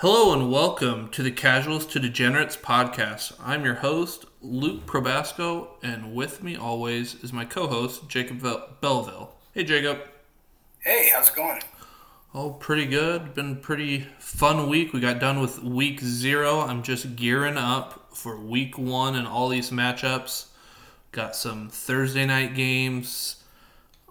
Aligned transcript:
Hello 0.00 0.32
and 0.32 0.50
welcome 0.50 1.10
to 1.10 1.22
the 1.22 1.30
Casuals 1.30 1.84
to 1.88 2.00
Degenerates 2.00 2.56
podcast. 2.56 3.34
I'm 3.38 3.66
your 3.66 3.74
host, 3.74 4.24
Luke 4.40 4.86
Probasco, 4.86 5.72
and 5.82 6.14
with 6.14 6.42
me 6.42 6.56
always 6.56 7.16
is 7.22 7.34
my 7.34 7.44
co 7.44 7.66
host, 7.66 8.08
Jacob 8.08 8.40
Bellville. 8.40 9.32
Hey, 9.52 9.62
Jacob. 9.62 9.98
Hey, 10.78 11.10
how's 11.14 11.28
it 11.28 11.36
going? 11.36 11.60
Oh, 12.32 12.52
pretty 12.52 12.86
good. 12.86 13.34
Been 13.34 13.56
pretty 13.56 14.06
fun 14.18 14.70
week. 14.70 14.94
We 14.94 15.00
got 15.00 15.18
done 15.18 15.38
with 15.38 15.62
week 15.62 16.00
zero. 16.00 16.60
I'm 16.60 16.82
just 16.82 17.14
gearing 17.14 17.58
up 17.58 18.16
for 18.16 18.40
week 18.40 18.78
one 18.78 19.16
and 19.16 19.28
all 19.28 19.50
these 19.50 19.68
matchups. 19.68 20.46
Got 21.12 21.36
some 21.36 21.68
Thursday 21.68 22.24
night 22.24 22.54
games. 22.54 23.44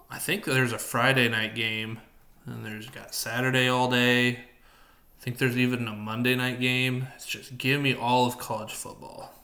I 0.08 0.20
think 0.20 0.44
there's 0.44 0.72
a 0.72 0.78
Friday 0.78 1.28
night 1.28 1.56
game, 1.56 1.98
and 2.46 2.64
there's 2.64 2.88
got 2.88 3.12
Saturday 3.12 3.66
all 3.66 3.90
day. 3.90 4.44
I 5.20 5.24
think 5.24 5.38
there's 5.38 5.58
even 5.58 5.86
a 5.86 5.94
Monday 5.94 6.34
night 6.34 6.60
game. 6.60 7.08
It's 7.14 7.26
just 7.26 7.58
give 7.58 7.80
me 7.80 7.94
all 7.94 8.26
of 8.26 8.38
college 8.38 8.72
football. 8.72 9.34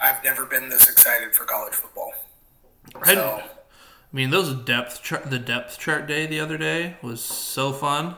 I've 0.00 0.22
never 0.22 0.44
been 0.46 0.68
this 0.68 0.88
excited 0.88 1.34
for 1.34 1.44
college 1.44 1.74
football. 1.74 2.12
I, 3.02 3.14
So, 3.14 3.42
I 3.42 4.16
mean, 4.16 4.30
those 4.30 4.54
depth 4.54 5.02
chart, 5.02 5.28
the 5.28 5.40
depth 5.40 5.78
chart 5.78 6.06
day 6.06 6.26
the 6.26 6.38
other 6.38 6.56
day 6.56 6.96
was 7.02 7.20
so 7.20 7.72
fun. 7.72 8.14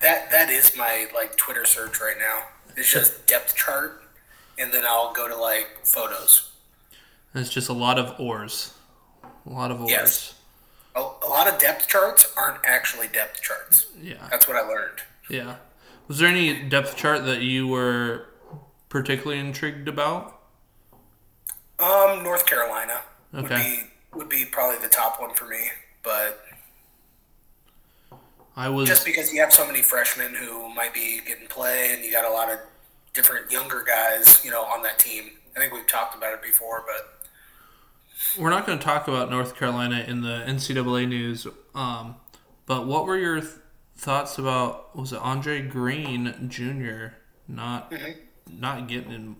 that 0.00 0.30
that 0.32 0.50
is 0.50 0.76
my 0.76 1.06
like 1.14 1.36
Twitter 1.36 1.64
search 1.64 2.00
right 2.00 2.16
now. 2.18 2.44
It's 2.76 2.90
just 2.92 3.26
depth 3.28 3.54
chart, 3.54 4.02
and 4.58 4.72
then 4.72 4.84
I'll 4.86 5.12
go 5.12 5.28
to 5.28 5.36
like 5.36 5.68
photos. 5.84 6.50
And 7.32 7.40
it's 7.44 7.52
just 7.52 7.68
a 7.68 7.72
lot 7.72 7.96
of 7.98 8.18
oars, 8.18 8.74
a 9.46 9.50
lot 9.50 9.70
of 9.70 9.80
oars. 9.80 9.90
Yes. 9.90 10.34
A, 10.96 11.00
a 11.00 11.28
lot 11.28 11.46
of 11.52 11.58
depth 11.58 11.88
charts 11.88 12.32
aren't 12.36 12.58
actually 12.64 13.08
depth 13.08 13.42
charts. 13.42 13.86
Yeah. 14.00 14.26
That's 14.30 14.48
what 14.48 14.56
I 14.56 14.62
learned. 14.62 14.98
Yeah. 15.28 15.56
Was 16.08 16.18
there 16.18 16.28
any 16.28 16.62
depth 16.68 16.96
chart 16.96 17.24
that 17.26 17.42
you 17.42 17.68
were 17.68 18.26
particularly 18.88 19.38
intrigued 19.38 19.86
about? 19.86 20.40
Um, 21.78 22.22
North 22.22 22.46
Carolina 22.46 23.00
would 23.32 23.48
be 23.48 23.84
would 24.12 24.28
be 24.28 24.44
probably 24.44 24.78
the 24.80 24.92
top 24.92 25.20
one 25.20 25.32
for 25.34 25.46
me, 25.46 25.70
but 26.02 26.44
I 28.56 28.68
was 28.68 28.88
just 28.88 29.04
because 29.04 29.32
you 29.32 29.40
have 29.40 29.52
so 29.52 29.66
many 29.66 29.82
freshmen 29.82 30.34
who 30.34 30.68
might 30.74 30.92
be 30.92 31.20
getting 31.26 31.46
play, 31.46 31.94
and 31.94 32.04
you 32.04 32.10
got 32.12 32.30
a 32.30 32.34
lot 32.34 32.50
of 32.52 32.58
different 33.14 33.50
younger 33.50 33.82
guys, 33.86 34.40
you 34.44 34.50
know, 34.50 34.64
on 34.64 34.82
that 34.82 34.98
team. 34.98 35.30
I 35.56 35.60
think 35.60 35.72
we've 35.72 35.86
talked 35.86 36.16
about 36.16 36.34
it 36.34 36.42
before, 36.42 36.84
but 36.86 37.19
we're 38.38 38.50
not 38.50 38.66
going 38.66 38.78
to 38.78 38.84
talk 38.84 39.08
about 39.08 39.30
North 39.30 39.56
Carolina 39.56 40.04
in 40.06 40.22
the 40.22 40.44
NCAA 40.46 41.08
news. 41.08 41.46
Um, 41.74 42.16
but 42.66 42.86
what 42.86 43.06
were 43.06 43.16
your 43.16 43.40
th- 43.40 43.52
thoughts 43.96 44.38
about 44.38 44.96
was 44.96 45.12
it 45.12 45.18
Andre 45.20 45.62
Green 45.62 46.48
Jr. 46.48 47.16
not 47.48 47.92
not 48.48 48.88
getting 48.88 49.12
in 49.12 49.36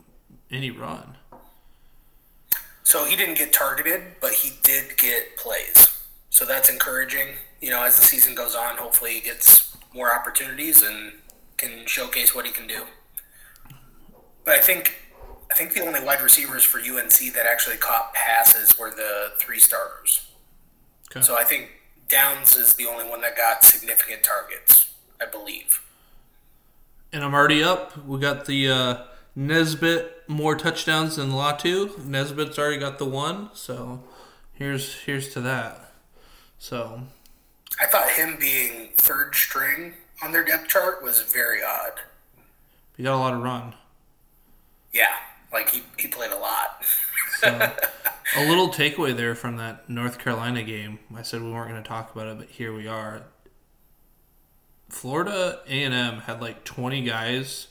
any 0.50 0.70
run? 0.70 1.16
So 2.82 3.04
he 3.04 3.14
didn't 3.14 3.38
get 3.38 3.52
targeted, 3.52 4.02
but 4.20 4.32
he 4.32 4.52
did 4.62 4.96
get 4.98 5.36
plays. 5.36 5.96
So 6.30 6.44
that's 6.44 6.68
encouraging. 6.68 7.28
You 7.60 7.70
know, 7.70 7.84
as 7.84 7.96
the 7.96 8.02
season 8.02 8.34
goes 8.34 8.54
on, 8.54 8.76
hopefully 8.76 9.12
he 9.12 9.20
gets 9.20 9.76
more 9.94 10.12
opportunities 10.12 10.82
and 10.82 11.12
can 11.56 11.86
showcase 11.86 12.34
what 12.34 12.46
he 12.46 12.52
can 12.52 12.66
do. 12.66 12.84
But 14.44 14.58
I 14.58 14.62
think 14.62 14.96
I 15.50 15.54
think 15.56 15.74
the 15.74 15.84
only 15.84 16.02
wide 16.02 16.22
receivers 16.22 16.64
for 16.64 16.78
UNC 16.78 17.34
that 17.34 17.46
actually 17.46 17.76
caught 17.76 18.14
passes 18.14 18.78
were 18.78 18.90
the 18.90 19.32
three 19.38 19.58
starters. 19.58 20.28
Okay. 21.10 21.22
So 21.22 21.36
I 21.36 21.44
think 21.44 21.70
Downs 22.08 22.56
is 22.56 22.74
the 22.74 22.86
only 22.86 23.08
one 23.08 23.20
that 23.22 23.36
got 23.36 23.64
significant 23.64 24.22
targets, 24.22 24.92
I 25.20 25.26
believe. 25.26 25.82
And 27.12 27.24
I'm 27.24 27.34
already 27.34 27.62
up. 27.62 28.04
We 28.06 28.20
got 28.20 28.46
the 28.46 28.68
uh, 28.68 28.96
Nesbitt 29.34 30.28
more 30.28 30.54
touchdowns 30.54 31.16
than 31.16 31.30
Latu. 31.30 32.04
Nesbitt's 32.04 32.58
already 32.58 32.78
got 32.78 32.98
the 32.98 33.04
one, 33.04 33.50
so 33.52 34.04
here's 34.52 34.94
here's 35.00 35.30
to 35.30 35.40
that. 35.40 35.92
So 36.58 37.02
I 37.80 37.86
thought 37.86 38.10
him 38.10 38.36
being 38.38 38.90
third 38.96 39.34
string 39.34 39.94
on 40.22 40.32
their 40.32 40.44
depth 40.44 40.68
chart 40.68 41.02
was 41.02 41.22
very 41.22 41.62
odd. 41.64 42.00
He 42.96 43.02
got 43.02 43.16
a 43.16 43.18
lot 43.18 43.34
of 43.34 43.42
run. 43.42 43.74
Yeah, 44.92 45.14
like 45.52 45.70
he, 45.70 45.82
he 45.98 46.08
played 46.08 46.30
a 46.30 46.38
lot. 46.38 46.84
So, 47.38 47.48
a 48.36 48.48
little 48.48 48.68
takeaway 48.68 49.16
there 49.16 49.34
from 49.34 49.56
that 49.56 49.88
North 49.88 50.18
Carolina 50.18 50.62
game. 50.62 50.98
I 51.14 51.22
said 51.22 51.42
we 51.42 51.50
weren't 51.50 51.70
going 51.70 51.82
to 51.82 51.88
talk 51.88 52.14
about 52.14 52.28
it, 52.28 52.38
but 52.38 52.48
here 52.48 52.74
we 52.74 52.86
are. 52.86 53.22
Florida 54.88 55.60
A&M 55.66 56.20
had 56.20 56.40
like 56.40 56.64
20 56.64 57.02
guys 57.04 57.68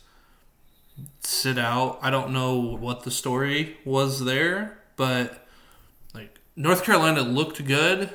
sit 1.22 1.58
out. 1.58 2.00
I 2.02 2.10
don't 2.10 2.32
know 2.32 2.60
what 2.60 3.04
the 3.04 3.12
story 3.12 3.78
was 3.86 4.26
there, 4.26 4.80
but 4.96 5.46
like 6.14 6.40
North 6.56 6.84
Carolina 6.84 7.22
looked 7.22 7.64
good, 7.66 8.10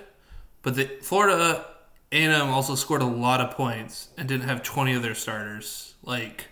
but 0.62 0.74
the 0.74 0.86
Florida 1.02 1.66
A&M 2.12 2.48
also 2.48 2.74
scored 2.74 3.02
a 3.02 3.06
lot 3.06 3.40
of 3.40 3.56
points 3.56 4.08
and 4.16 4.28
didn't 4.28 4.48
have 4.48 4.62
20 4.62 4.94
of 4.94 5.02
their 5.02 5.14
starters. 5.14 5.94
Like 6.02 6.46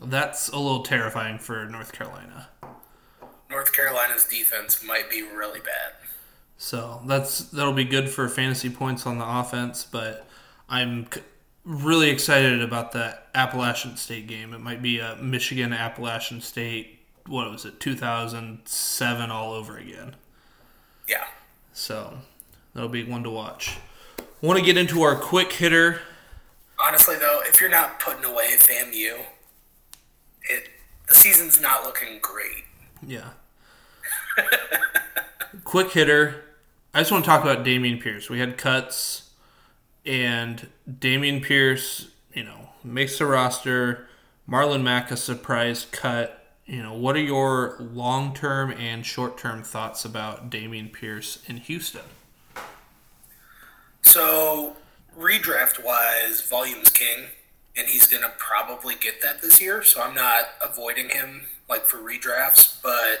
that's 0.00 0.48
a 0.48 0.58
little 0.58 0.82
terrifying 0.82 1.38
for 1.38 1.64
North 1.66 1.92
Carolina. 1.92 2.48
North 3.50 3.72
Carolina's 3.72 4.24
defense 4.24 4.82
might 4.84 5.08
be 5.10 5.22
really 5.22 5.60
bad. 5.60 5.92
So 6.58 7.00
that's 7.06 7.38
that'll 7.50 7.72
be 7.72 7.84
good 7.84 8.10
for 8.10 8.28
fantasy 8.28 8.68
points 8.68 9.06
on 9.06 9.18
the 9.18 9.26
offense, 9.26 9.84
but 9.84 10.28
I'm 10.68 11.10
c- 11.12 11.22
really 11.64 12.10
excited 12.10 12.60
about 12.60 12.92
the 12.92 13.16
Appalachian 13.34 13.96
State 13.96 14.26
game. 14.26 14.52
It 14.52 14.58
might 14.58 14.82
be 14.82 14.98
a 14.98 15.16
Michigan 15.16 15.72
Appalachian 15.72 16.40
State. 16.40 16.98
What 17.26 17.50
was 17.50 17.64
it? 17.64 17.78
2007 17.78 19.30
all 19.30 19.52
over 19.52 19.76
again. 19.78 20.16
Yeah. 21.08 21.26
So 21.72 22.18
that'll 22.74 22.88
be 22.88 23.04
one 23.04 23.22
to 23.22 23.30
watch. 23.30 23.76
Want 24.40 24.58
to 24.58 24.64
get 24.64 24.76
into 24.76 25.02
our 25.02 25.16
quick 25.16 25.52
hitter? 25.52 26.00
Honestly, 26.80 27.16
though, 27.16 27.40
if 27.44 27.60
you're 27.60 27.70
not 27.70 28.00
putting 28.00 28.24
away 28.24 28.56
FAMU, 28.56 29.24
it 30.48 30.70
the 31.06 31.14
season's 31.14 31.60
not 31.60 31.84
looking 31.84 32.18
great. 32.20 32.64
Yeah. 33.06 33.30
quick 35.64 35.92
hitter. 35.92 36.44
I 36.94 37.00
just 37.00 37.12
want 37.12 37.24
to 37.24 37.30
talk 37.30 37.42
about 37.42 37.64
Dameon 37.64 38.00
Pierce. 38.00 38.28
We 38.30 38.40
had 38.40 38.58
cuts, 38.58 39.30
and 40.04 40.68
Dameon 40.90 41.42
Pierce, 41.42 42.08
you 42.32 42.44
know, 42.44 42.70
makes 42.82 43.18
the 43.18 43.26
roster. 43.26 44.06
Marlon 44.48 44.82
Mack 44.82 45.10
a 45.10 45.16
surprise 45.16 45.86
cut. 45.90 46.34
You 46.64 46.82
know, 46.82 46.94
what 46.94 47.16
are 47.16 47.22
your 47.22 47.76
long 47.78 48.34
term 48.34 48.70
and 48.72 49.04
short 49.04 49.38
term 49.38 49.62
thoughts 49.62 50.04
about 50.04 50.50
Dameon 50.50 50.92
Pierce 50.92 51.42
in 51.46 51.58
Houston? 51.58 52.02
So, 54.02 54.76
redraft 55.18 55.84
wise, 55.84 56.40
volume's 56.46 56.90
king, 56.90 57.26
and 57.78 57.88
he's 57.88 58.06
going 58.06 58.22
to 58.22 58.32
probably 58.38 58.96
get 58.96 59.22
that 59.22 59.40
this 59.40 59.60
year. 59.60 59.82
So, 59.82 60.02
I'm 60.02 60.14
not 60.14 60.44
avoiding 60.62 61.10
him 61.10 61.42
like 61.68 61.86
for 61.86 61.98
redrafts, 61.98 62.82
but 62.82 63.20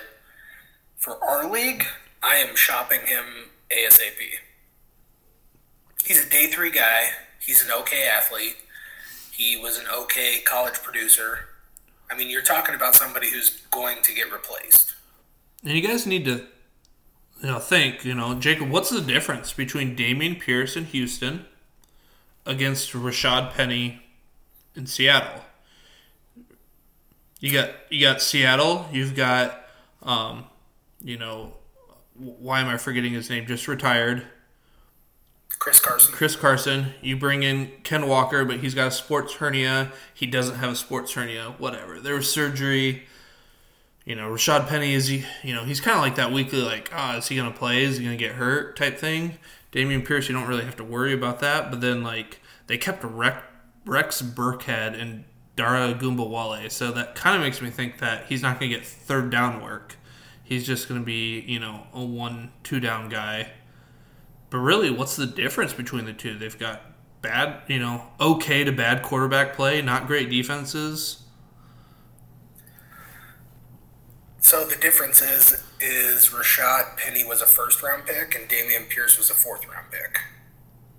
for 0.96 1.22
our 1.24 1.48
league, 1.50 1.84
I 2.22 2.36
am 2.36 2.56
shopping 2.56 3.00
him 3.06 3.24
ASAP. 3.70 4.18
He's 6.04 6.24
a 6.24 6.28
day 6.28 6.46
three 6.46 6.70
guy, 6.70 7.10
he's 7.40 7.64
an 7.64 7.70
okay 7.80 8.08
athlete, 8.08 8.56
he 9.30 9.56
was 9.56 9.78
an 9.78 9.86
okay 10.02 10.40
college 10.44 10.74
producer. 10.74 11.40
I 12.10 12.16
mean, 12.16 12.30
you're 12.30 12.42
talking 12.42 12.74
about 12.74 12.94
somebody 12.94 13.30
who's 13.30 13.60
going 13.70 14.02
to 14.02 14.14
get 14.14 14.32
replaced. 14.32 14.94
And 15.62 15.72
you 15.72 15.86
guys 15.86 16.06
need 16.06 16.24
to, 16.24 16.46
you 17.42 17.48
know, 17.48 17.58
think. 17.58 18.04
You 18.04 18.14
know, 18.14 18.34
Jacob, 18.34 18.70
what's 18.70 18.90
the 18.90 19.02
difference 19.02 19.52
between 19.52 19.94
Dameon 19.94 20.40
Pierce 20.40 20.76
in 20.76 20.86
Houston 20.86 21.44
against 22.46 22.92
Rashad 22.92 23.52
Penny 23.52 24.02
in 24.78 24.86
Seattle? 24.86 25.44
You 27.40 27.52
got 27.52 27.70
you 27.90 28.00
got 28.00 28.22
Seattle. 28.22 28.88
You've 28.92 29.14
got, 29.14 29.64
um, 30.02 30.44
you 31.02 31.18
know, 31.18 31.52
why 32.14 32.60
am 32.60 32.68
I 32.68 32.78
forgetting 32.78 33.12
his 33.12 33.28
name? 33.30 33.46
Just 33.46 33.68
retired. 33.68 34.26
Chris 35.58 35.80
Carson. 35.80 36.14
Chris 36.14 36.36
Carson. 36.36 36.94
You 37.02 37.16
bring 37.16 37.42
in 37.42 37.72
Ken 37.82 38.08
Walker, 38.08 38.44
but 38.44 38.60
he's 38.60 38.74
got 38.74 38.88
a 38.88 38.90
sports 38.90 39.34
hernia. 39.34 39.92
He 40.14 40.26
doesn't 40.26 40.56
have 40.56 40.70
a 40.70 40.76
sports 40.76 41.12
hernia. 41.12 41.54
Whatever. 41.58 42.00
There 42.00 42.14
was 42.14 42.30
surgery. 42.30 43.04
You 44.04 44.14
know, 44.14 44.30
Rashad 44.30 44.68
Penny 44.68 44.94
is 44.94 45.08
he? 45.08 45.24
You 45.42 45.54
know, 45.54 45.64
he's 45.64 45.80
kind 45.80 45.96
of 45.96 46.02
like 46.02 46.14
that 46.14 46.32
weekly, 46.32 46.62
like, 46.62 46.90
ah, 46.94 47.18
is 47.18 47.28
he 47.28 47.36
gonna 47.36 47.50
play? 47.50 47.84
Is 47.84 47.98
he 47.98 48.04
gonna 48.04 48.16
get 48.16 48.32
hurt? 48.32 48.76
Type 48.76 48.98
thing. 48.98 49.38
Dameon 49.70 50.06
Pierce, 50.06 50.28
you 50.28 50.34
don't 50.34 50.48
really 50.48 50.64
have 50.64 50.76
to 50.76 50.84
worry 50.84 51.12
about 51.12 51.40
that. 51.40 51.70
But 51.70 51.82
then, 51.82 52.02
like, 52.02 52.40
they 52.68 52.78
kept 52.78 53.04
Rex, 53.04 53.36
Rex 53.88 54.22
Burkhead 54.22 55.00
and 55.00 55.24
Dare 55.56 55.94
Ogunbowale, 55.94 56.70
so 56.70 56.92
that 56.92 57.14
kind 57.14 57.34
of 57.34 57.42
makes 57.42 57.60
me 57.60 57.70
think 57.70 57.98
that 57.98 58.26
he's 58.26 58.42
not 58.42 58.60
gonna 58.60 58.70
get 58.70 58.86
third 58.86 59.30
down 59.30 59.60
work. 59.60 59.96
He's 60.44 60.66
just 60.66 60.88
gonna 60.88 61.00
be, 61.00 61.40
you 61.40 61.58
know, 61.58 61.86
a 61.92 62.04
one, 62.04 62.52
two 62.62 62.80
down 62.80 63.08
guy. 63.08 63.50
But 64.50 64.58
really, 64.58 64.90
what's 64.90 65.16
the 65.16 65.26
difference 65.26 65.72
between 65.72 66.04
the 66.04 66.12
two? 66.12 66.38
They've 66.38 66.58
got 66.58 66.82
bad, 67.22 67.62
you 67.66 67.78
know, 67.78 68.04
okay 68.20 68.64
to 68.64 68.72
bad 68.72 69.02
quarterback 69.02 69.54
play, 69.54 69.82
not 69.82 70.06
great 70.06 70.30
defenses. 70.30 71.24
So 74.40 74.64
the 74.64 74.76
difference 74.76 75.20
is 75.20 75.62
is 75.80 76.28
Rashad 76.28 76.96
Penny 76.96 77.24
was 77.24 77.42
a 77.42 77.46
first 77.46 77.82
round 77.82 78.06
pick 78.06 78.34
and 78.34 78.48
Dameon 78.48 78.88
Pierce 78.88 79.18
was 79.18 79.30
a 79.30 79.34
fourth 79.34 79.66
round 79.66 79.90
pick. 79.90 80.20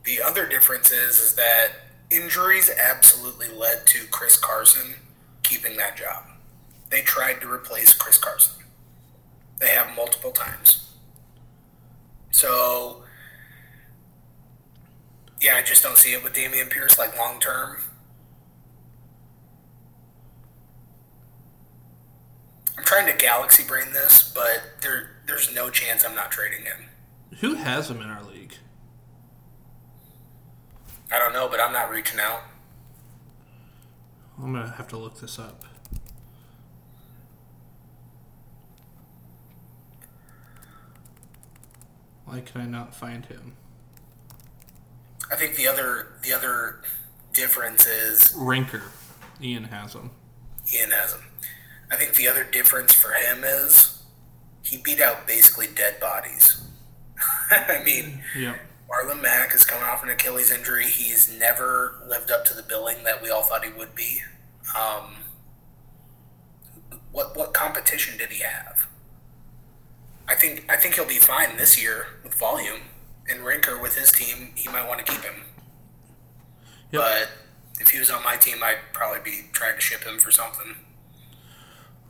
The 0.03 0.21
other 0.21 0.47
difference 0.47 0.91
is 0.91 1.19
is 1.19 1.33
that 1.35 1.69
injuries 2.09 2.69
absolutely 2.69 3.47
led 3.47 3.85
to 3.87 4.05
Chris 4.11 4.37
Carson 4.37 4.95
keeping 5.43 5.77
that 5.77 5.97
job. 5.97 6.23
They 6.89 7.01
tried 7.01 7.41
to 7.41 7.51
replace 7.51 7.93
Chris 7.93 8.17
Carson. 8.17 8.63
They 9.59 9.69
have 9.69 9.95
multiple 9.95 10.31
times. 10.31 10.91
So 12.31 13.03
yeah, 15.41 15.55
I 15.55 15.61
just 15.61 15.83
don't 15.83 15.97
see 15.97 16.13
it 16.13 16.23
with 16.23 16.33
Dameon 16.33 16.69
Pierce 16.69 16.97
like 16.97 17.17
long 17.17 17.39
term. 17.39 17.77
I'm 22.77 22.83
trying 22.85 23.05
to 23.07 23.17
galaxy 23.17 23.63
brain 23.63 23.91
this, 23.93 24.31
but 24.33 24.81
there 24.81 25.17
there's 25.27 25.53
no 25.53 25.69
chance 25.69 26.03
I'm 26.03 26.15
not 26.15 26.31
trading 26.31 26.65
him. 26.65 26.85
Who 27.39 27.55
has 27.55 27.89
him 27.89 28.01
in 28.01 28.09
our? 28.09 28.19
I 31.11 31.17
don't 31.17 31.33
know, 31.33 31.47
but 31.49 31.59
I'm 31.59 31.73
not 31.73 31.89
reaching 31.89 32.19
out. 32.19 32.41
I'm 34.37 34.53
gonna 34.53 34.73
have 34.77 34.87
to 34.89 34.97
look 34.97 35.19
this 35.19 35.37
up. 35.39 35.63
Why 42.25 42.41
can 42.41 42.61
I 42.61 42.65
not 42.65 42.95
find 42.95 43.25
him? 43.25 43.53
I 45.31 45.35
think 45.35 45.55
the 45.55 45.67
other 45.67 46.07
the 46.23 46.31
other 46.33 46.81
difference 47.33 47.85
is 47.85 48.33
Rinker. 48.37 48.83
Ian 49.41 49.65
has 49.65 49.93
him. 49.93 50.11
Ian 50.73 50.91
has 50.91 51.13
him. 51.13 51.21
I 51.91 51.95
think 51.95 52.13
the 52.15 52.27
other 52.27 52.43
difference 52.43 52.93
for 52.93 53.11
him 53.13 53.43
is 53.43 54.03
he 54.63 54.77
beat 54.77 55.01
out 55.01 55.25
basically 55.27 55.67
dead 55.73 55.99
bodies. 55.99 56.61
I 57.49 57.81
mean, 57.83 58.21
Yep. 58.37 58.59
Marlon 58.89 59.21
Mack 59.21 59.53
is 59.53 59.63
coming 59.63 59.87
off 59.87 60.03
an 60.03 60.09
Achilles 60.09 60.51
injury. 60.51 60.85
He's 60.85 61.31
never 61.31 61.95
lived 62.07 62.31
up 62.31 62.45
to 62.45 62.53
the 62.53 62.63
billing 62.63 63.03
that 63.03 63.21
we 63.21 63.29
all 63.29 63.43
thought 63.43 63.63
he 63.63 63.71
would 63.71 63.93
be. 63.95 64.21
Um, 64.77 65.17
what 67.11 67.35
what 67.35 67.53
competition 67.53 68.17
did 68.17 68.29
he 68.31 68.43
have? 68.43 68.87
I 70.27 70.35
think 70.35 70.65
I 70.69 70.75
think 70.75 70.95
he'll 70.95 71.07
be 71.07 71.19
fine 71.19 71.57
this 71.57 71.81
year 71.81 72.07
with 72.23 72.33
volume. 72.33 72.81
And 73.29 73.41
Rinker 73.41 73.79
with 73.79 73.95
his 73.95 74.11
team, 74.11 74.53
he 74.55 74.67
might 74.69 74.87
want 74.87 75.05
to 75.05 75.11
keep 75.11 75.23
him. 75.23 75.43
Yep. 76.91 77.01
But 77.01 77.29
if 77.79 77.91
he 77.91 77.99
was 77.99 78.09
on 78.09 78.23
my 78.23 78.35
team, 78.37 78.57
I'd 78.63 78.79
probably 78.91 79.19
be 79.23 79.49
trying 79.51 79.75
to 79.75 79.81
ship 79.81 80.03
him 80.03 80.17
for 80.17 80.31
something. 80.31 80.75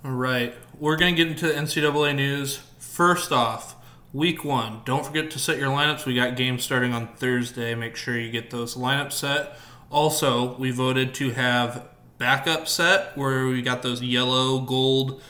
All 0.05 0.11
right. 0.11 0.53
We're 0.77 0.95
going 0.95 1.15
to 1.15 1.17
get 1.17 1.29
into 1.29 1.47
the 1.47 1.53
NCAA 1.53 2.15
news. 2.15 2.61
First 2.77 3.33
off, 3.33 3.75
week 4.13 4.43
one. 4.43 4.81
Don't 4.85 5.05
forget 5.05 5.29
to 5.31 5.39
set 5.39 5.57
your 5.57 5.69
lineups. 5.69 6.05
We 6.05 6.15
got 6.15 6.35
games 6.35 6.63
starting 6.63 6.93
on 6.93 7.07
Thursday. 7.15 7.75
Make 7.75 7.95
sure 7.95 8.17
you 8.17 8.31
get 8.31 8.49
those 8.49 8.75
lineups 8.75 9.13
set. 9.13 9.57
Also, 9.89 10.55
we 10.57 10.71
voted 10.71 11.13
to 11.15 11.31
have 11.31 11.87
backup 12.17 12.67
set 12.67 13.17
where 13.17 13.47
we 13.47 13.61
got 13.61 13.81
those 13.81 14.01
yellow, 14.01 14.59
gold 14.59 15.21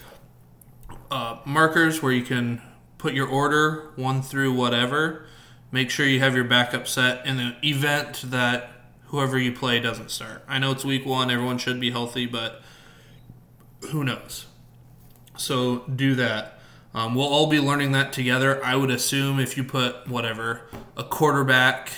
uh, 1.12 1.40
markers 1.46 2.02
where 2.02 2.12
you 2.12 2.24
can 2.24 2.62
put 2.98 3.14
your 3.14 3.28
order 3.28 3.92
one 3.96 4.22
through 4.22 4.54
whatever. 4.54 5.26
Make 5.72 5.90
sure 5.90 6.06
you 6.06 6.20
have 6.20 6.36
your 6.36 6.44
backup 6.44 6.88
set 6.88 7.26
in 7.26 7.38
the 7.38 7.56
event 7.64 8.24
that 8.26 8.72
whoever 9.06 9.38
you 9.38 9.52
play 9.52 9.80
doesn't 9.80 10.12
start. 10.12 10.44
I 10.48 10.60
know 10.60 10.72
it's 10.72 10.86
week 10.86 11.06
one, 11.06 11.32
everyone 11.32 11.58
should 11.58 11.80
be 11.80 11.92
healthy, 11.92 12.26
but 12.26 12.62
who 13.92 14.04
knows? 14.04 14.46
So 15.38 15.80
do 15.88 16.16
that. 16.16 16.59
Um, 16.94 17.14
we'll 17.16 17.28
all 17.28 17.48
be 17.48 17.60
learning 17.60 17.92
that 17.92 18.12
together. 18.14 18.64
I 18.66 18.76
would 18.76 18.90
assume 18.90 19.40
if 19.40 19.56
you 19.58 19.64
put 19.64 20.08
whatever 20.08 20.62
a 20.98 21.04
quarterback 21.04 21.92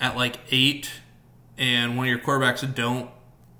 at 0.00 0.16
like 0.16 0.38
eight, 0.50 0.90
and 1.58 1.96
one 1.96 2.06
of 2.06 2.10
your 2.10 2.18
quarterbacks 2.18 2.74
don't 2.74 3.10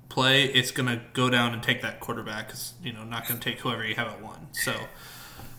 play, 0.09 0.45
it's 0.45 0.71
gonna 0.71 1.03
go 1.13 1.29
down 1.29 1.53
and 1.53 1.61
take 1.61 1.81
that 1.83 1.99
quarterback. 1.99 2.49
It's 2.49 2.73
you 2.83 2.91
know 2.91 3.03
not 3.03 3.27
gonna 3.27 3.39
take 3.39 3.59
whoever 3.59 3.85
you 3.85 3.95
have 3.95 4.07
at 4.07 4.21
one. 4.21 4.47
So 4.51 4.73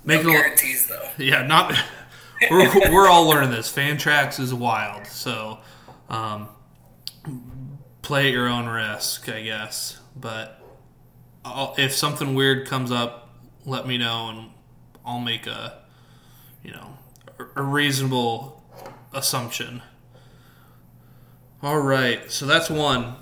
make 0.05 0.25
No 0.25 0.31
it 0.31 0.35
a, 0.35 0.39
guarantees 0.39 0.87
though. 0.89 1.09
yeah, 1.19 1.47
not. 1.47 1.75
We're, 2.51 2.93
we're 2.93 3.09
all 3.09 3.27
learning 3.29 3.51
this. 3.51 3.69
Fantrax 3.73 4.39
is 4.39 4.55
wild, 4.55 5.09
so 5.09 5.59
um, 6.09 6.49
play 8.01 8.29
at 8.29 8.33
your 8.33 8.47
own 8.47 8.67
risk, 8.69 9.29
I 9.29 9.43
guess. 9.43 9.99
But 10.15 10.63
I'll, 11.45 11.75
if 11.77 11.93
something 11.93 12.37
weird 12.37 12.69
comes 12.69 12.93
up, 12.93 13.29
let 13.65 13.89
me 13.89 13.99
know, 13.99 14.29
and 14.29 14.51
I'll 15.09 15.19
make 15.19 15.47
a, 15.47 15.79
you 16.63 16.73
know, 16.73 16.99
a- 17.57 17.63
reasonable 17.63 18.63
assumption. 19.15 19.81
All 21.63 21.81
right, 21.81 22.31
so 22.31 22.45
that's 22.45 22.69
one. 22.69 23.17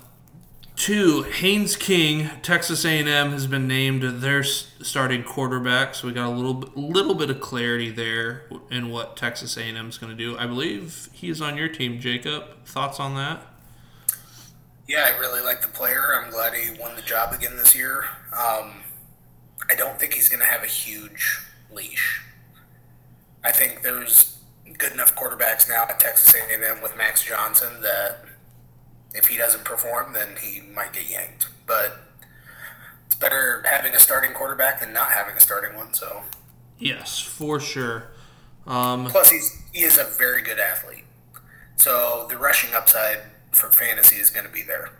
Two, 0.75 1.23
Haynes 1.23 1.75
King, 1.75 2.29
Texas 2.43 2.85
A&M 2.85 3.31
has 3.31 3.47
been 3.47 3.67
named 3.67 4.21
their 4.21 4.43
starting 4.43 5.23
quarterback, 5.23 5.95
so 5.95 6.07
we 6.07 6.13
got 6.13 6.27
a 6.27 6.35
little 6.35 6.71
little 6.75 7.15
bit 7.15 7.31
of 7.31 7.39
clarity 7.39 7.89
there 7.89 8.43
in 8.69 8.89
what 8.89 9.17
Texas 9.17 9.57
A&M 9.57 9.89
is 9.89 9.97
going 9.97 10.15
to 10.15 10.23
do. 10.23 10.37
I 10.37 10.45
believe 10.45 11.09
he's 11.13 11.41
on 11.41 11.57
your 11.57 11.67
team, 11.69 11.99
Jacob. 11.99 12.63
Thoughts 12.65 12.99
on 12.99 13.15
that? 13.15 13.41
Yeah, 14.87 15.09
I 15.11 15.17
really 15.17 15.41
like 15.41 15.61
the 15.61 15.67
player. 15.67 16.21
I'm 16.21 16.29
glad 16.29 16.53
he 16.53 16.79
won 16.79 16.95
the 16.95 17.01
job 17.01 17.33
again 17.33 17.55
this 17.57 17.75
year. 17.75 18.03
Um, 18.31 18.83
I 19.67 19.75
don't 19.75 19.99
think 19.99 20.13
he's 20.13 20.29
going 20.29 20.41
to 20.41 20.45
have 20.45 20.61
a 20.63 20.67
huge 20.67 21.41
leash. 21.71 22.21
I 23.43 23.51
think 23.51 23.81
there's 23.81 24.39
good 24.77 24.91
enough 24.91 25.15
quarterbacks 25.15 25.69
now 25.69 25.83
at 25.83 25.99
Texas 25.99 26.35
A&M 26.35 26.81
with 26.81 26.97
Max 26.97 27.23
Johnson 27.23 27.81
that 27.81 28.19
if 29.13 29.27
he 29.27 29.37
doesn't 29.37 29.63
perform, 29.63 30.13
then 30.13 30.35
he 30.41 30.61
might 30.61 30.93
get 30.93 31.09
yanked. 31.09 31.47
But 31.65 31.99
it's 33.05 33.15
better 33.15 33.63
having 33.69 33.93
a 33.93 33.99
starting 33.99 34.33
quarterback 34.33 34.79
than 34.79 34.93
not 34.93 35.11
having 35.11 35.35
a 35.35 35.39
starting 35.39 35.75
one. 35.75 35.93
So 35.93 36.23
Yes, 36.79 37.19
for 37.19 37.59
sure. 37.59 38.11
Um, 38.65 39.05
plus 39.05 39.31
he's 39.31 39.61
he 39.71 39.83
is 39.83 39.97
a 39.97 40.03
very 40.03 40.41
good 40.41 40.59
athlete. 40.59 41.05
So 41.77 42.27
the 42.29 42.37
rushing 42.37 42.73
upside 42.75 43.19
for 43.51 43.71
fantasy 43.71 44.17
is 44.17 44.29
going 44.29 44.45
to 44.45 44.51
be 44.51 44.61
there. 44.61 44.91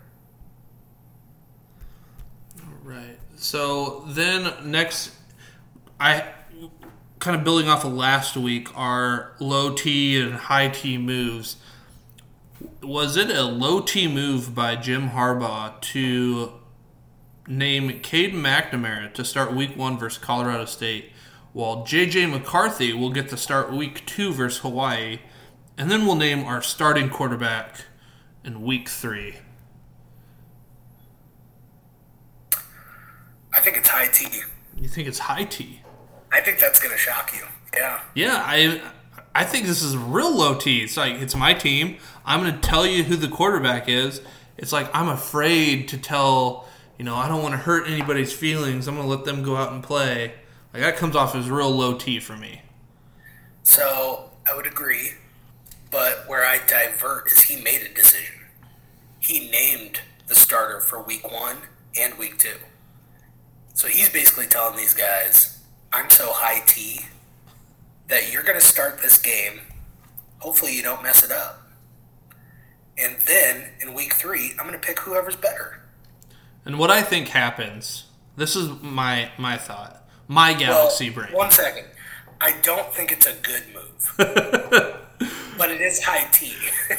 Right. 2.83 3.19
So 3.36 4.06
then 4.07 4.54
next, 4.64 5.12
I 6.00 6.24
kind 7.19 7.36
of 7.36 7.44
building 7.44 7.68
off 7.68 7.83
of 7.83 7.94
last 7.94 8.38
week, 8.38 8.76
our 8.78 9.33
low 9.40 9.74
T 9.74 10.19
and 10.21 10.33
high 10.33 10.69
T 10.69 10.97
moves. 10.97 11.57
Was 12.81 13.18
it 13.18 13.30
a 13.30 13.44
low 13.44 13.81
T 13.81 14.07
move 14.07 14.54
by 14.54 14.76
Jim 14.76 15.09
Harbaugh 15.09 15.80
to 15.81 16.54
name 17.47 17.90
Caden 17.90 18.33
McNamara 18.33 19.14
to 19.14 19.24
start 19.24 19.54
week 19.54 19.76
one 19.76 19.97
versus 19.97 20.24
Colorado 20.24 20.66
State, 20.66 21.12
while 21.54 21.86
JJ 21.86 22.30
McCarthy 22.30 22.94
will 22.94 23.12
get 23.12 23.30
to 23.30 23.38
start 23.38 23.71
week 23.71 24.06
two 24.06 24.33
versus 24.33 24.59
Hawaii, 24.59 25.19
and 25.78 25.90
then 25.90 26.06
we'll 26.06 26.16
name 26.16 26.44
our 26.44 26.62
starting 26.62 27.09
quarterback 27.09 27.86
in 28.44 28.62
week 28.62 28.90
three? 28.90 29.38
I 33.54 33.59
think 33.59 33.78
it's 33.78 33.90
high 33.90 34.07
T. 34.07 34.42
You 34.76 34.88
think 34.88 35.07
it's 35.07 35.19
high 35.19 35.45
T? 35.45 35.81
I 36.38 36.42
think 36.42 36.60
that's 36.60 36.80
going 36.80 36.92
to 36.92 37.00
shock 37.00 37.34
you. 37.34 37.42
Yeah. 37.76 38.00
Yeah, 38.14 38.44
I 38.46 38.80
I 39.34 39.44
think 39.44 39.66
this 39.66 39.82
is 39.82 39.98
real 39.98 40.36
low 40.36 40.54
T. 40.54 40.84
It's 40.84 40.96
like 40.96 41.16
it's 41.16 41.36
my 41.36 41.56
team. 41.56 41.98
I'm 42.26 42.42
going 42.42 42.54
to 42.54 42.60
tell 42.60 42.86
you 42.86 43.04
who 43.04 43.16
the 43.16 43.28
quarterback 43.28 43.90
is. 43.90 44.22
It's 44.56 44.72
like 44.72 44.88
I'm 44.94 45.10
afraid 45.10 45.88
to 45.90 45.98
tell. 45.98 46.68
You 47.00 47.06
know, 47.06 47.16
I 47.16 47.28
don't 47.28 47.42
want 47.42 47.54
to 47.54 47.60
hurt 47.60 47.88
anybody's 47.88 48.34
feelings. 48.34 48.88
I'm 48.88 48.96
going 48.96 49.08
to 49.08 49.16
let 49.16 49.26
them 49.26 49.42
go 49.42 49.56
out 49.56 49.72
and 49.72 49.84
play. 49.84 50.34
Like 50.74 50.84
that 50.84 50.96
comes 50.98 51.16
off 51.16 51.34
as 51.34 51.50
real 51.50 51.72
low 51.72 51.98
T 51.98 52.20
for 52.20 52.38
me. 52.38 52.62
So 53.64 54.30
I 54.50 54.56
would 54.56 54.68
agree, 54.68 55.14
but 55.92 56.28
where 56.28 56.46
I 56.46 56.60
divert 56.68 57.32
is 57.32 57.42
he 57.42 57.62
made 57.62 57.82
a 57.82 57.94
decision. 57.94 58.36
He 59.20 59.50
named 59.50 60.02
the 60.28 60.36
starter 60.36 60.82
for 60.82 61.02
week 61.02 61.32
one 61.32 61.58
and 62.00 62.16
week 62.20 62.38
two. 62.38 62.58
So 63.74 63.88
he's 63.88 64.10
basically 64.10 64.46
telling 64.46 64.78
these 64.78 64.94
guys, 64.94 65.56
I'm 65.97 66.11
so 66.11 66.27
high 66.31 66.61
T 66.68 67.01
that 68.07 68.31
you're 68.31 68.44
going 68.44 68.57
to 68.59 68.63
start 68.63 69.01
this 69.01 69.19
game. 69.19 69.61
Hopefully, 70.39 70.75
you 70.75 70.83
don't 70.83 71.01
mess 71.01 71.23
it 71.23 71.31
up. 71.31 71.68
And 72.99 73.16
then 73.27 73.69
in 73.81 73.95
week 73.95 74.13
three, 74.13 74.51
I'm 74.59 74.68
going 74.68 74.80
to 74.80 74.85
pick 74.85 74.99
whoever's 74.99 75.35
better. 75.35 75.81
And 76.66 76.77
what 76.77 76.92
I 76.92 77.01
think 77.01 77.30
happens. 77.30 78.06
This 78.35 78.56
is 78.56 78.69
my 78.83 79.31
my 79.39 79.57
thought. 79.57 80.07
My 80.27 80.54
galaxy 80.54 81.09
Well, 81.09 81.25
brain. 81.25 81.33
One 81.35 81.49
second. 81.49 81.85
I 82.39 82.54
don't 82.61 82.94
think 82.94 83.11
it's 83.11 83.25
a 83.25 83.33
good 83.42 83.63
move, 83.73 84.13
but 85.57 85.71
it 85.71 85.81
is 85.81 86.04
high 86.04 86.30
T. 86.31 86.54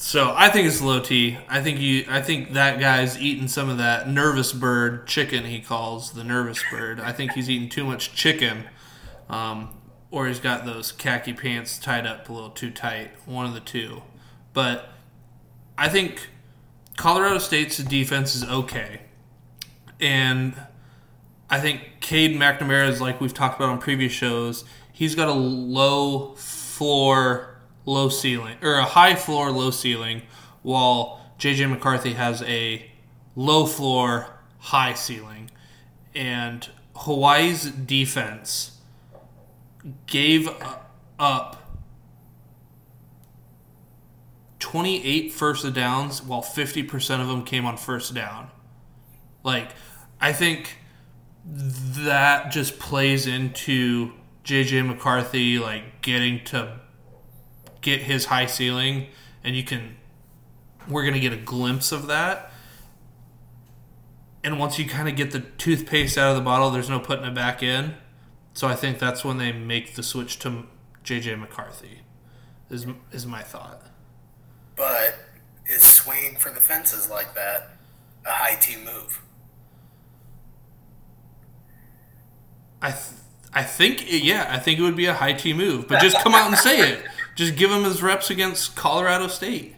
So 0.00 0.32
I 0.34 0.48
think 0.48 0.68
it's 0.68 0.80
low 0.80 1.00
T. 1.00 1.38
I 1.48 1.60
think 1.60 1.80
you. 1.80 2.04
I 2.08 2.22
think 2.22 2.52
that 2.52 2.78
guy's 2.78 3.20
eating 3.20 3.48
some 3.48 3.68
of 3.68 3.78
that 3.78 4.08
nervous 4.08 4.52
bird 4.52 5.08
chicken. 5.08 5.44
He 5.44 5.60
calls 5.60 6.12
the 6.12 6.22
nervous 6.22 6.62
bird. 6.70 7.00
I 7.00 7.10
think 7.10 7.32
he's 7.32 7.50
eating 7.50 7.68
too 7.68 7.84
much 7.84 8.14
chicken, 8.14 8.66
um, 9.28 9.70
or 10.12 10.28
he's 10.28 10.38
got 10.38 10.64
those 10.64 10.92
khaki 10.92 11.32
pants 11.32 11.78
tied 11.78 12.06
up 12.06 12.28
a 12.28 12.32
little 12.32 12.50
too 12.50 12.70
tight. 12.70 13.10
One 13.26 13.44
of 13.44 13.54
the 13.54 13.60
two. 13.60 14.02
But 14.52 14.88
I 15.76 15.88
think 15.88 16.28
Colorado 16.96 17.38
State's 17.38 17.78
defense 17.78 18.36
is 18.36 18.44
okay, 18.44 19.00
and 19.98 20.54
I 21.50 21.58
think 21.58 21.98
Cade 22.00 22.38
McNamara 22.38 22.88
is 22.88 23.00
like 23.00 23.20
we've 23.20 23.34
talked 23.34 23.56
about 23.56 23.70
on 23.70 23.78
previous 23.78 24.12
shows. 24.12 24.64
He's 24.92 25.16
got 25.16 25.26
a 25.26 25.32
low 25.32 26.36
floor 26.36 27.57
low 27.88 28.10
ceiling 28.10 28.58
or 28.62 28.74
a 28.74 28.84
high 28.84 29.14
floor, 29.14 29.50
low 29.50 29.70
ceiling, 29.70 30.22
while 30.62 31.20
JJ 31.38 31.70
McCarthy 31.70 32.12
has 32.12 32.42
a 32.42 32.90
low 33.34 33.66
floor, 33.66 34.26
high 34.58 34.94
ceiling. 34.94 35.50
And 36.14 36.68
Hawaii's 36.94 37.70
defense 37.70 38.78
gave 40.06 40.48
up 41.18 41.54
28 44.58 45.32
first 45.32 45.72
downs 45.72 46.22
while 46.22 46.42
50% 46.42 47.20
of 47.20 47.28
them 47.28 47.44
came 47.44 47.64
on 47.64 47.76
first 47.76 48.14
down. 48.14 48.50
Like, 49.42 49.70
I 50.20 50.32
think 50.32 50.78
that 51.46 52.50
just 52.50 52.78
plays 52.78 53.26
into 53.26 54.12
JJ 54.44 54.86
McCarthy 54.86 55.58
like 55.58 56.02
getting 56.02 56.44
to 56.46 56.80
get 57.80 58.02
his 58.02 58.26
high 58.26 58.46
ceiling, 58.46 59.08
and 59.44 59.56
you 59.56 59.62
can. 59.62 59.96
We're 60.88 61.04
gonna 61.04 61.20
get 61.20 61.32
a 61.32 61.36
glimpse 61.38 61.92
of 61.92 62.06
that. 62.06 62.52
And 64.44 64.58
once 64.58 64.78
you 64.78 64.86
kind 64.86 65.08
of 65.08 65.16
get 65.16 65.32
the 65.32 65.40
toothpaste 65.40 66.16
out 66.16 66.30
of 66.30 66.36
the 66.36 66.42
bottle, 66.42 66.70
there's 66.70 66.88
no 66.88 67.00
putting 67.00 67.24
it 67.24 67.34
back 67.34 67.62
in. 67.62 67.94
So 68.54 68.66
I 68.66 68.74
think 68.74 68.98
that's 68.98 69.24
when 69.24 69.38
they 69.38 69.52
make 69.52 69.94
the 69.94 70.02
switch 70.02 70.38
to 70.40 70.64
JJ 71.04 71.38
McCarthy. 71.38 72.00
Is 72.70 72.86
is 73.12 73.26
my 73.26 73.42
thought. 73.42 73.82
But 74.76 75.16
is 75.66 75.82
swinging 75.82 76.36
for 76.36 76.50
the 76.50 76.60
fences 76.60 77.08
like 77.10 77.34
that 77.34 77.70
a 78.24 78.30
high 78.30 78.56
T 78.60 78.76
move? 78.76 79.22
I 82.80 82.90
th- 82.90 83.02
I 83.52 83.62
think 83.62 84.04
yeah, 84.06 84.46
I 84.50 84.58
think 84.58 84.78
it 84.78 84.82
would 84.82 84.96
be 84.96 85.06
a 85.06 85.14
high 85.14 85.32
T 85.32 85.52
move, 85.52 85.88
but 85.88 86.00
just 86.00 86.18
come 86.18 86.34
out 86.34 86.48
and 86.48 86.56
say 86.58 86.92
it. 86.92 87.04
Just 87.38 87.54
give 87.54 87.70
him 87.70 87.84
his 87.84 88.02
reps 88.02 88.30
against 88.30 88.74
Colorado 88.74 89.28
State. 89.28 89.76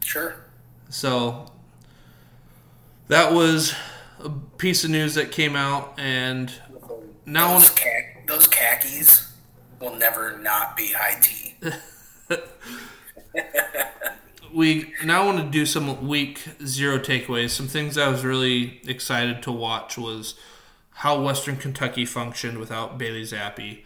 Sure. 0.00 0.36
So 0.90 1.46
that 3.08 3.32
was 3.32 3.74
a 4.20 4.30
piece 4.30 4.84
of 4.84 4.90
news 4.90 5.16
that 5.16 5.32
came 5.32 5.56
out, 5.56 5.98
and 5.98 6.52
now 7.26 7.54
those, 7.54 7.76
those 8.28 8.46
khakis 8.46 9.34
will 9.80 9.96
never 9.96 10.38
not 10.38 10.76
be 10.76 10.92
high 10.92 11.20
T. 11.20 11.56
we 14.54 14.94
now 15.04 15.26
want 15.26 15.38
to 15.38 15.50
do 15.50 15.66
some 15.66 16.06
week 16.06 16.44
zero 16.64 17.00
takeaways. 17.00 17.50
Some 17.50 17.66
things 17.66 17.98
I 17.98 18.06
was 18.06 18.24
really 18.24 18.80
excited 18.86 19.42
to 19.42 19.50
watch 19.50 19.98
was 19.98 20.36
how 20.90 21.20
Western 21.20 21.56
Kentucky 21.56 22.04
functioned 22.04 22.58
without 22.58 22.98
Bailey 22.98 23.22
Zappe 23.22 23.80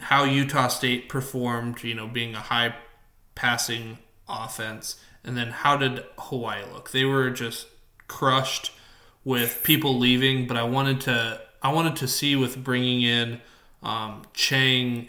how 0.00 0.24
Utah 0.24 0.68
State 0.68 1.08
performed, 1.08 1.82
you 1.82 1.94
know, 1.94 2.06
being 2.06 2.34
a 2.34 2.40
high 2.40 2.74
passing 3.34 3.98
offense, 4.28 4.96
and 5.24 5.36
then 5.36 5.48
how 5.48 5.76
did 5.76 6.04
Hawaii 6.18 6.62
look? 6.72 6.90
They 6.90 7.04
were 7.04 7.30
just 7.30 7.66
crushed 8.08 8.72
with 9.24 9.62
people 9.64 9.98
leaving, 9.98 10.46
but 10.46 10.56
I 10.56 10.62
wanted 10.64 11.00
to 11.02 11.40
I 11.62 11.72
wanted 11.72 11.96
to 11.96 12.08
see 12.08 12.36
with 12.36 12.62
bringing 12.62 13.02
in 13.02 13.40
um, 13.82 14.22
Chang, 14.32 15.08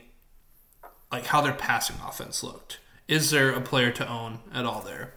like 1.12 1.26
how 1.26 1.42
their 1.42 1.54
passing 1.54 1.98
offense 2.06 2.44
looked. 2.44 2.80
Is 3.08 3.30
there 3.30 3.52
a 3.52 3.62
player 3.62 3.92
to 3.92 4.10
own 4.10 4.40
at 4.54 4.66
all 4.66 4.82
there? 4.82 5.14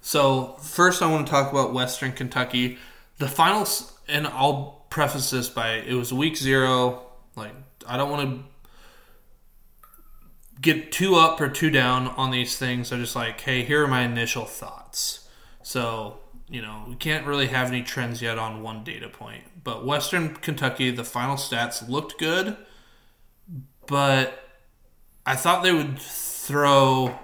So 0.00 0.56
first, 0.60 1.02
I 1.02 1.10
want 1.10 1.26
to 1.26 1.30
talk 1.30 1.50
about 1.50 1.72
Western 1.72 2.12
Kentucky. 2.12 2.78
The 3.18 3.28
finals, 3.28 3.98
and 4.06 4.26
I'll 4.26 4.86
preface 4.90 5.30
this 5.30 5.48
by 5.48 5.72
it 5.72 5.94
was 5.94 6.12
week 6.12 6.36
zero. 6.36 7.06
Like 7.36 7.54
I 7.88 7.96
don't 7.96 8.10
want 8.10 8.30
to 8.30 8.44
get 10.60 10.92
too 10.92 11.14
up 11.14 11.40
or 11.40 11.48
too 11.48 11.70
down 11.70 12.08
on 12.08 12.30
these 12.30 12.58
things. 12.58 12.92
I'm 12.92 13.00
just 13.00 13.16
like, 13.16 13.40
hey, 13.40 13.62
here 13.64 13.84
are 13.84 13.88
my 13.88 14.02
initial 14.02 14.44
thoughts. 14.44 15.28
So, 15.62 16.18
you 16.48 16.62
know, 16.62 16.84
we 16.88 16.94
can't 16.96 17.26
really 17.26 17.46
have 17.48 17.68
any 17.68 17.82
trends 17.82 18.20
yet 18.22 18.38
on 18.38 18.62
one 18.62 18.84
data 18.84 19.08
point. 19.08 19.44
But 19.62 19.84
Western 19.84 20.34
Kentucky, 20.34 20.90
the 20.90 21.04
final 21.04 21.36
stats 21.36 21.88
looked 21.88 22.18
good, 22.18 22.56
but 23.86 24.44
I 25.26 25.36
thought 25.36 25.62
they 25.62 25.72
would 25.72 25.98
throw 25.98 27.18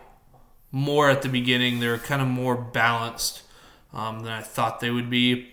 more 0.70 1.08
at 1.08 1.22
the 1.22 1.28
beginning. 1.28 1.80
They 1.80 1.88
were 1.88 1.98
kind 1.98 2.20
of 2.20 2.28
more 2.28 2.56
balanced 2.56 3.42
um, 3.92 4.20
than 4.20 4.32
I 4.32 4.42
thought 4.42 4.80
they 4.80 4.90
would 4.90 5.08
be. 5.08 5.48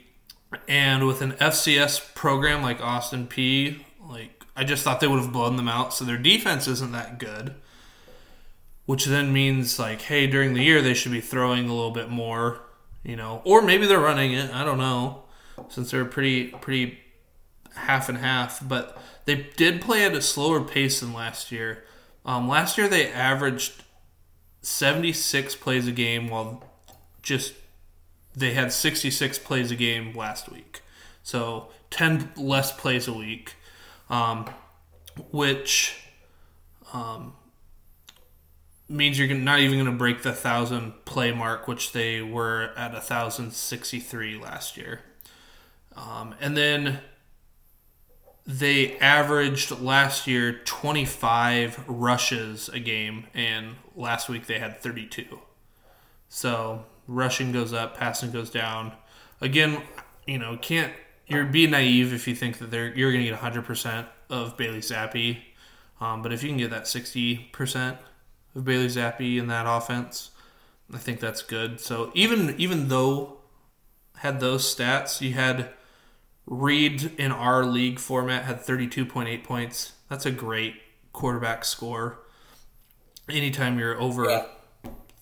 And 0.68 1.08
with 1.08 1.22
an 1.22 1.34
FCS 1.34 2.14
program 2.14 2.62
like 2.62 2.82
Austin 2.82 3.28
Peay, 3.28 3.84
like 4.06 4.41
I 4.56 4.64
just 4.64 4.84
thought 4.84 5.00
they 5.00 5.08
would 5.08 5.20
have 5.20 5.32
blown 5.32 5.56
them 5.56 5.68
out. 5.68 5.94
So 5.94 6.06
their 6.06 6.18
defense 6.18 6.68
isn't 6.68 6.92
that 6.92 7.18
good, 7.20 7.56
which 8.86 9.06
then 9.06 9.32
means 9.32 9.80
like, 9.80 10.02
hey, 10.04 10.28
during 10.28 10.54
the 10.54 10.64
year 10.64 10.82
they 10.82 10.94
should 10.94 11.12
be 11.12 11.22
throwing 11.22 11.70
a 11.70 11.74
little 11.74 11.92
bit 11.92 12.10
more, 12.10 12.62
you 13.04 13.16
know, 13.16 13.42
or 13.46 13.62
maybe 13.62 13.88
they're 13.88 14.00
running 14.00 14.34
it. 14.34 14.54
I 14.54 14.64
don't 14.64 14.78
know, 14.78 15.24
since 15.70 15.92
they're 15.92 16.06
pretty 16.06 16.48
pretty 16.48 17.00
half 17.76 18.10
and 18.10 18.18
half. 18.18 18.68
But 18.68 18.98
they 19.26 19.48
did 19.56 19.82
play 19.82 20.06
at 20.06 20.14
a 20.14 20.22
slower 20.22 20.62
pace 20.62 21.00
than 21.00 21.14
last 21.14 21.52
year. 21.52 21.84
Um, 22.26 22.48
last 22.48 22.78
year 22.78 22.88
they 22.88 23.12
averaged 23.12 23.84
76 24.62 25.56
plays 25.56 25.88
a 25.88 25.92
game, 25.92 26.30
while 26.30 26.64
just 27.22 27.54
they 28.36 28.54
had 28.54 28.72
66 28.72 29.40
plays 29.40 29.72
a 29.72 29.76
game 29.76 30.14
last 30.14 30.52
week. 30.52 30.82
So 31.24 31.70
10 31.90 32.32
less 32.38 32.72
plays 32.72 33.08
a 33.08 33.14
week 33.14 33.56
um, 34.12 34.46
which 35.32 36.04
um, 36.94 37.34
means 38.88 39.18
you're 39.18 39.28
not 39.36 39.60
even 39.60 39.80
going 39.80 39.92
to 39.92 39.98
break 39.98 40.22
the 40.22 40.34
thousand 40.34 40.94
play 41.06 41.32
mark, 41.32 41.68
which 41.68 41.94
they 41.94 42.22
were 42.22 42.72
at 42.78 42.94
a 42.94 43.02
thousand 43.02 43.54
sixty 43.54 44.00
three 44.00 44.38
last 44.38 44.78
year. 44.78 45.00
Um, 45.96 46.36
and 46.40 46.56
then 46.56 47.00
they 48.46 48.98
averaged 49.00 49.72
last 49.80 50.26
year 50.28 50.54
25 50.66 51.86
rushes 51.88 52.70
a 52.70 52.80
game, 52.80 53.28
and 53.34 53.76
last 53.96 54.30
week 54.30 54.48
they 54.48 54.60
had 54.60 54.82
32. 54.82 55.40
So 56.30 56.86
rushing 57.08 57.52
goes 57.52 57.74
up, 57.74 57.98
passing 57.98 58.32
goes 58.32 58.50
down. 58.50 58.94
Again, 59.42 59.82
you 60.26 60.40
know, 60.40 60.58
can't 60.58 60.94
you're 61.32 61.46
being 61.46 61.72
naive 61.72 62.14
if 62.14 62.28
you 62.28 62.36
think 62.36 62.58
that 62.60 62.72
they're 62.72 62.94
you're 62.94 63.12
going 63.12 63.24
to 63.24 63.30
get 63.30 63.40
100% 63.40 64.06
of 64.30 64.58
Bailey 64.58 64.80
Zappe. 64.80 65.40
Um, 66.00 66.22
but 66.22 66.34
if 66.34 66.44
you 66.44 66.50
can 66.50 66.58
get 66.58 66.72
that 66.72 66.84
60% 66.84 67.98
of 68.56 68.66
Bailey 68.66 68.88
Zappe 68.88 69.38
in 69.38 69.48
that 69.48 69.66
offense, 69.68 70.32
I 70.94 70.98
think 70.98 71.20
that's 71.20 71.42
good. 71.42 71.80
So 71.80 72.12
even 72.14 72.56
even 72.60 72.90
though 72.90 73.38
had 74.18 74.40
those 74.40 74.64
stats, 74.64 75.22
you 75.22 75.34
had 75.34 75.70
Reed 76.46 77.14
in 77.18 77.32
our 77.32 77.64
league 77.64 78.00
format 78.00 78.44
had 78.44 78.62
32.8 78.62 79.44
points. 79.44 79.94
That's 80.10 80.26
a 80.26 80.32
great 80.32 80.76
quarterback 81.14 81.64
score. 81.64 82.20
Anytime 83.30 83.80
you're 83.80 84.00
over 84.00 84.26
yeah. 84.26 84.46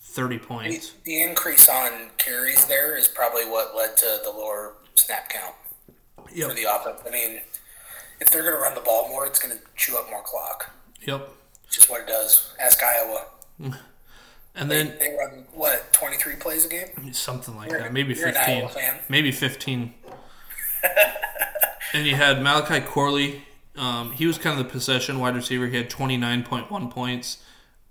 30 0.02 0.40
points. 0.40 0.90
The, 1.04 1.12
the 1.12 1.22
increase 1.22 1.70
on 1.70 2.10
carries 2.18 2.66
there 2.66 2.98
is 2.98 3.08
probably 3.08 3.46
what 3.46 3.76
led 3.76 3.96
to 3.98 4.20
the 4.24 4.32
lower 4.32 4.74
snap 4.96 5.30
count 5.30 5.54
yep. 6.34 6.50
for 6.50 6.56
the 6.56 6.64
offense. 6.64 7.02
I 7.06 7.12
mean, 7.12 7.42
if 8.20 8.30
they're 8.32 8.44
going 8.44 8.56
to 8.56 8.62
run 8.62 8.76
the 8.76 8.82
ball 8.82 9.10
more, 9.10 9.26
it's 9.26 9.40
going 9.40 9.56
to 9.56 9.64
chew 9.76 9.98
up 9.98 10.10
more 10.10 10.24
clock. 10.24 10.72
Yep. 11.02 11.30
Just 11.70 11.90
what 11.90 12.02
it 12.02 12.08
does. 12.08 12.54
Ask 12.60 12.82
Iowa. 12.84 13.26
And 14.56 14.70
then 14.70 14.96
they, 15.00 15.10
they 15.10 15.16
run 15.16 15.46
what 15.54 15.94
twenty 15.94 16.18
three 16.18 16.36
plays 16.36 16.66
a 16.66 16.70
game, 16.70 17.14
something 17.14 17.56
like 17.56 17.70
you're, 17.70 17.80
that. 17.80 17.94
Maybe 17.94 18.14
fifteen. 18.14 18.68
Maybe 19.08 19.32
fifteen. 19.32 19.94
and 21.94 22.06
you 22.06 22.16
had 22.16 22.42
Malachi 22.42 22.82
Corley. 22.82 23.44
Um, 23.78 24.12
he 24.12 24.26
was 24.26 24.38
kind 24.38 24.60
of 24.60 24.66
the 24.66 24.70
possession 24.70 25.20
wide 25.20 25.36
receiver. 25.36 25.68
He 25.68 25.78
had 25.78 25.90
twenty 25.90 26.18
nine 26.18 26.44
point 26.44 26.70
one 26.70 26.90
points, 26.90 27.38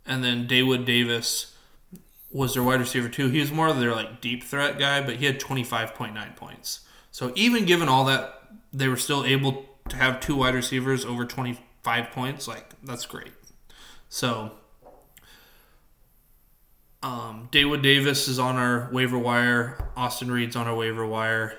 and 0.04 0.22
then 0.22 0.46
Daewood 0.46 0.84
Davis 0.84 1.54
was 2.30 2.54
their 2.54 2.62
wide 2.62 2.80
receiver 2.80 3.08
too. 3.08 3.30
He 3.30 3.40
was 3.40 3.50
more 3.50 3.68
of 3.68 3.80
their 3.80 3.94
like 3.94 4.20
deep 4.20 4.44
threat 4.44 4.78
guy, 4.78 5.00
but 5.00 5.16
he 5.16 5.26
had 5.26 5.40
twenty 5.40 5.64
five 5.64 5.94
point 5.94 6.12
nine 6.12 6.34
points. 6.36 6.80
So 7.18 7.32
even 7.34 7.64
given 7.64 7.88
all 7.88 8.04
that, 8.04 8.42
they 8.72 8.86
were 8.86 8.96
still 8.96 9.24
able 9.24 9.66
to 9.88 9.96
have 9.96 10.20
two 10.20 10.36
wide 10.36 10.54
receivers 10.54 11.04
over 11.04 11.24
25 11.24 12.10
points. 12.12 12.46
Like, 12.46 12.70
that's 12.84 13.06
great. 13.06 13.32
So 14.08 14.52
Um, 17.02 17.48
Daewood 17.50 17.82
Davis 17.82 18.28
is 18.28 18.38
on 18.38 18.54
our 18.54 18.88
waiver 18.92 19.18
wire. 19.18 19.90
Austin 19.96 20.30
Reed's 20.30 20.54
on 20.54 20.68
our 20.68 20.76
waiver 20.76 21.04
wire. 21.04 21.58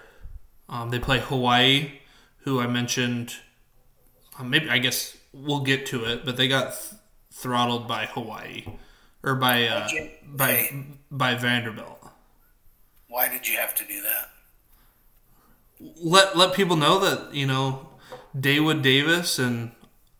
Um, 0.69 0.91
they 0.91 0.99
play 0.99 1.19
Hawaii, 1.19 1.91
who 2.43 2.61
I 2.61 2.67
mentioned. 2.67 3.35
Uh, 4.39 4.45
maybe 4.45 4.69
I 4.69 4.77
guess 4.77 5.17
we'll 5.33 5.65
get 5.65 5.85
to 5.87 6.05
it, 6.05 6.23
but 6.23 6.37
they 6.37 6.47
got 6.47 6.71
th- 6.71 7.01
throttled 7.33 7.85
by 7.85 8.05
Hawaii 8.05 8.63
or 9.23 9.35
by 9.35 9.67
uh, 9.67 9.89
by 10.25 10.85
by 11.11 11.35
Vanderbilt. 11.35 11.99
Why 13.09 13.27
did 13.27 13.45
you 13.45 13.57
have 13.57 13.75
to 13.75 13.85
do 13.85 14.01
that? 14.03 14.38
Let 15.79 16.37
let 16.37 16.53
people 16.53 16.75
know 16.75 16.99
that 16.99 17.33
you 17.33 17.45
know 17.47 17.87
Daewood 18.37 18.81
Davis 18.81 19.39
and 19.39 19.71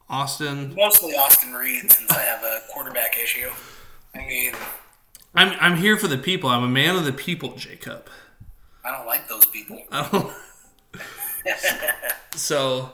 Austin. 0.10 0.74
Mostly 0.76 1.12
Austin 1.14 1.54
Reed, 1.54 1.92
since 1.92 2.12
I 2.12 2.22
have 2.22 2.44
a 2.44 2.62
quarterback 2.74 3.18
issue. 3.18 3.50
I 4.16 4.20
mean, 4.20 4.54
I'm 5.36 5.56
I'm 5.60 5.78
here 5.78 5.98
for 5.98 6.08
the 6.08 6.18
people. 6.18 6.50
I'm 6.50 6.64
a 6.64 6.70
man 6.70 6.96
of 6.96 7.06
the 7.06 7.14
people, 7.14 7.56
Jacob. 7.56 8.10
I 8.84 8.92
don't 8.96 9.06
like 9.06 9.28
those 9.28 9.46
people. 9.46 9.82
I 9.92 10.10
don't. 10.10 10.34
so, 12.36 12.94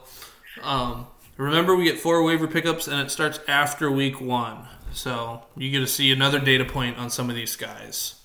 um, 0.61 1.07
remember 1.37 1.75
we 1.75 1.85
get 1.85 1.99
four 1.99 2.23
waiver 2.23 2.47
pickups, 2.47 2.87
and 2.87 2.99
it 2.99 3.11
starts 3.11 3.39
after 3.47 3.91
week 3.91 4.19
one. 4.19 4.67
So 4.91 5.43
you 5.57 5.71
get 5.71 5.79
to 5.79 5.87
see 5.87 6.11
another 6.11 6.39
data 6.39 6.65
point 6.65 6.97
on 6.97 7.09
some 7.09 7.29
of 7.29 7.35
these 7.35 7.55
guys. 7.55 8.15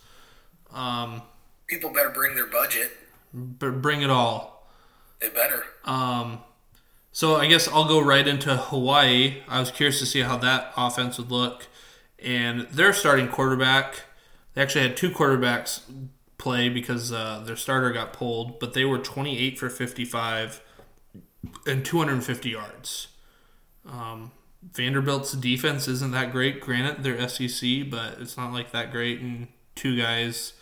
Um, 0.73 1.23
People 1.67 1.93
better 1.93 2.11
bring 2.11 2.35
their 2.35 2.47
budget. 2.47 2.93
B- 3.33 3.71
bring 3.71 4.03
it 4.03 4.11
all. 4.11 4.69
They 5.21 5.29
better. 5.29 5.65
Um, 5.85 6.41
so 7.13 7.37
I 7.37 7.47
guess 7.47 7.69
I'll 7.69 7.89
go 7.89 8.01
right 8.01 8.27
into 8.27 8.57
Hawaii. 8.57 9.43
I 9.49 9.61
was 9.61 9.71
curious 9.71 9.99
to 10.01 10.07
see 10.07 10.21
how 10.21 10.37
that 10.39 10.73
offense 10.77 11.19
would 11.19 11.31
look, 11.31 11.67
and 12.19 12.63
their 12.71 12.93
starting 12.93 13.29
quarterback. 13.29 14.03
They 14.55 14.63
actually 14.63 14.83
had 14.89 14.97
two 14.97 15.11
quarterbacks 15.11 15.83
play 16.39 16.69
because 16.69 17.13
uh, 17.13 17.43
their 17.45 17.57
starter 17.57 17.93
got 17.93 18.13
pulled, 18.13 18.59
but 18.59 18.75
they 18.75 18.85
were 18.85 18.99
28 18.99 19.59
for 19.59 19.69
55 19.69 20.63
and 21.67 21.85
250 21.85 22.51
yards. 22.51 23.09
Um, 23.87 24.33
Vanderbilt's 24.63 25.33
defense 25.33 25.89
isn't 25.89 26.13
that 26.13 26.33
great. 26.33 26.61
Granted, 26.61 27.03
they're 27.03 27.29
SEC, 27.29 27.89
but 27.91 28.19
it's 28.21 28.37
not 28.37 28.53
like 28.53 28.73
that 28.73 28.91
great. 28.91 29.21
And 29.21 29.49
two 29.75 29.97
guys 29.97 30.55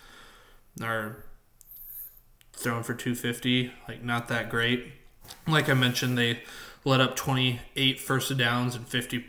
are 0.82 1.24
throwing 2.58 2.82
for 2.82 2.94
250, 2.94 3.72
like 3.88 4.02
not 4.02 4.28
that 4.28 4.50
great. 4.50 4.92
Like 5.46 5.68
I 5.68 5.74
mentioned, 5.74 6.16
they 6.16 6.42
let 6.84 7.00
up 7.00 7.16
28 7.16 8.00
first 8.00 8.36
downs, 8.36 8.74
and 8.74 8.86
50% 8.86 9.24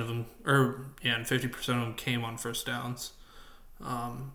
of 0.00 0.08
them, 0.08 0.26
or 0.44 0.86
yeah, 1.02 1.16
and 1.16 1.26
50% 1.26 1.54
of 1.54 1.66
them 1.66 1.94
came 1.94 2.24
on 2.24 2.36
first 2.36 2.66
downs. 2.66 3.12
Um, 3.80 4.32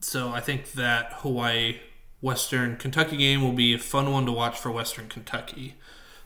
so 0.00 0.30
I 0.30 0.40
think 0.40 0.72
that 0.72 1.12
Hawaii 1.18 1.78
Western 2.20 2.76
Kentucky 2.76 3.16
game 3.16 3.42
will 3.42 3.52
be 3.52 3.74
a 3.74 3.78
fun 3.78 4.12
one 4.12 4.26
to 4.26 4.32
watch 4.32 4.58
for 4.58 4.70
Western 4.70 5.08
Kentucky. 5.08 5.76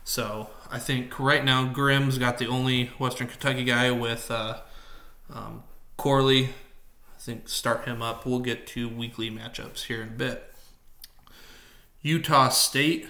So 0.03 0.49
I 0.69 0.79
think 0.79 1.19
right 1.19 1.43
now 1.43 1.65
Grimm's 1.65 2.17
got 2.17 2.37
the 2.37 2.47
only 2.47 2.87
Western 2.99 3.27
Kentucky 3.27 3.63
guy 3.63 3.91
with 3.91 4.29
uh, 4.29 4.61
um, 5.33 5.63
Corley. 5.97 6.45
I 6.45 7.19
think 7.19 7.47
start 7.47 7.85
him 7.85 8.01
up. 8.01 8.25
We'll 8.25 8.39
get 8.39 8.67
to 8.67 8.89
weekly 8.89 9.31
matchups 9.31 9.85
here 9.85 10.01
in 10.01 10.09
a 10.09 10.11
bit. 10.11 10.53
Utah 12.05 12.49
State. 12.49 13.07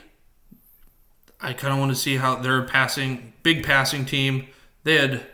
I 1.42 1.52
kind 1.52 1.74
of 1.74 1.80
want 1.80 1.92
to 1.92 1.98
see 1.98 2.16
how 2.16 2.36
they're 2.36 2.64
passing. 2.64 3.34
Big 3.44 3.66
passing 3.66 4.06
team. 4.06 4.48
They 4.86 4.96
had 4.96 5.26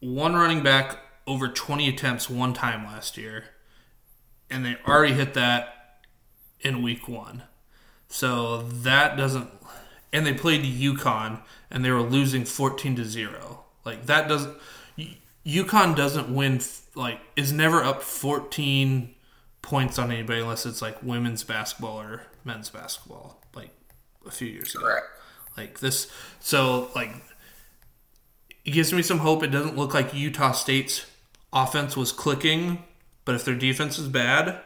one 0.00 0.34
running 0.34 0.64
back 0.64 0.98
over 1.28 1.46
20 1.46 1.88
attempts 1.88 2.28
one 2.28 2.54
time 2.54 2.84
last 2.84 3.16
year, 3.16 3.44
and 4.50 4.64
they 4.64 4.76
already 4.84 5.14
hit 5.14 5.34
that 5.34 6.00
in 6.60 6.82
week 6.82 7.06
one. 7.06 7.44
So 8.08 8.62
that 8.62 9.16
doesn't. 9.16 9.48
And 10.12 10.26
they 10.26 10.34
played 10.34 10.62
UConn, 10.62 11.42
and 11.70 11.84
they 11.84 11.92
were 11.92 12.02
losing 12.02 12.44
14 12.44 12.96
to 12.96 13.04
zero. 13.04 13.64
Like 13.84 14.06
that 14.06 14.28
doesn't. 14.28 14.56
UConn 15.46 15.94
doesn't 15.94 16.34
win. 16.34 16.60
Like 16.96 17.20
is 17.36 17.52
never 17.52 17.84
up 17.84 18.02
14 18.02 19.14
points 19.66 19.98
on 19.98 20.12
anybody 20.12 20.40
unless 20.40 20.64
it's 20.64 20.80
like 20.80 21.02
women's 21.02 21.42
basketball 21.42 22.00
or 22.00 22.22
men's 22.44 22.70
basketball. 22.70 23.42
Like 23.54 23.70
a 24.24 24.30
few 24.30 24.46
years 24.46 24.74
ago. 24.74 24.84
Correct. 24.84 25.06
Like 25.56 25.80
this, 25.80 26.10
so 26.38 26.90
like 26.94 27.10
it 28.64 28.70
gives 28.70 28.92
me 28.92 29.02
some 29.02 29.18
hope. 29.18 29.42
It 29.42 29.48
doesn't 29.48 29.76
look 29.76 29.92
like 29.92 30.14
Utah 30.14 30.52
State's 30.52 31.06
offense 31.52 31.96
was 31.96 32.12
clicking, 32.12 32.84
but 33.24 33.34
if 33.34 33.44
their 33.44 33.54
defense 33.54 33.98
is 33.98 34.08
bad, 34.08 34.60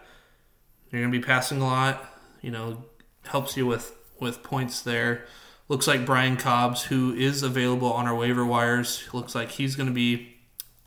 they're 0.91 1.01
gonna 1.01 1.11
be 1.11 1.21
passing 1.21 1.61
a 1.63 1.65
lot. 1.65 2.05
You 2.43 2.51
know, 2.51 2.85
helps 3.25 3.57
you 3.57 3.67
with 3.67 3.97
with 4.19 4.43
points 4.43 4.83
there. 4.83 5.25
Looks 5.69 5.87
like 5.87 6.05
Brian 6.05 6.37
Cobbs, 6.37 6.85
who 6.85 7.15
is 7.15 7.43
available 7.43 7.93
on 7.93 8.07
our 8.07 8.15
waiver 8.15 8.45
wires, 8.45 9.09
looks 9.13 9.35
like 9.35 9.53
he's 9.53 9.77
going 9.77 9.89
to 9.89 9.95
be 9.95 10.35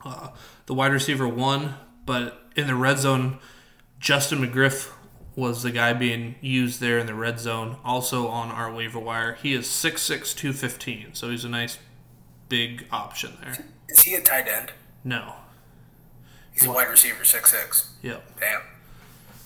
uh, 0.04 0.28
the 0.65 0.73
wide 0.73 0.91
receiver 0.91 1.28
one. 1.28 1.76
But 2.06 2.38
in 2.58 2.67
the 2.67 2.76
red 2.76 2.99
zone, 2.99 3.39
Justin 4.03 4.39
McGriff 4.39 4.91
was 5.33 5.63
the 5.63 5.71
guy 5.71 5.93
being 5.93 6.35
used 6.41 6.81
there 6.81 6.99
in 6.99 7.07
the 7.07 7.13
red 7.13 7.39
zone, 7.39 7.77
also 7.85 8.27
on 8.27 8.51
our 8.51 8.69
waiver 8.69 8.99
wire. 8.99 9.35
He 9.41 9.53
is 9.53 9.65
6'6", 9.67 10.35
215, 10.35 11.13
so 11.13 11.29
he's 11.29 11.45
a 11.45 11.49
nice 11.49 11.79
big 12.49 12.85
option 12.91 13.37
there. 13.39 13.65
Is 13.87 14.01
he 14.01 14.13
a 14.15 14.21
tight 14.21 14.49
end? 14.49 14.73
No. 15.05 15.35
He's 16.51 16.65
a 16.65 16.71
wide 16.71 16.89
receiver, 16.89 17.23
six 17.23 17.51
six. 17.51 17.93
Yep. 18.01 18.39
Damn. 18.41 18.61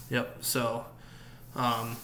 Yep. 0.10 0.38
So, 0.42 0.86
um, 1.56 1.98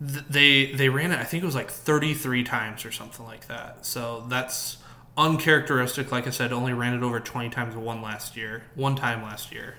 th- 0.00 0.24
they 0.30 0.72
they 0.72 0.88
ran 0.88 1.12
it. 1.12 1.18
I 1.18 1.24
think 1.24 1.42
it 1.42 1.46
was 1.46 1.54
like 1.54 1.70
33 1.70 2.44
times 2.44 2.86
or 2.86 2.92
something 2.92 3.26
like 3.26 3.46
that. 3.48 3.84
So 3.84 4.24
that's 4.28 4.78
uncharacteristic. 5.18 6.10
Like 6.10 6.26
I 6.26 6.30
said, 6.30 6.50
only 6.50 6.72
ran 6.72 6.94
it 6.94 7.02
over 7.02 7.20
20 7.20 7.50
times 7.50 7.76
one 7.76 8.00
last 8.00 8.38
year, 8.38 8.64
one 8.74 8.96
time 8.96 9.22
last 9.22 9.52
year, 9.52 9.76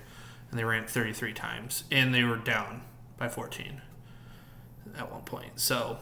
and 0.50 0.58
they 0.58 0.64
ran 0.64 0.86
33 0.86 1.32
times, 1.32 1.84
and 1.90 2.14
they 2.14 2.24
were 2.24 2.36
down 2.36 2.82
by 3.16 3.28
14 3.28 3.82
at 4.96 5.12
one 5.12 5.22
point. 5.22 5.60
So 5.60 5.98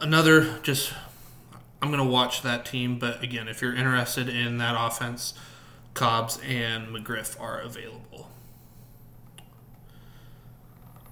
another 0.00 0.58
just. 0.60 0.92
I'm 1.82 1.90
gonna 1.90 2.02
watch 2.02 2.40
that 2.40 2.64
team, 2.64 2.98
but 2.98 3.22
again, 3.22 3.46
if 3.46 3.60
you're 3.60 3.74
interested 3.74 4.26
in 4.26 4.56
that 4.56 4.74
offense, 4.74 5.34
Cobbs 5.92 6.40
and 6.46 6.88
McGriff 6.88 7.38
are 7.40 7.60
available. 7.60 8.30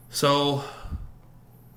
So, 0.09 0.65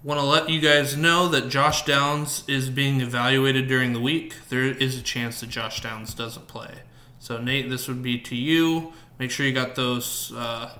want 0.03 0.19
to 0.19 0.25
let 0.25 0.49
you 0.49 0.59
guys 0.59 0.97
know 0.97 1.27
that 1.29 1.47
Josh 1.49 1.85
Downs 1.85 2.43
is 2.47 2.69
being 2.69 2.99
evaluated 2.99 3.67
during 3.67 3.93
the 3.93 3.99
week. 3.99 4.35
There 4.49 4.63
is 4.63 4.97
a 4.97 5.01
chance 5.01 5.39
that 5.39 5.49
Josh 5.49 5.81
Downs 5.81 6.13
doesn't 6.13 6.47
play. 6.47 6.79
So, 7.19 7.37
Nate, 7.37 7.69
this 7.69 7.87
would 7.87 8.03
be 8.03 8.19
to 8.19 8.35
you. 8.35 8.93
Make 9.19 9.31
sure 9.31 9.45
you 9.45 9.53
got 9.53 9.75
those 9.75 10.31
uh, 10.35 10.71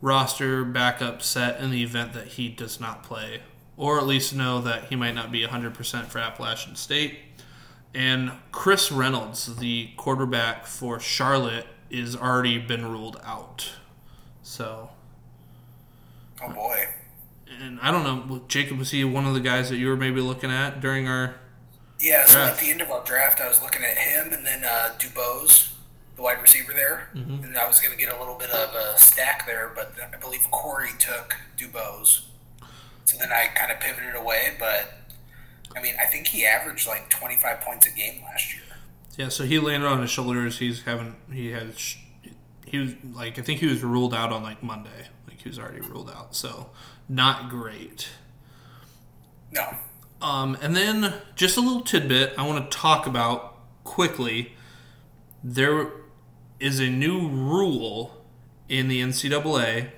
roster 0.00 0.64
backup 0.64 1.22
set 1.22 1.60
in 1.60 1.70
the 1.70 1.82
event 1.82 2.12
that 2.12 2.28
he 2.28 2.48
does 2.48 2.80
not 2.80 3.02
play, 3.02 3.42
or 3.76 3.98
at 3.98 4.06
least 4.06 4.34
know 4.34 4.60
that 4.60 4.84
he 4.84 4.96
might 4.96 5.14
not 5.14 5.32
be 5.32 5.44
100% 5.44 6.06
for 6.06 6.18
Appalachian 6.18 6.76
State. 6.76 7.18
And 7.94 8.32
Chris 8.52 8.90
Reynolds, 8.92 9.56
the 9.56 9.90
quarterback 9.96 10.66
for 10.66 10.98
Charlotte, 11.00 11.66
is 11.90 12.16
already 12.16 12.58
been 12.58 12.90
ruled 12.90 13.20
out. 13.24 13.70
So, 14.42 14.90
Oh 16.42 16.52
boy. 16.52 16.86
and 17.60 17.78
I 17.80 17.90
don't 17.90 18.02
know, 18.28 18.42
Jacob, 18.48 18.78
was 18.78 18.90
he 18.92 19.04
one 19.04 19.26
of 19.26 19.34
the 19.34 19.40
guys 19.40 19.68
that 19.70 19.76
you 19.76 19.88
were 19.88 19.96
maybe 19.96 20.20
looking 20.20 20.50
at 20.50 20.80
during 20.80 21.06
our? 21.06 21.34
Yeah, 22.00 22.24
so 22.26 22.32
Draft. 22.38 22.54
at 22.54 22.64
the 22.64 22.70
end 22.72 22.80
of 22.82 22.90
our 22.90 23.04
draft, 23.04 23.40
I 23.40 23.48
was 23.48 23.62
looking 23.62 23.82
at 23.84 23.96
him 23.98 24.32
and 24.32 24.44
then 24.44 24.64
uh, 24.64 24.94
Dubose, 24.98 25.68
the 26.16 26.22
wide 26.22 26.40
receiver 26.42 26.72
there. 26.72 27.08
And 27.14 27.56
I 27.56 27.66
was 27.66 27.80
going 27.80 27.92
to 27.92 27.98
get 27.98 28.14
a 28.14 28.18
little 28.18 28.36
bit 28.36 28.50
of 28.50 28.74
a 28.74 28.98
stack 28.98 29.46
there, 29.46 29.72
but 29.74 29.94
I 30.12 30.16
believe 30.18 30.50
Corey 30.50 30.90
took 30.98 31.36
Dubose. 31.56 32.22
So 33.04 33.18
then 33.18 33.30
I 33.32 33.46
kind 33.54 33.72
of 33.72 33.80
pivoted 33.80 34.14
away, 34.14 34.54
but 34.58 34.94
I 35.76 35.82
mean, 35.82 35.94
I 36.00 36.06
think 36.06 36.28
he 36.28 36.44
averaged 36.44 36.86
like 36.86 37.10
25 37.10 37.60
points 37.60 37.86
a 37.86 37.90
game 37.90 38.22
last 38.22 38.54
year. 38.54 38.62
Yeah, 39.16 39.28
so 39.28 39.44
he 39.44 39.58
landed 39.58 39.86
on 39.86 40.00
his 40.00 40.10
shoulders. 40.10 40.58
He's 40.58 40.82
having 40.82 41.16
he 41.30 41.50
had 41.50 41.74
he 42.66 42.78
was 42.78 42.94
like 43.12 43.38
I 43.38 43.42
think 43.42 43.60
he 43.60 43.66
was 43.66 43.82
ruled 43.82 44.14
out 44.14 44.32
on 44.32 44.42
like 44.42 44.62
Monday. 44.62 45.08
Like 45.28 45.40
he 45.40 45.48
was 45.48 45.58
already 45.58 45.80
ruled 45.80 46.10
out, 46.10 46.34
so 46.34 46.70
not 47.08 47.50
great. 47.50 48.08
No. 49.50 49.76
Um, 50.22 50.56
and 50.62 50.74
then 50.74 51.14
just 51.34 51.56
a 51.56 51.60
little 51.60 51.82
tidbit 51.82 52.34
I 52.38 52.46
want 52.46 52.70
to 52.70 52.76
talk 52.76 53.06
about 53.06 53.58
quickly. 53.84 54.54
There 55.44 55.90
is 56.62 56.78
a 56.78 56.88
new 56.88 57.28
rule 57.28 58.24
in 58.68 58.86
the 58.88 59.02
NCAA. 59.02 59.90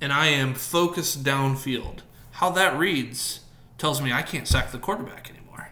and 0.00 0.12
I 0.12 0.26
am 0.26 0.54
focused 0.54 1.22
downfield. 1.22 2.00
How 2.32 2.50
that 2.50 2.76
reads 2.76 3.40
tells 3.78 4.02
me 4.02 4.12
I 4.12 4.22
can't 4.22 4.48
sack 4.48 4.72
the 4.72 4.78
quarterback 4.78 5.30
anymore. 5.30 5.70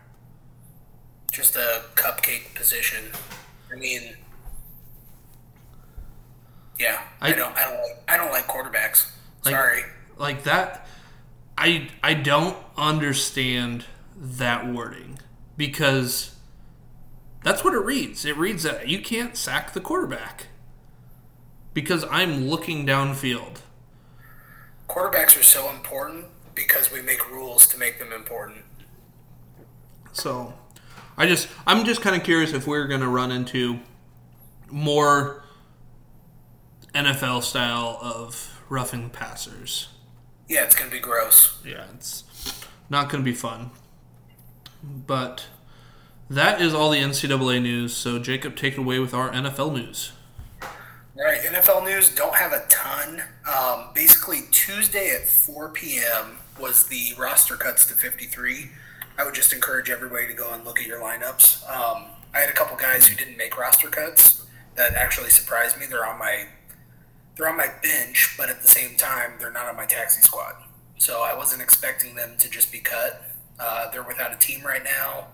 Just 1.33 1.57
a 1.57 1.83
cupcake 1.97 2.55
position. 2.55 3.07
I 3.73 3.77
mean, 3.77 4.15
yeah, 6.81 7.03
I, 7.21 7.29
I 7.29 7.37
don't, 7.37 7.57
I 7.57 7.65
don't, 7.65 7.83
like, 7.83 8.03
I 8.09 8.17
don't 8.17 8.33
like 8.33 8.47
quarterbacks. 8.47 9.11
Like, 9.45 9.55
Sorry, 9.55 9.83
like 10.17 10.45
that. 10.45 10.87
I 11.59 11.89
I 12.03 12.15
don't 12.15 12.57
understand 12.77 13.85
that 14.17 14.67
wording 14.67 15.19
because 15.59 16.37
that's 17.45 17.63
what 17.63 17.75
it 17.75 17.81
reads. 17.85 18.25
It 18.25 18.37
reads 18.39 18.63
that 18.63 18.89
you 18.89 19.03
can't 19.03 19.37
sack 19.37 19.75
the 19.75 19.81
quarterback 19.81 20.47
because 21.75 22.05
I'm 22.11 22.49
looking 22.49 22.87
downfield. 22.87 23.59
Quarterbacks 24.89 25.39
are 25.39 25.45
so 25.45 25.71
important 25.71 26.27
because 26.55 26.91
we 26.91 27.03
make 27.03 27.31
rules 27.31 27.67
to 27.69 27.79
make 27.79 27.99
them 27.99 28.11
important. 28.11 28.65
So, 30.13 30.55
I 31.19 31.27
just 31.27 31.47
I'm 31.67 31.85
just 31.85 32.01
kind 32.01 32.17
of 32.17 32.23
curious 32.23 32.55
if 32.55 32.67
we're 32.67 32.87
going 32.87 33.03
to 33.03 33.09
run 33.09 33.31
into 33.31 33.81
more 34.71 35.40
NFL 36.95 37.43
style 37.43 37.99
of 38.01 38.61
roughing 38.69 39.05
the 39.05 39.09
passers. 39.09 39.89
Yeah, 40.49 40.65
it's 40.65 40.75
going 40.75 40.91
to 40.91 40.97
be 40.97 41.01
gross. 41.01 41.59
Yeah, 41.65 41.85
it's 41.95 42.25
not 42.89 43.09
going 43.09 43.23
to 43.23 43.31
be 43.31 43.37
fun. 43.37 43.71
But 44.83 45.47
that 46.29 46.61
is 46.61 46.75
all 46.75 46.91
the 46.91 46.99
NCAA 46.99 47.63
news. 47.63 47.95
So, 47.95 48.19
Jacob, 48.19 48.57
take 48.57 48.75
it 48.75 48.79
away 48.79 48.99
with 48.99 49.15
our 49.15 49.31
NFL 49.31 49.75
news. 49.75 50.13
All 50.63 51.27
right, 51.27 51.41
NFL 51.41 51.85
news, 51.85 52.15
don't 52.15 52.35
have 52.35 52.53
a 52.53 52.65
ton. 52.69 53.23
Um, 53.47 53.91
basically, 53.95 54.43
Tuesday 54.51 55.11
at 55.11 55.29
4 55.29 55.69
p.m. 55.69 56.39
was 56.59 56.85
the 56.87 57.13
roster 57.19 57.57
cuts 57.57 57.85
to 57.87 57.95
53. 57.95 58.71
I 59.19 59.25
would 59.25 59.35
just 59.35 59.53
encourage 59.53 59.91
everybody 59.91 60.29
to 60.29 60.33
go 60.33 60.53
and 60.53 60.65
look 60.65 60.81
at 60.81 60.87
your 60.87 61.01
lineups. 61.01 61.69
Um, 61.69 62.05
I 62.33 62.39
had 62.39 62.49
a 62.49 62.55
couple 62.55 62.77
guys 62.77 63.07
who 63.07 63.17
didn't 63.17 63.37
make 63.37 63.59
roster 63.59 63.89
cuts 63.89 64.47
that 64.77 64.95
actually 64.95 65.31
surprised 65.31 65.79
me. 65.79 65.87
They're 65.87 66.07
on 66.07 66.19
my 66.19 66.47
they're 67.41 67.49
on 67.49 67.57
my 67.57 67.71
bench, 67.83 68.35
but 68.37 68.51
at 68.51 68.61
the 68.61 68.69
same 68.69 68.97
time, 68.97 69.33
they're 69.39 69.51
not 69.51 69.67
on 69.67 69.75
my 69.75 69.87
taxi 69.87 70.21
squad. 70.21 70.57
So 70.99 71.23
I 71.23 71.35
wasn't 71.35 71.63
expecting 71.63 72.15
them 72.15 72.35
to 72.37 72.51
just 72.51 72.71
be 72.71 72.81
cut. 72.81 73.25
Uh, 73.59 73.91
they're 73.91 74.03
without 74.03 74.33
a 74.35 74.37
team 74.37 74.63
right 74.63 74.85
now. 74.85 75.29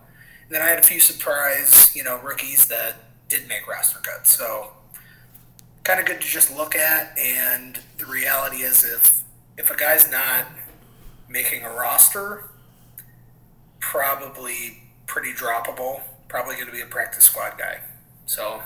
And 0.45 0.55
then 0.55 0.63
I 0.63 0.67
had 0.67 0.79
a 0.79 0.83
few 0.83 1.01
surprise, 1.01 1.91
you 1.97 2.05
know, 2.05 2.21
rookies 2.21 2.69
that 2.69 2.95
did 3.29 3.49
make 3.49 3.67
roster 3.67 3.99
cuts. 3.99 4.33
So 4.33 4.71
kind 5.83 5.99
of 5.99 6.07
good 6.07 6.21
to 6.21 6.27
just 6.29 6.57
look 6.57 6.77
at. 6.77 7.19
And 7.19 7.81
the 7.99 8.07
reality 8.07 8.59
is, 8.59 8.85
if 8.85 9.25
if 9.59 9.71
a 9.73 9.77
guy's 9.77 10.09
not 10.09 10.47
making 11.29 11.65
a 11.65 11.71
roster, 11.71 12.45
probably 13.81 14.85
pretty 15.07 15.33
droppable. 15.33 16.03
Probably 16.29 16.55
going 16.55 16.67
to 16.67 16.73
be 16.73 16.83
a 16.83 16.87
practice 16.87 17.25
squad 17.25 17.59
guy. 17.59 17.81
So 18.27 18.63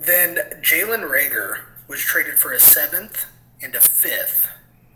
then 0.00 0.36
Jalen 0.62 1.08
Reagor 1.10 1.58
was 1.86 2.00
traded 2.00 2.36
for 2.36 2.52
a 2.52 2.58
seventh 2.58 3.26
and 3.62 3.74
a 3.74 3.80
fifth, 3.80 4.48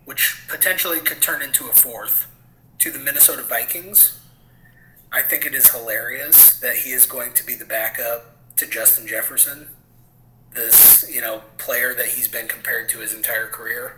which 0.07 0.43
potentially 0.49 0.99
could 0.99 1.21
turn 1.21 1.43
into 1.43 1.69
a 1.69 1.75
fourth, 1.75 2.27
to 2.79 2.91
the 2.91 2.99
Minnesota 2.99 3.43
Vikings. 3.43 4.19
I 5.13 5.21
think 5.21 5.45
it 5.45 5.55
is 5.55 5.71
hilarious 5.71 6.59
that 6.61 6.77
he 6.77 6.93
is 6.93 7.05
going 7.05 7.35
to 7.35 7.45
be 7.45 7.55
the 7.55 7.67
backup 7.67 8.35
to 8.57 8.67
Justin 8.67 9.07
Jefferson, 9.07 9.69
this 10.55 11.05
you 11.13 11.21
know 11.21 11.43
player 11.59 11.93
that 11.95 12.07
he's 12.07 12.29
been 12.29 12.49
compared 12.49 12.89
to 12.91 13.01
his 13.01 13.13
entire 13.13 13.47
career. 13.47 13.97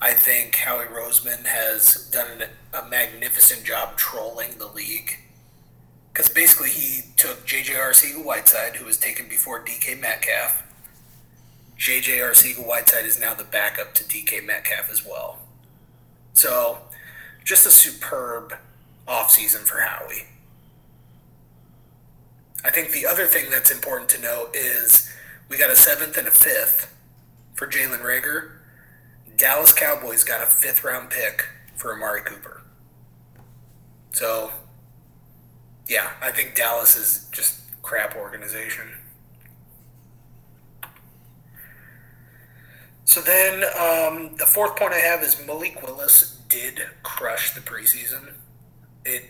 I 0.00 0.14
think 0.14 0.56
Howie 0.56 0.86
Roseman 0.86 1.44
has 1.44 2.08
done 2.10 2.44
a 2.72 2.88
magnificent 2.88 3.64
job 3.64 3.96
trolling 3.96 4.58
the 4.58 4.66
league 4.66 5.18
because 6.12 6.28
basically 6.28 6.68
he 6.68 7.02
took 7.16 7.46
J.J. 7.46 7.72
Arcega-Whiteside, 7.72 8.76
who 8.76 8.84
was 8.84 8.98
taken 8.98 9.28
before 9.28 9.64
DK 9.64 9.98
Metcalf. 9.98 10.62
J.J. 11.76 12.18
Arcega-Whiteside 12.18 13.06
is 13.06 13.18
now 13.18 13.32
the 13.34 13.44
backup 13.44 13.94
to 13.94 14.04
DK 14.04 14.44
Metcalf 14.44 14.90
as 14.90 15.06
well. 15.06 15.38
So, 16.34 16.78
just 17.44 17.66
a 17.66 17.70
superb 17.70 18.54
offseason 19.08 19.60
for 19.60 19.80
Howie. 19.80 20.26
I 22.64 22.70
think 22.70 22.92
the 22.92 23.06
other 23.06 23.26
thing 23.26 23.46
that's 23.50 23.70
important 23.70 24.08
to 24.10 24.20
note 24.20 24.54
is 24.54 25.10
we 25.48 25.58
got 25.58 25.70
a 25.70 25.76
seventh 25.76 26.16
and 26.16 26.28
a 26.28 26.30
fifth 26.30 26.94
for 27.54 27.66
Jalen 27.66 28.02
Reagor. 28.02 28.52
Dallas 29.36 29.72
Cowboys 29.72 30.24
got 30.24 30.42
a 30.42 30.46
fifth 30.46 30.84
round 30.84 31.10
pick 31.10 31.46
for 31.74 31.92
Amari 31.94 32.20
Cooper. 32.20 32.62
So, 34.12 34.52
yeah, 35.92 36.12
I 36.22 36.30
think 36.30 36.54
Dallas 36.54 36.96
is 36.96 37.28
just 37.32 37.60
crap 37.82 38.16
organization. 38.16 38.86
So 43.04 43.20
then, 43.20 43.62
um, 43.78 44.36
the 44.38 44.46
fourth 44.46 44.74
point 44.76 44.94
I 44.94 45.00
have 45.00 45.22
is 45.22 45.46
Malik 45.46 45.82
Willis 45.82 46.40
did 46.48 46.80
crush 47.02 47.52
the 47.52 47.60
preseason. 47.60 48.32
It 49.04 49.24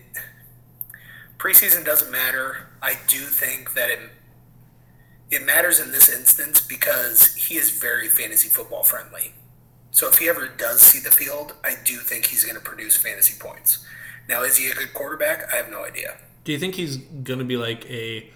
preseason 1.36 1.84
doesn't 1.84 2.12
matter. 2.12 2.68
I 2.80 2.92
do 3.08 3.18
think 3.18 3.74
that 3.74 3.90
it 3.90 3.98
it 5.32 5.44
matters 5.44 5.80
in 5.80 5.90
this 5.90 6.08
instance 6.08 6.60
because 6.60 7.34
he 7.34 7.56
is 7.56 7.70
very 7.70 8.06
fantasy 8.06 8.48
football 8.48 8.84
friendly. 8.84 9.32
So 9.90 10.08
if 10.08 10.18
he 10.18 10.28
ever 10.28 10.46
does 10.46 10.80
see 10.80 11.00
the 11.00 11.10
field, 11.10 11.54
I 11.64 11.74
do 11.84 11.96
think 11.96 12.26
he's 12.26 12.44
going 12.44 12.56
to 12.56 12.62
produce 12.62 12.96
fantasy 12.96 13.34
points. 13.40 13.84
Now, 14.28 14.42
is 14.42 14.58
he 14.58 14.70
a 14.70 14.74
good 14.74 14.94
quarterback? 14.94 15.52
I 15.52 15.56
have 15.56 15.70
no 15.70 15.84
idea. 15.84 16.18
Do 16.44 16.52
you 16.52 16.58
think 16.58 16.74
he's 16.74 16.96
going 16.96 17.38
to 17.38 17.44
be 17.44 17.56
like 17.56 17.88
a 17.88 18.30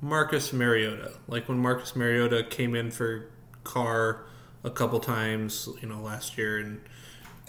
Marcus 0.00 0.52
Mariota? 0.52 1.12
Like 1.28 1.48
when 1.48 1.58
Marcus 1.58 1.94
Mariota 1.94 2.44
came 2.44 2.74
in 2.74 2.90
for 2.90 3.30
Carr 3.64 4.24
a 4.64 4.70
couple 4.70 4.98
times, 5.00 5.68
you 5.80 5.88
know, 5.88 6.00
last 6.00 6.38
year 6.38 6.58
and 6.58 6.80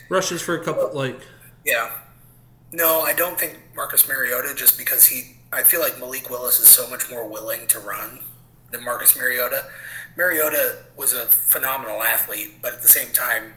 rushes 0.10 0.42
for 0.42 0.56
a 0.56 0.64
couple, 0.64 0.92
like. 0.94 1.20
Yeah. 1.66 1.92
No, 2.74 3.02
I 3.02 3.14
don't 3.14 3.40
think 3.40 3.60
Marcus 3.76 4.08
Mariota 4.08 4.54
just 4.56 4.78
because 4.78 5.08
he. 5.08 5.38
I 5.54 5.64
feel 5.64 5.82
like 5.82 6.00
Malik 6.00 6.30
Willis 6.30 6.60
is 6.60 6.70
so 6.70 6.90
much 6.90 7.10
more 7.10 7.28
willing 7.28 7.68
to 7.68 7.80
run 7.80 8.20
than 8.72 8.84
Marcus 8.86 9.18
Mariota. 9.18 9.66
Mariota 10.18 10.78
was 10.96 11.14
a 11.14 11.26
phenomenal 11.26 12.02
athlete, 12.04 12.62
but 12.62 12.74
at 12.74 12.82
the 12.82 12.88
same 12.88 13.12
time, 13.14 13.54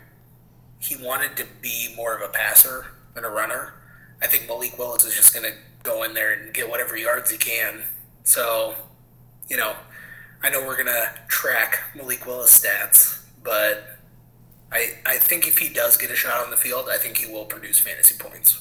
he 0.78 0.96
wanted 0.96 1.36
to 1.36 1.46
be 1.62 1.94
more 1.96 2.16
of 2.16 2.22
a 2.22 2.32
passer 2.32 2.86
than 3.14 3.24
a 3.24 3.30
runner. 3.30 3.74
I 4.20 4.26
think 4.26 4.48
Malik 4.48 4.76
Willis 4.78 5.04
is 5.04 5.14
just 5.14 5.32
going 5.32 5.50
to 5.50 5.56
go 5.84 6.02
in 6.02 6.14
there 6.14 6.32
and 6.32 6.52
get 6.52 6.68
whatever 6.68 6.96
yards 6.96 7.30
he 7.30 7.38
can. 7.38 7.82
So, 8.24 8.74
you 9.48 9.56
know, 9.56 9.74
I 10.42 10.50
know 10.50 10.66
we're 10.66 10.76
to 10.86 11.12
track 11.28 11.84
Malik 11.94 12.26
Willis 12.26 12.58
stats, 12.58 13.22
but 13.44 13.98
I, 14.72 14.94
I 15.06 15.18
think 15.18 15.46
if 15.46 15.58
he 15.58 15.72
does 15.72 15.96
get 15.96 16.10
a 16.10 16.16
shot 16.16 16.42
on 16.42 16.50
the 16.50 16.56
field, 16.56 16.88
I 16.90 16.96
think 16.96 17.18
he 17.18 17.30
will 17.30 17.44
produce 17.44 17.78
fantasy 17.78 18.16
points. 18.18 18.60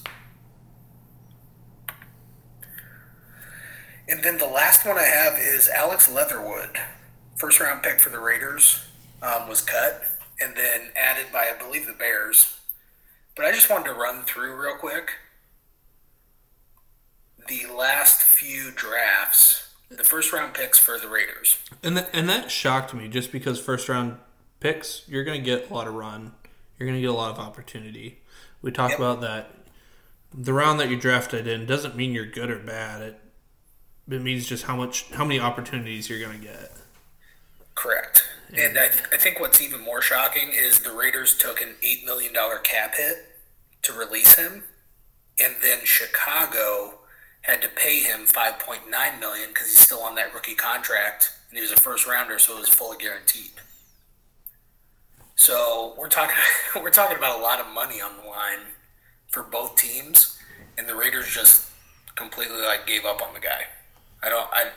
And 4.07 4.21
then 4.23 4.37
the 4.37 4.45
last 4.45 4.85
one 4.85 4.97
I 4.97 5.03
have 5.03 5.39
is 5.39 5.69
Alex 5.69 6.11
Leatherwood, 6.11 6.77
first 7.37 7.59
round 7.59 7.83
pick 7.83 8.01
for 8.01 8.09
the 8.09 8.19
Raiders, 8.19 8.83
um, 9.21 9.47
was 9.47 9.61
cut 9.61 10.03
and 10.41 10.55
then 10.57 10.89
added 10.95 11.27
by, 11.31 11.51
I 11.53 11.57
believe, 11.57 11.87
the 11.87 11.93
Bears. 11.93 12.57
But 13.35 13.45
I 13.45 13.51
just 13.53 13.69
wanted 13.69 13.85
to 13.85 13.93
run 13.93 14.23
through 14.23 14.61
real 14.61 14.75
quick 14.75 15.11
the 17.47 17.65
last 17.73 18.23
few 18.23 18.71
drafts, 18.71 19.73
the 19.89 20.03
first 20.03 20.33
round 20.33 20.53
picks 20.53 20.79
for 20.79 20.97
the 20.97 21.07
Raiders. 21.07 21.57
And 21.81 21.97
that, 21.97 22.09
and 22.13 22.27
that 22.29 22.51
shocked 22.51 22.93
me 22.93 23.07
just 23.07 23.31
because 23.31 23.59
first 23.59 23.89
round 23.89 24.17
picks, 24.59 25.07
you're 25.07 25.23
going 25.23 25.39
to 25.39 25.45
get 25.45 25.69
a 25.69 25.73
lot 25.73 25.87
of 25.87 25.93
run. 25.93 26.33
You're 26.77 26.87
going 26.87 26.97
to 26.97 27.01
get 27.01 27.09
a 27.09 27.13
lot 27.13 27.31
of 27.31 27.39
opportunity. 27.39 28.21
We 28.61 28.71
talked 28.71 28.91
yep. 28.91 28.99
about 28.99 29.21
that. 29.21 29.51
The 30.33 30.53
round 30.53 30.79
that 30.79 30.89
you 30.89 30.97
drafted 30.97 31.45
in 31.47 31.65
doesn't 31.65 31.95
mean 31.95 32.11
you're 32.11 32.25
good 32.25 32.49
or 32.49 32.57
bad. 32.57 33.01
It 33.01 33.19
it 34.09 34.21
means 34.21 34.47
just 34.47 34.65
how 34.65 34.75
much 34.75 35.09
how 35.11 35.23
many 35.23 35.39
opportunities 35.39 36.09
you're 36.09 36.19
going 36.19 36.39
to 36.39 36.45
get. 36.45 36.71
Correct. 37.75 38.23
And 38.55 38.77
I, 38.77 38.87
th- 38.87 39.05
I 39.11 39.17
think 39.17 39.39
what's 39.39 39.61
even 39.61 39.81
more 39.81 40.01
shocking 40.01 40.51
is 40.53 40.81
the 40.81 40.91
Raiders 40.91 41.35
took 41.35 41.59
an 41.59 41.75
$8 41.83 42.05
million 42.05 42.33
cap 42.63 42.95
hit 42.95 43.39
to 43.81 43.93
release 43.93 44.35
him, 44.35 44.63
and 45.39 45.55
then 45.63 45.79
Chicago 45.83 46.99
had 47.43 47.61
to 47.61 47.69
pay 47.69 47.99
him 47.99 48.21
5.9 48.21 49.19
million 49.19 49.49
because 49.49 49.67
he's 49.67 49.79
still 49.79 49.99
on 49.99 50.15
that 50.15 50.33
rookie 50.33 50.55
contract 50.55 51.33
and 51.49 51.57
he 51.57 51.61
was 51.61 51.71
a 51.71 51.75
first 51.77 52.07
rounder 52.07 52.39
so 52.39 52.57
it 52.57 52.61
was 52.61 52.69
fully 52.69 52.97
guaranteed. 52.97 53.51
So 55.35 55.93
we're 55.97 56.09
talking 56.09 56.37
we're 56.81 56.89
talking 56.89 57.17
about 57.17 57.39
a 57.39 57.43
lot 57.43 57.59
of 57.59 57.71
money 57.73 58.01
on 58.01 58.17
the 58.17 58.27
line 58.27 58.71
for 59.27 59.43
both 59.43 59.75
teams 59.75 60.39
and 60.77 60.87
the 60.87 60.95
raiders 60.95 61.27
just 61.27 61.69
completely 62.15 62.61
like 62.61 62.87
gave 62.87 63.05
up 63.05 63.21
on 63.21 63.33
the 63.33 63.39
guy. 63.39 63.65
I 64.21 64.29
don't 64.29 64.47
i 64.51 64.69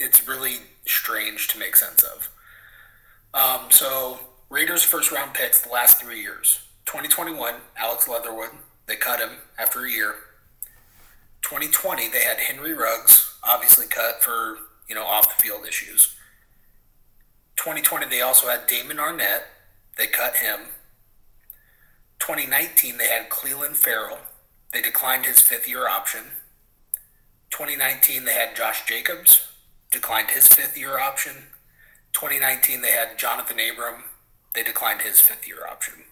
it's 0.00 0.26
really 0.26 0.56
strange 0.86 1.46
to 1.48 1.58
make 1.58 1.76
sense 1.76 2.02
of. 2.02 2.30
Um, 3.32 3.70
so 3.70 4.18
raiders 4.48 4.82
first 4.82 5.12
round 5.12 5.34
picks 5.34 5.60
the 5.60 5.70
last 5.70 6.00
three 6.00 6.20
years. 6.20 6.62
2021 6.86 7.54
alex 7.76 8.08
leatherwood 8.08 8.50
they 8.86 8.96
cut 8.96 9.18
him 9.18 9.38
after 9.58 9.84
a 9.84 9.90
year 9.90 10.14
2020, 11.44 12.08
they 12.08 12.22
had 12.22 12.38
Henry 12.38 12.72
Ruggs, 12.72 13.38
obviously 13.44 13.86
cut 13.86 14.24
for, 14.24 14.56
you 14.88 14.94
know, 14.94 15.04
off 15.04 15.36
the 15.36 15.42
field 15.42 15.66
issues. 15.68 16.16
2020, 17.56 18.06
they 18.06 18.22
also 18.22 18.48
had 18.48 18.66
Damon 18.66 18.96
Arnette. 18.96 19.42
They 19.98 20.06
cut 20.06 20.36
him. 20.36 20.60
2019, 22.18 22.96
they 22.96 23.08
had 23.08 23.28
Clelin 23.28 23.76
Ferrell. 23.76 24.20
They 24.72 24.80
declined 24.80 25.26
his 25.26 25.42
fifth 25.42 25.68
year 25.68 25.86
option. 25.86 26.22
2019, 27.50 28.24
they 28.24 28.32
had 28.32 28.56
Josh 28.56 28.86
Jacobs, 28.86 29.46
declined 29.90 30.30
his 30.30 30.48
fifth 30.48 30.78
year 30.78 30.98
option. 30.98 31.48
2019, 32.14 32.80
they 32.80 32.92
had 32.92 33.18
Johnathan 33.18 33.70
Abram. 33.70 34.04
They 34.54 34.62
declined 34.62 35.02
his 35.02 35.20
fifth 35.20 35.46
year 35.46 35.66
option. 35.70 36.04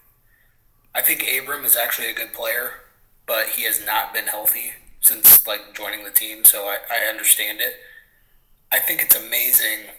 I 0.95 1.01
think 1.01 1.25
Abram 1.25 1.65
is 1.65 1.75
actually 1.75 2.11
a 2.11 2.15
good 2.15 2.35
player, 2.35 2.83
but 3.27 3.51
he 3.57 3.63
has 3.63 3.85
not 3.85 4.13
been 4.13 4.27
healthy 4.27 4.73
since 5.03 5.47
like 5.47 5.75
joining 5.75 6.05
the 6.05 6.11
team, 6.11 6.45
so 6.45 6.65
I, 6.65 6.79
I 6.91 7.11
understand 7.11 7.61
it. 7.61 7.75
I 8.73 8.79
think 8.79 9.03
it's 9.03 9.15
amazing 9.15 9.91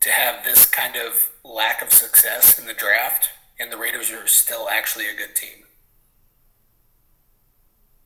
to 0.00 0.10
have 0.10 0.44
this 0.44 0.64
kind 0.66 0.94
of 0.94 1.30
lack 1.44 1.82
of 1.82 1.92
success 1.92 2.58
in 2.58 2.66
the 2.66 2.74
draft, 2.74 3.30
and 3.58 3.72
the 3.72 3.76
Raiders 3.76 4.12
are 4.12 4.28
still 4.28 4.68
actually 4.68 5.06
a 5.06 5.16
good 5.16 5.34
team. 5.34 5.64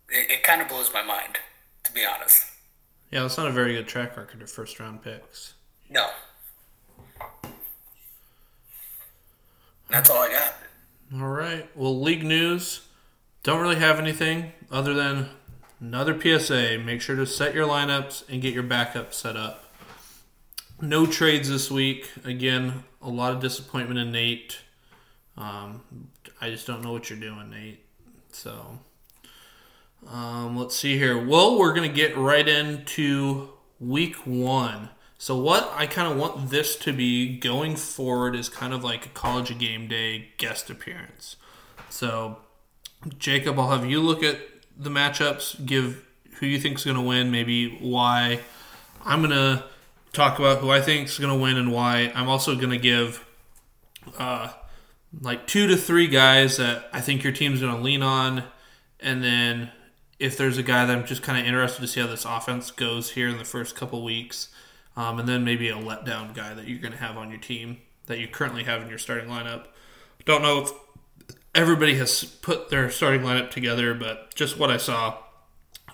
It, 0.08 0.30
it 0.30 0.42
kind 0.42 0.62
of 0.62 0.68
blows 0.68 0.90
my 0.94 1.02
mind, 1.02 1.38
to 1.84 1.92
be 1.92 2.06
honest. 2.06 2.46
Yeah, 3.10 3.26
it's 3.26 3.36
not 3.36 3.48
a 3.48 3.52
very 3.52 3.74
good 3.74 3.86
track 3.86 4.16
record 4.16 4.40
of 4.40 4.50
first 4.50 4.80
round 4.80 5.02
picks. 5.02 5.54
No. 5.90 6.08
That's 9.90 10.08
all 10.08 10.22
I 10.22 10.30
got. 10.30 10.54
All 11.20 11.28
right. 11.28 11.68
Well, 11.76 12.00
league 12.00 12.24
news. 12.24 12.88
Don't 13.42 13.60
really 13.60 13.76
have 13.76 13.98
anything 13.98 14.52
other 14.72 14.94
than 14.94 15.28
another 15.78 16.18
PSA. 16.18 16.78
Make 16.78 17.02
sure 17.02 17.14
to 17.14 17.26
set 17.26 17.54
your 17.54 17.68
lineups 17.68 18.28
and 18.28 18.40
get 18.40 18.54
your 18.54 18.62
backup 18.62 19.12
set 19.12 19.36
up. 19.36 19.72
No 20.80 21.06
trades 21.06 21.48
this 21.48 21.70
week. 21.70 22.10
Again, 22.24 22.84
a 23.00 23.08
lot 23.08 23.32
of 23.32 23.40
disappointment 23.40 24.00
in 24.00 24.10
Nate. 24.10 24.60
Um, 25.36 25.82
I 26.40 26.50
just 26.50 26.66
don't 26.66 26.82
know 26.82 26.92
what 26.92 27.10
you're 27.10 27.18
doing, 27.18 27.50
Nate. 27.50 27.84
So, 28.32 28.80
um, 30.08 30.56
let's 30.56 30.74
see 30.74 30.96
here. 30.98 31.22
Well, 31.24 31.58
we're 31.58 31.74
going 31.74 31.88
to 31.88 31.94
get 31.94 32.16
right 32.16 32.48
into 32.48 33.50
week 33.78 34.26
one. 34.26 34.88
So, 35.18 35.36
what 35.36 35.72
I 35.76 35.86
kind 35.86 36.12
of 36.12 36.18
want 36.18 36.50
this 36.50 36.74
to 36.76 36.92
be 36.92 37.38
going 37.38 37.76
forward 37.76 38.34
is 38.34 38.48
kind 38.48 38.72
of 38.74 38.82
like 38.82 39.06
a 39.06 39.10
college 39.10 39.56
game 39.58 39.86
day 39.86 40.30
guest 40.36 40.68
appearance. 40.68 41.36
So, 41.88 42.38
Jacob, 43.18 43.58
I'll 43.58 43.70
have 43.70 43.88
you 43.88 44.00
look 44.00 44.24
at 44.24 44.38
the 44.82 44.90
matchups, 44.90 45.64
give 45.64 46.04
who 46.38 46.46
you 46.46 46.58
think 46.58 46.78
is 46.78 46.84
going 46.84 46.96
to 46.96 47.02
win, 47.02 47.30
maybe 47.30 47.76
why. 47.80 48.40
I'm 49.04 49.20
going 49.20 49.30
to 49.30 49.64
talk 50.12 50.38
about 50.38 50.58
who 50.58 50.70
I 50.70 50.80
think 50.80 51.08
is 51.08 51.18
going 51.18 51.32
to 51.32 51.40
win 51.40 51.56
and 51.56 51.72
why. 51.72 52.12
I'm 52.14 52.28
also 52.28 52.54
going 52.56 52.70
to 52.70 52.78
give 52.78 53.24
uh, 54.18 54.52
like 55.20 55.46
two 55.46 55.66
to 55.68 55.76
three 55.76 56.08
guys 56.08 56.56
that 56.56 56.88
I 56.92 57.00
think 57.00 57.22
your 57.22 57.32
team's 57.32 57.60
going 57.60 57.74
to 57.74 57.80
lean 57.80 58.02
on. 58.02 58.44
And 59.00 59.22
then 59.22 59.70
if 60.18 60.36
there's 60.36 60.58
a 60.58 60.62
guy 60.62 60.84
that 60.84 60.96
I'm 60.96 61.06
just 61.06 61.22
kind 61.22 61.38
of 61.38 61.46
interested 61.46 61.80
to 61.80 61.88
see 61.88 62.00
how 62.00 62.06
this 62.06 62.24
offense 62.24 62.70
goes 62.70 63.10
here 63.10 63.28
in 63.28 63.38
the 63.38 63.44
first 63.44 63.74
couple 63.74 64.02
weeks. 64.04 64.48
Um, 64.96 65.18
and 65.18 65.28
then 65.28 65.42
maybe 65.44 65.68
a 65.68 65.74
letdown 65.74 66.34
guy 66.34 66.54
that 66.54 66.68
you're 66.68 66.78
going 66.78 66.92
to 66.92 66.98
have 66.98 67.16
on 67.16 67.30
your 67.30 67.40
team 67.40 67.78
that 68.06 68.18
you 68.18 68.28
currently 68.28 68.64
have 68.64 68.82
in 68.82 68.88
your 68.88 68.98
starting 68.98 69.28
lineup. 69.28 69.66
Don't 70.24 70.42
know 70.42 70.62
if 70.62 70.70
everybody 71.54 71.94
has 71.96 72.24
put 72.24 72.70
their 72.70 72.90
starting 72.90 73.22
lineup 73.22 73.50
together, 73.50 73.94
but 73.94 74.34
just 74.34 74.58
what 74.58 74.70
I 74.70 74.76
saw, 74.76 75.18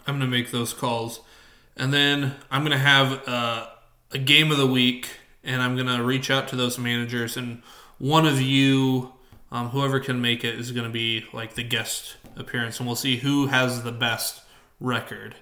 I'm 0.06 0.18
going 0.18 0.20
to 0.20 0.26
make 0.26 0.50
those 0.50 0.72
calls. 0.72 1.20
And 1.76 1.92
then 1.92 2.36
I'm 2.50 2.62
going 2.62 2.72
to 2.72 2.78
have 2.78 3.28
uh, 3.28 3.66
a 4.12 4.18
game 4.18 4.50
of 4.50 4.58
the 4.58 4.66
week, 4.66 5.08
and 5.44 5.62
I'm 5.62 5.74
going 5.74 5.86
to 5.86 6.02
reach 6.02 6.30
out 6.30 6.48
to 6.48 6.56
those 6.56 6.78
managers, 6.78 7.36
and 7.36 7.62
one 7.98 8.26
of 8.26 8.40
you, 8.40 9.12
um, 9.50 9.70
whoever 9.70 9.98
can 9.98 10.20
make 10.20 10.44
it, 10.44 10.54
is 10.58 10.70
going 10.72 10.86
to 10.86 10.92
be 10.92 11.26
like 11.32 11.54
the 11.54 11.62
guest 11.62 12.16
appearance, 12.36 12.78
and 12.78 12.86
we'll 12.86 12.96
see 12.96 13.16
who 13.16 13.46
has 13.46 13.82
the 13.82 13.92
best 13.92 14.42
record. 14.80 15.34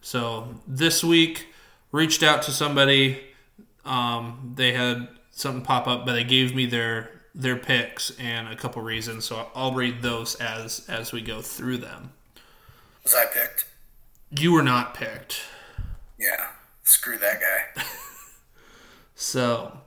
So 0.00 0.54
this 0.66 1.04
week, 1.04 1.46
reached 1.92 2.22
out 2.22 2.42
to 2.42 2.50
somebody. 2.50 3.20
Um, 3.84 4.52
they 4.56 4.72
had 4.72 5.08
something 5.30 5.62
pop 5.62 5.86
up, 5.86 6.06
but 6.06 6.12
they 6.12 6.24
gave 6.24 6.54
me 6.54 6.66
their 6.66 7.19
their 7.40 7.56
picks 7.56 8.10
and 8.18 8.48
a 8.48 8.56
couple 8.56 8.82
reasons. 8.82 9.24
So 9.24 9.48
I'll 9.54 9.72
read 9.72 10.02
those 10.02 10.34
as 10.36 10.86
as 10.88 11.12
we 11.12 11.22
go 11.22 11.40
through 11.40 11.78
them. 11.78 12.12
Was 13.02 13.14
I 13.14 13.24
picked? 13.26 13.66
You 14.30 14.52
were 14.52 14.62
not 14.62 14.94
picked. 14.94 15.42
Yeah, 16.18 16.48
screw 16.82 17.18
that 17.18 17.40
guy. 17.40 17.82
so, 19.14 19.78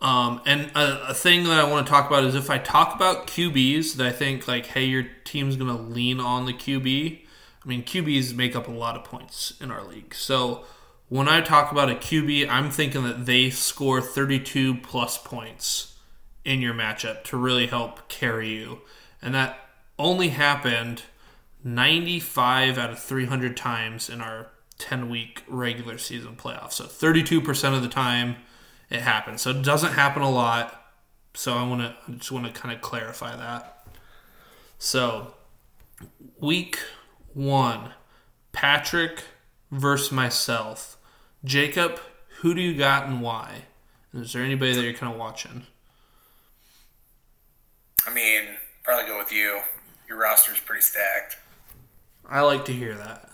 um, 0.00 0.40
and 0.46 0.70
a, 0.74 1.08
a, 1.08 1.14
thing 1.14 1.44
that 1.44 1.58
I 1.58 1.68
want 1.68 1.84
to 1.84 1.90
talk 1.90 2.06
about 2.06 2.24
is 2.24 2.34
if 2.34 2.48
I 2.48 2.58
talk 2.58 2.94
about 2.94 3.26
QBs 3.26 3.96
that 3.96 4.06
I 4.06 4.12
think 4.12 4.46
like, 4.46 4.66
hey, 4.66 4.84
your 4.84 5.04
team's 5.24 5.56
gonna 5.56 5.76
lean 5.76 6.20
on 6.20 6.46
the 6.46 6.52
QB. 6.52 7.20
I 7.64 7.68
mean, 7.68 7.82
QBs 7.82 8.34
make 8.34 8.54
up 8.54 8.68
a 8.68 8.70
lot 8.70 8.94
of 8.94 9.04
points 9.04 9.54
in 9.60 9.70
our 9.70 9.82
league. 9.82 10.14
So 10.14 10.64
when 11.08 11.28
I 11.28 11.40
talk 11.40 11.72
about 11.72 11.90
a 11.90 11.94
QB, 11.94 12.48
I'm 12.48 12.70
thinking 12.70 13.02
that 13.04 13.26
they 13.26 13.50
score 13.50 14.00
32 14.00 14.76
plus 14.76 15.18
points 15.18 15.93
in 16.44 16.60
your 16.60 16.74
matchup 16.74 17.24
to 17.24 17.36
really 17.36 17.66
help 17.66 18.08
carry 18.08 18.50
you. 18.50 18.80
And 19.22 19.34
that 19.34 19.58
only 19.98 20.28
happened 20.28 21.02
95 21.62 22.76
out 22.78 22.90
of 22.90 22.98
300 22.98 23.56
times 23.56 24.10
in 24.10 24.20
our 24.20 24.48
10 24.78 25.08
week 25.08 25.42
regular 25.48 25.98
season 25.98 26.36
playoffs. 26.36 26.72
So 26.72 26.84
32% 26.84 27.74
of 27.74 27.82
the 27.82 27.88
time 27.88 28.36
it 28.90 29.00
happens. 29.00 29.42
So 29.42 29.50
it 29.50 29.62
doesn't 29.62 29.92
happen 29.92 30.22
a 30.22 30.30
lot. 30.30 30.80
So 31.34 31.54
I 31.54 31.66
want 31.66 31.82
to 31.82 32.12
just 32.16 32.30
want 32.30 32.46
to 32.46 32.52
kind 32.52 32.74
of 32.74 32.80
clarify 32.80 33.34
that. 33.34 33.86
So 34.78 35.34
week 36.38 36.78
1 37.32 37.90
Patrick 38.52 39.24
versus 39.70 40.12
myself. 40.12 40.96
Jacob, 41.44 42.00
who 42.40 42.54
do 42.54 42.60
you 42.60 42.74
got 42.74 43.06
and 43.06 43.20
why? 43.20 43.64
Is 44.14 44.32
there 44.32 44.42
anybody 44.42 44.74
that 44.74 44.82
you're 44.82 44.94
kind 44.94 45.12
of 45.12 45.18
watching? 45.18 45.66
I 48.06 48.12
mean, 48.12 48.42
probably 48.82 49.06
go 49.08 49.18
with 49.18 49.32
you. 49.32 49.60
Your 50.08 50.18
roster's 50.18 50.60
pretty 50.60 50.82
stacked. 50.82 51.38
I 52.28 52.40
like 52.42 52.64
to 52.66 52.72
hear 52.72 52.94
that. 52.94 53.30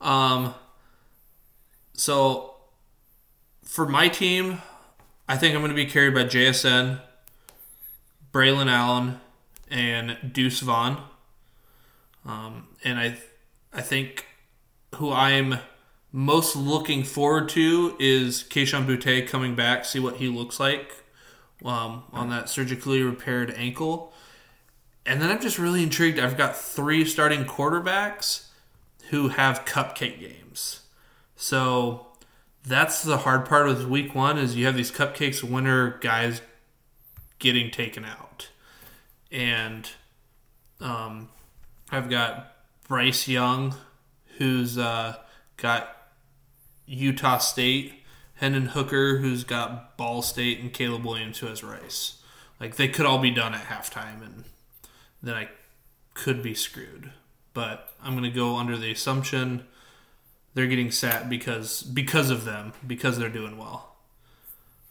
Um, 0.00 0.54
so 1.92 2.54
for 3.64 3.86
my 3.86 4.08
team, 4.08 4.60
I 5.28 5.36
think 5.36 5.54
I'm 5.54 5.60
going 5.60 5.70
to 5.70 5.76
be 5.76 5.86
carried 5.86 6.14
by 6.14 6.24
JSN, 6.24 7.00
Braelon 8.32 8.70
Allen, 8.70 9.20
and 9.70 10.32
Deuce 10.32 10.60
Vaughn. 10.60 11.02
Um, 12.26 12.68
and 12.84 12.98
I, 12.98 13.18
I 13.72 13.80
think 13.80 14.26
who 14.96 15.12
I'm 15.12 15.58
most 16.10 16.56
looking 16.56 17.04
forward 17.04 17.48
to 17.50 17.96
is 17.98 18.44
Kayshon 18.48 18.86
Boutte 18.86 19.26
coming 19.28 19.54
back, 19.54 19.84
see 19.84 20.00
what 20.00 20.16
he 20.16 20.28
looks 20.28 20.58
like 20.60 21.01
um, 21.64 22.04
on 22.12 22.30
that 22.30 22.48
surgically 22.48 23.02
repaired 23.02 23.52
ankle. 23.56 24.12
And 25.04 25.20
then 25.20 25.30
I'm 25.30 25.40
just 25.40 25.58
really 25.58 25.82
intrigued. 25.82 26.18
I've 26.18 26.36
got 26.36 26.56
three 26.56 27.04
starting 27.04 27.44
quarterbacks 27.44 28.46
who 29.10 29.28
have 29.28 29.64
cupcake 29.64 30.20
games. 30.20 30.80
So 31.36 32.06
that's 32.64 33.02
the 33.02 33.18
hard 33.18 33.46
part 33.46 33.66
with 33.66 33.84
week 33.84 34.14
one 34.14 34.38
is 34.38 34.54
you 34.54 34.66
have 34.66 34.76
these 34.76 34.92
cupcakes 34.92 35.42
winner 35.42 35.98
guys 35.98 36.40
getting 37.38 37.70
taken 37.70 38.04
out. 38.04 38.48
And 39.32 39.90
um, 40.80 41.28
I've 41.90 42.08
got 42.08 42.52
Bryce 42.86 43.26
Young, 43.26 43.74
who's 44.38 44.78
uh, 44.78 45.16
got 45.56 45.96
Utah 46.86 47.38
State, 47.38 48.01
Hendon 48.42 48.66
Hooker, 48.66 49.18
who's 49.18 49.44
got 49.44 49.96
Ball 49.96 50.20
State, 50.20 50.58
and 50.58 50.72
Caleb 50.72 51.04
Williams, 51.04 51.38
who 51.38 51.46
has 51.46 51.62
Rice. 51.62 52.20
Like 52.58 52.74
they 52.74 52.88
could 52.88 53.06
all 53.06 53.20
be 53.20 53.30
done 53.30 53.54
at 53.54 53.66
halftime, 53.66 54.20
and 54.20 54.42
then 55.22 55.34
I 55.36 55.48
could 56.14 56.42
be 56.42 56.52
screwed. 56.52 57.12
But 57.54 57.94
I'm 58.02 58.14
gonna 58.14 58.32
go 58.32 58.56
under 58.56 58.76
the 58.76 58.90
assumption 58.90 59.62
they're 60.54 60.66
getting 60.66 60.90
sat 60.90 61.30
because 61.30 61.84
because 61.84 62.30
of 62.30 62.44
them 62.44 62.72
because 62.84 63.16
they're 63.16 63.28
doing 63.28 63.56
well. 63.56 63.94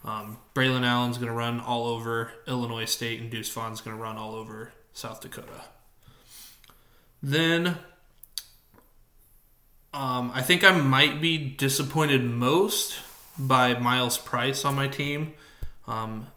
Um, 0.06 0.38
Braelon 0.56 0.86
Allen's 0.86 1.18
going 1.18 1.28
to 1.28 1.34
run 1.34 1.60
all 1.60 1.86
over 1.86 2.32
Illinois 2.48 2.86
State, 2.86 3.22
and 3.22 3.30
Deuce 3.30 3.52
Vaughn's 3.52 3.82
going 3.82 3.96
to 3.96 4.02
run 4.02 4.18
all 4.18 4.34
over 4.34 4.74
South 4.94 5.22
Dakota. 5.22 5.66
Then 7.22 7.78
um, 9.94 10.32
I 10.34 10.42
think 10.42 10.64
I 10.64 10.72
might 10.72 11.22
be 11.22 11.38
disappointed 11.38 12.24
most 12.24 12.96
by 13.48 13.78
Myles 13.78 14.18
Price 14.18 14.66
on 14.66 14.76
my 14.76 14.88
team. 14.88 15.34
Um, 15.88 16.28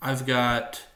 I've 0.00 0.26
got 0.26 0.86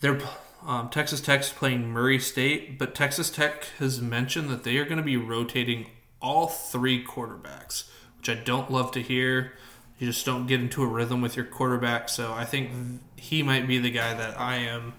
they're 0.00 0.20
um, 0.64 0.88
Texas 0.88 1.20
Tech's 1.20 1.50
playing 1.50 1.88
Murray 1.88 2.18
State, 2.18 2.78
but 2.78 2.94
Texas 2.94 3.30
Tech 3.30 3.66
has 3.78 4.00
mentioned 4.00 4.48
that 4.50 4.64
they 4.64 4.76
are 4.78 4.84
going 4.84 4.98
to 4.98 5.02
be 5.02 5.16
rotating 5.16 5.86
all 6.20 6.48
three 6.48 7.04
quarterbacks, 7.04 7.84
which 8.16 8.28
I 8.28 8.34
don't 8.34 8.70
love 8.70 8.90
to 8.92 9.02
hear. 9.02 9.52
You 9.98 10.08
just 10.08 10.26
don't 10.26 10.46
get 10.46 10.60
into 10.60 10.82
a 10.82 10.86
rhythm 10.86 11.20
with 11.20 11.36
your 11.36 11.44
quarterback. 11.44 12.08
So 12.08 12.32
I 12.32 12.44
think 12.44 12.70
he 13.16 13.42
might 13.42 13.66
be 13.66 13.78
the 13.78 13.90
guy 13.90 14.12
that 14.14 14.38
I 14.38 14.56
am 14.56 14.94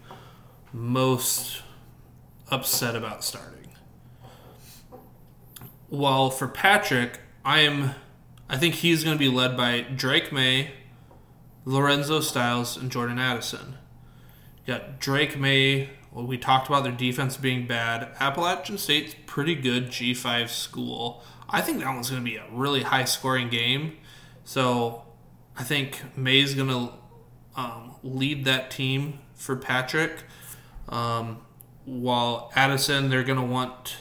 most 0.73 1.61
upset 2.49 2.95
about 2.95 3.23
starting. 3.23 3.69
While 5.89 6.29
for 6.29 6.47
Patrick, 6.47 7.19
I 7.45 7.59
am 7.59 7.95
I 8.49 8.57
think 8.57 8.75
he's 8.75 9.03
going 9.03 9.17
to 9.17 9.19
be 9.19 9.29
led 9.29 9.57
by 9.57 9.81
Drake 9.81 10.31
Maye, 10.31 10.71
Lorenzo 11.65 12.21
Styles, 12.21 12.77
and 12.77 12.89
Jordan 12.89 13.19
Addison. 13.19 13.75
You 14.65 14.73
got 14.73 14.99
Drake 14.99 15.37
Maye. 15.37 15.89
Well, 16.11 16.25
we 16.25 16.37
talked 16.37 16.67
about 16.67 16.83
their 16.83 16.93
defense 16.93 17.35
being 17.35 17.67
bad. 17.67 18.09
Appalachian 18.19 18.77
State's 18.77 19.15
pretty 19.25 19.53
good 19.53 19.87
G5 19.87 20.49
school. 20.49 21.23
I 21.49 21.61
think 21.61 21.79
that 21.79 21.93
one's 21.93 22.09
going 22.09 22.23
to 22.23 22.29
be 22.29 22.37
a 22.37 22.45
really 22.51 22.83
high 22.83 23.03
scoring 23.03 23.49
game. 23.49 23.97
So 24.45 25.03
I 25.57 25.63
think 25.63 26.01
Maye's 26.17 26.55
going 26.55 26.69
to 26.69 26.93
um, 27.55 27.95
lead 28.01 28.45
that 28.45 28.71
team 28.71 29.19
for 29.35 29.57
Patrick. 29.57 30.23
Um, 30.87 31.41
while 31.83 32.51
Addison, 32.55 33.09
they're 33.09 33.23
going 33.23 33.39
to 33.39 33.45
want 33.45 33.97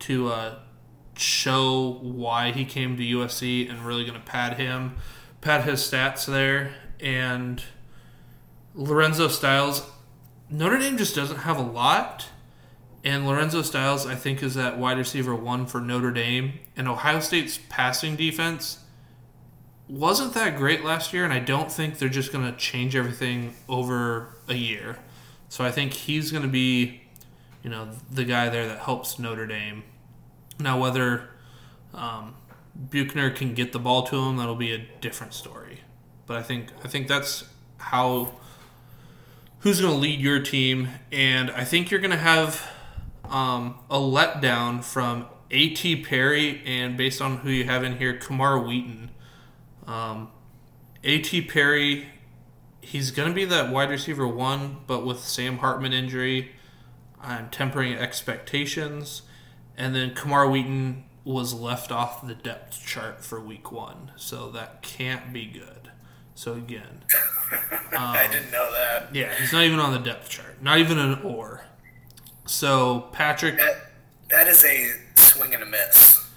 to 0.00 0.28
uh, 0.28 0.58
show 1.16 1.98
why 2.02 2.52
he 2.52 2.64
came 2.64 2.96
to 2.96 3.02
USC 3.02 3.68
and 3.68 3.84
really 3.84 4.04
going 4.04 4.18
to 4.18 4.26
pad 4.26 4.58
him, 4.58 4.96
pad 5.40 5.64
his 5.64 5.80
stats 5.80 6.26
there. 6.26 6.74
And 7.00 7.62
Lorenzo 8.74 9.28
Styles, 9.28 9.82
Notre 10.50 10.78
Dame 10.78 10.96
just 10.96 11.14
doesn't 11.14 11.38
have 11.38 11.58
a 11.58 11.62
lot. 11.62 12.26
And 13.04 13.26
Lorenzo 13.26 13.60
Styles, 13.62 14.06
I 14.06 14.14
think, 14.14 14.42
is 14.42 14.54
that 14.54 14.78
wide 14.78 14.96
receiver 14.96 15.34
one 15.34 15.66
for 15.66 15.80
Notre 15.80 16.10
Dame. 16.10 16.54
And 16.76 16.88
Ohio 16.88 17.20
State's 17.20 17.58
passing 17.68 18.16
defense 18.16 18.78
wasn't 19.88 20.32
that 20.34 20.56
great 20.56 20.84
last 20.84 21.12
year, 21.12 21.24
and 21.24 21.32
I 21.32 21.38
don't 21.38 21.70
think 21.70 21.98
they're 21.98 22.08
just 22.08 22.32
going 22.32 22.50
to 22.50 22.56
change 22.58 22.96
everything 22.96 23.54
over 23.68 24.34
a 24.48 24.54
year. 24.54 24.98
So 25.48 25.64
I 25.64 25.70
think 25.70 25.92
he's 25.92 26.30
going 26.30 26.42
to 26.42 26.48
be, 26.48 27.02
you 27.62 27.70
know, 27.70 27.90
the 28.10 28.24
guy 28.24 28.48
there 28.48 28.66
that 28.66 28.78
helps 28.80 29.18
Notre 29.18 29.46
Dame. 29.46 29.84
Now, 30.58 30.80
whether 30.80 31.30
um, 31.92 32.34
Buchner 32.74 33.30
can 33.30 33.54
get 33.54 33.72
the 33.72 33.78
ball 33.78 34.04
to 34.04 34.16
him, 34.16 34.36
that'll 34.36 34.54
be 34.54 34.72
a 34.72 34.86
different 35.00 35.34
story. 35.34 35.80
But 36.26 36.36
I 36.36 36.42
think 36.42 36.68
I 36.84 36.88
think 36.88 37.08
that's 37.08 37.44
how 37.78 38.32
who's 39.60 39.80
going 39.80 39.92
to 39.92 39.98
lead 39.98 40.20
your 40.20 40.40
team, 40.40 40.88
and 41.10 41.50
I 41.50 41.64
think 41.64 41.90
you're 41.90 42.00
going 42.00 42.10
to 42.10 42.16
have 42.16 42.70
um, 43.24 43.78
a 43.90 43.96
letdown 43.96 44.84
from 44.84 45.26
A.T. 45.50 46.04
Perry 46.04 46.62
and 46.66 46.96
based 46.96 47.22
on 47.22 47.38
who 47.38 47.50
you 47.50 47.64
have 47.64 47.82
in 47.82 47.96
here, 47.96 48.14
Camar 48.16 48.58
Wheaton. 48.58 49.10
Um, 49.86 50.30
A.T. 51.02 51.42
Perry, 51.42 52.08
he's 52.80 53.10
going 53.10 53.28
to 53.28 53.34
be 53.34 53.46
that 53.46 53.70
wide 53.70 53.88
receiver 53.90 54.28
one, 54.28 54.78
but 54.86 55.06
with 55.06 55.20
Sam 55.20 55.58
Hartman 55.58 55.94
injury, 55.94 56.52
I'm 57.20 57.48
tempering 57.48 57.94
expectations. 57.94 59.22
And 59.76 59.94
then 59.94 60.14
Camar 60.14 60.48
Wheaton 60.48 61.04
was 61.24 61.54
left 61.54 61.90
off 61.90 62.26
the 62.26 62.34
depth 62.34 62.84
chart 62.84 63.24
for 63.24 63.40
week 63.40 63.72
one, 63.72 64.12
so 64.16 64.50
that 64.50 64.82
can't 64.82 65.32
be 65.32 65.46
good. 65.46 65.90
So 66.34 66.54
again, 66.54 67.04
um, 67.12 67.58
I 67.98 68.28
didn't 68.30 68.50
know 68.50 68.70
that. 68.72 69.14
Yeah, 69.14 69.32
he's 69.34 69.52
not 69.52 69.62
even 69.62 69.78
on 69.78 69.92
the 69.92 69.98
depth 69.98 70.28
chart, 70.28 70.62
not 70.62 70.78
even 70.78 70.98
an 70.98 71.22
or. 71.22 71.64
So 72.44 73.08
Patrick, 73.12 73.56
that, 73.56 73.92
that 74.30 74.48
is 74.48 74.64
a 74.64 74.92
swing 75.14 75.54
and 75.54 75.62
a 75.62 75.66
miss 75.66 76.28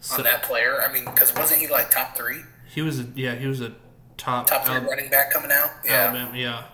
so, 0.00 0.18
on 0.18 0.24
that 0.24 0.42
player. 0.42 0.82
I 0.82 0.92
mean, 0.92 1.04
because 1.04 1.34
wasn't 1.34 1.60
he 1.60 1.68
like 1.68 1.90
top 1.90 2.16
three? 2.16 2.40
He 2.68 2.82
was, 2.82 3.00
a, 3.00 3.06
yeah, 3.14 3.36
he 3.36 3.46
was 3.46 3.60
a 3.60 3.72
top 4.16 4.46
top 4.46 4.64
three 4.64 4.76
running 4.76 5.08
back 5.08 5.30
coming 5.30 5.50
out. 5.52 5.70
Yeah, 5.84 6.08
Alabama, 6.08 6.36
yeah. 6.36 6.64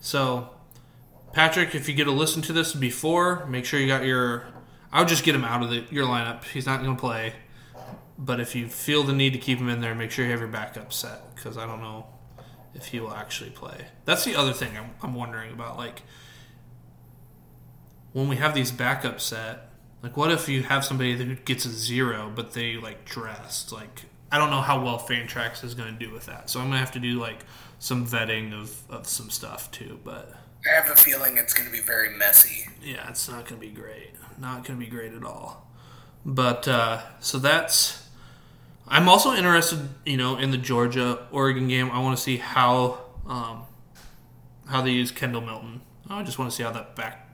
So 0.00 0.50
Patrick, 1.32 1.74
if 1.74 1.88
you 1.88 1.94
get 1.94 2.04
to 2.04 2.12
listen 2.12 2.42
to 2.42 2.52
this 2.52 2.74
before, 2.74 3.46
make 3.46 3.64
sure 3.64 3.80
you 3.80 3.86
got 3.86 4.04
your. 4.04 4.46
I 4.92 5.00
would 5.00 5.08
just 5.08 5.24
get 5.24 5.34
him 5.34 5.44
out 5.44 5.62
of 5.62 5.70
the, 5.70 5.84
your 5.90 6.06
lineup. 6.06 6.44
He's 6.44 6.66
not 6.66 6.82
going 6.82 6.94
to 6.94 7.00
play. 7.00 7.34
But 8.18 8.38
if 8.38 8.54
you 8.54 8.68
feel 8.68 9.02
the 9.02 9.14
need 9.14 9.32
to 9.32 9.38
keep 9.38 9.58
him 9.58 9.68
in 9.68 9.80
there, 9.80 9.94
make 9.94 10.10
sure 10.10 10.24
you 10.24 10.30
have 10.30 10.40
your 10.40 10.48
backup 10.48 10.92
set 10.92 11.34
because 11.34 11.56
I 11.56 11.66
don't 11.66 11.80
know 11.80 12.06
if 12.74 12.86
he 12.86 13.00
will 13.00 13.14
actually 13.14 13.50
play. 13.50 13.86
That's 14.04 14.24
the 14.24 14.36
other 14.36 14.52
thing 14.52 14.76
I'm, 14.76 14.90
I'm 15.02 15.14
wondering 15.14 15.52
about. 15.52 15.78
Like, 15.78 16.02
when 18.12 18.28
we 18.28 18.36
have 18.36 18.54
these 18.54 18.70
backup 18.70 19.20
set, 19.20 19.70
like, 20.02 20.16
what 20.16 20.30
if 20.30 20.48
you 20.48 20.64
have 20.64 20.84
somebody 20.84 21.16
who 21.16 21.34
gets 21.34 21.64
a 21.64 21.70
zero, 21.70 22.30
but 22.34 22.52
they 22.52 22.76
like 22.76 23.06
dressed? 23.06 23.72
Like, 23.72 24.02
I 24.30 24.38
don't 24.38 24.50
know 24.50 24.60
how 24.60 24.84
well 24.84 24.98
Fantrax 24.98 25.64
is 25.64 25.74
going 25.74 25.92
to 25.92 25.98
do 25.98 26.12
with 26.12 26.26
that. 26.26 26.50
So 26.50 26.60
I'm 26.60 26.66
going 26.66 26.74
to 26.74 26.78
have 26.80 26.92
to 26.92 27.00
do 27.00 27.18
like 27.18 27.44
some 27.78 28.06
vetting 28.06 28.52
of, 28.52 28.82
of 28.90 29.06
some 29.06 29.30
stuff 29.30 29.70
too. 29.70 29.98
But 30.04 30.32
I 30.70 30.74
have 30.74 30.90
a 30.90 30.96
feeling 30.96 31.38
it's 31.38 31.54
going 31.54 31.68
to 31.68 31.72
be 31.72 31.82
very 31.82 32.16
messy. 32.16 32.68
Yeah, 32.82 33.08
it's 33.08 33.28
not 33.28 33.48
going 33.48 33.60
to 33.60 33.66
be 33.66 33.72
great. 33.72 34.10
Not 34.40 34.64
going 34.64 34.78
to 34.78 34.84
be 34.84 34.90
great 34.90 35.12
at 35.12 35.22
all. 35.22 35.70
But 36.24 36.66
uh, 36.66 37.02
so 37.20 37.38
that's. 37.38 38.08
I'm 38.88 39.08
also 39.08 39.34
interested, 39.34 39.88
you 40.04 40.16
know, 40.16 40.36
in 40.36 40.50
the 40.50 40.56
Georgia 40.56 41.26
Oregon 41.30 41.68
game. 41.68 41.90
I 41.90 42.00
want 42.00 42.16
to 42.16 42.22
see 42.22 42.38
how 42.38 42.98
um, 43.26 43.62
how 44.66 44.80
they 44.82 44.90
use 44.90 45.10
Kendall 45.10 45.42
Milton. 45.42 45.82
I 46.08 46.22
just 46.22 46.38
want 46.38 46.50
to 46.50 46.56
see 46.56 46.62
how 46.62 46.72
that 46.72 46.96
back 46.96 47.28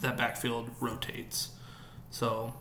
that 0.00 0.16
backfield 0.16 0.70
rotates. 0.80 1.50
So, 2.10 2.54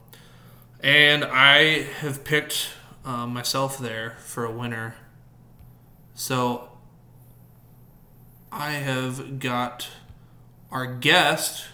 and 0.80 1.26
I 1.26 1.84
have 1.84 2.24
picked 2.24 2.70
uh, 3.04 3.28
myself 3.28 3.78
there 3.78 4.16
for 4.20 4.46
a 4.46 4.52
winner. 4.52 4.96
So, 6.14 6.70
I 8.52 8.72
have 8.72 9.40
got 9.40 9.90
our 10.72 10.86
guest 10.86 11.66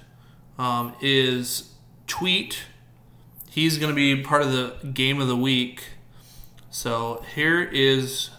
um, 0.58 0.96
is 1.02 1.74
Tweet. 2.08 2.64
He's 3.50 3.78
going 3.78 3.90
to 3.90 3.96
be 3.96 4.22
part 4.24 4.42
of 4.42 4.52
the 4.52 4.76
game 4.94 5.20
of 5.20 5.28
the 5.28 5.36
week. 5.36 5.84
So 6.70 7.24
here 7.34 7.64
is 7.64 8.30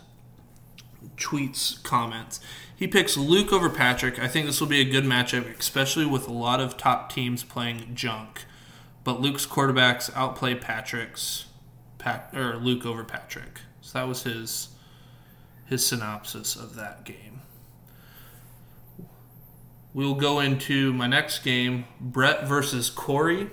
Tweet's 1.17 1.79
comments. 1.79 2.41
He 2.77 2.87
picks 2.87 3.17
Luke 3.17 3.53
over 3.53 3.69
Patrick. 3.69 4.21
I 4.21 4.29
think 4.29 4.47
this 4.47 4.61
will 4.61 4.69
be 4.69 4.81
a 4.81 4.85
good 4.85 5.05
matchup, 5.05 5.59
especially 5.59 6.07
with 6.07 6.29
a 6.29 6.33
lot 6.33 6.61
of 6.61 6.77
top 6.77 7.13
teams 7.13 7.43
playing 7.43 7.95
junk. 7.95 8.45
But 9.03 9.21
Luke's 9.21 9.47
quarterbacks 9.47 10.15
outplay 10.15 10.55
Patrick's, 10.55 11.47
Pat, 11.99 12.31
or 12.33 12.57
Luke 12.57 12.87
over 12.87 13.03
Patrick. 13.03 13.61
So 13.81 13.99
that 13.99 14.07
was 14.07 14.23
his 14.23 14.69
his 15.67 15.85
synopsis 15.85 16.57
of 16.57 16.77
that 16.77 17.05
game. 17.05 17.28
We'll 19.99 20.15
go 20.15 20.39
into 20.39 20.93
my 20.93 21.09
next 21.09 21.41
game, 21.41 21.87
Brett 22.01 22.47
versus 22.47 22.89
Corey. 22.89 23.51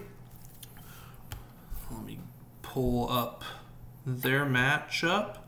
Let 1.90 2.04
me 2.04 2.20
pull 2.62 3.10
up 3.10 3.44
their 4.06 4.46
matchup. 4.46 5.40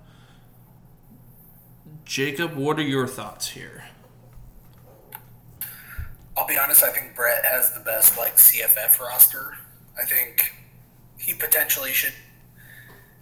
Jacob, 2.03 2.55
what 2.55 2.79
are 2.79 2.81
your 2.81 3.05
thoughts 3.05 3.49
here? 3.49 3.83
I'll 6.35 6.47
be 6.47 6.57
honest, 6.57 6.83
I 6.83 6.89
think 6.89 7.15
Brett 7.15 7.45
has 7.45 7.71
the 7.73 7.81
best 7.81 8.17
like 8.17 8.37
CFF 8.37 8.99
roster. 8.99 9.55
I 10.01 10.03
think 10.03 10.55
he 11.19 11.35
potentially 11.35 11.91
should 11.91 12.15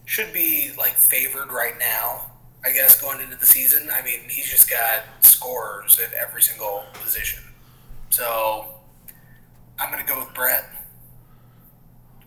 should 0.06 0.32
be 0.32 0.72
like 0.78 0.94
favored 0.94 1.52
right 1.52 1.78
now. 1.78 2.32
I 2.66 2.72
guess 2.72 3.02
going 3.02 3.20
into 3.20 3.36
the 3.36 3.46
season. 3.46 3.90
I 3.92 4.02
mean, 4.02 4.22
he's 4.30 4.50
just 4.50 4.70
got 4.70 5.04
scores 5.20 6.00
at 6.00 6.14
every 6.14 6.42
single 6.42 6.86
position. 6.94 7.44
So 8.16 8.66
I'm 9.78 9.92
gonna 9.92 10.06
go 10.08 10.20
with 10.20 10.34
Brett. 10.34 10.70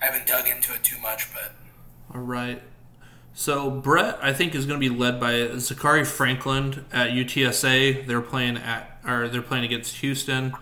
I 0.02 0.04
haven't 0.04 0.26
dug 0.26 0.46
into 0.46 0.74
it 0.74 0.84
too 0.84 0.98
much, 0.98 1.32
but 1.32 1.54
All 2.14 2.20
right. 2.20 2.62
So 3.32 3.70
Brett, 3.70 4.18
I 4.20 4.34
think, 4.34 4.54
is 4.54 4.66
going 4.66 4.80
to 4.80 4.90
be 4.90 4.94
led 4.94 5.18
by 5.20 5.32
Zakhari 5.32 6.04
Franklin 6.04 6.84
at 6.92 7.10
UTSA. 7.10 8.06
They're 8.06 8.20
playing 8.20 8.56
at, 8.58 9.00
or 9.06 9.28
they're 9.28 9.42
playing 9.42 9.64
against 9.64 9.96
Houston. 9.98 10.52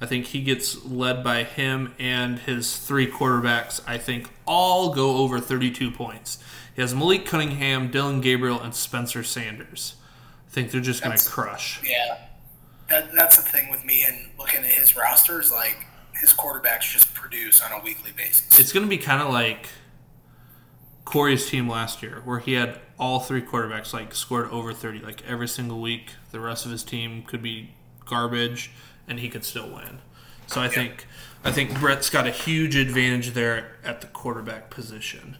I 0.00 0.06
think 0.06 0.26
he 0.26 0.42
gets 0.42 0.84
led 0.84 1.22
by 1.22 1.44
him 1.44 1.94
and 1.98 2.40
his 2.40 2.76
three 2.76 3.06
quarterbacks. 3.06 3.80
I 3.86 3.98
think 3.98 4.30
all 4.46 4.92
go 4.92 5.18
over 5.18 5.38
32 5.38 5.92
points. 5.92 6.38
He 6.74 6.82
has 6.82 6.92
Malik 6.92 7.24
Cunningham, 7.24 7.90
Dillon 7.90 8.20
Gabriel, 8.20 8.60
and 8.60 8.74
Spencer 8.74 9.22
Sanders. 9.22 9.94
I 10.48 10.50
think 10.50 10.72
they're 10.72 10.80
just 10.80 11.02
going 11.04 11.16
to 11.16 11.24
crush. 11.24 11.80
yeah, 11.88 12.18
that 12.94 13.12
that's 13.12 13.36
the 13.36 13.42
thing 13.42 13.70
with 13.70 13.84
me 13.84 14.04
and 14.06 14.30
looking 14.38 14.60
at 14.60 14.70
his 14.70 14.96
rosters. 14.96 15.50
Like 15.50 15.76
his 16.20 16.32
quarterbacks 16.32 16.92
just 16.92 17.12
produce 17.14 17.62
on 17.62 17.72
a 17.72 17.82
weekly 17.82 18.12
basis. 18.16 18.58
It's 18.58 18.72
going 18.72 18.86
to 18.86 18.90
be 18.90 18.98
kind 18.98 19.20
of 19.20 19.30
like 19.32 19.68
Corey's 21.04 21.48
team 21.48 21.68
last 21.68 22.02
year, 22.02 22.22
where 22.24 22.38
he 22.38 22.54
had 22.54 22.78
all 22.98 23.20
three 23.20 23.42
quarterbacks 23.42 23.92
like 23.92 24.14
scored 24.14 24.50
over 24.50 24.72
thirty, 24.72 25.00
like 25.00 25.22
every 25.26 25.48
single 25.48 25.80
week. 25.80 26.12
The 26.30 26.40
rest 26.40 26.64
of 26.64 26.70
his 26.70 26.84
team 26.84 27.22
could 27.22 27.42
be 27.42 27.74
garbage, 28.04 28.70
and 29.08 29.20
he 29.20 29.28
could 29.28 29.44
still 29.44 29.68
win. 29.68 29.98
So 30.46 30.60
I 30.60 30.68
think 30.68 31.06
I 31.42 31.52
think 31.52 31.78
Brett's 31.80 32.10
got 32.10 32.26
a 32.26 32.30
huge 32.30 32.76
advantage 32.76 33.30
there 33.30 33.76
at 33.84 34.00
the 34.00 34.06
quarterback 34.06 34.70
position. 34.70 35.36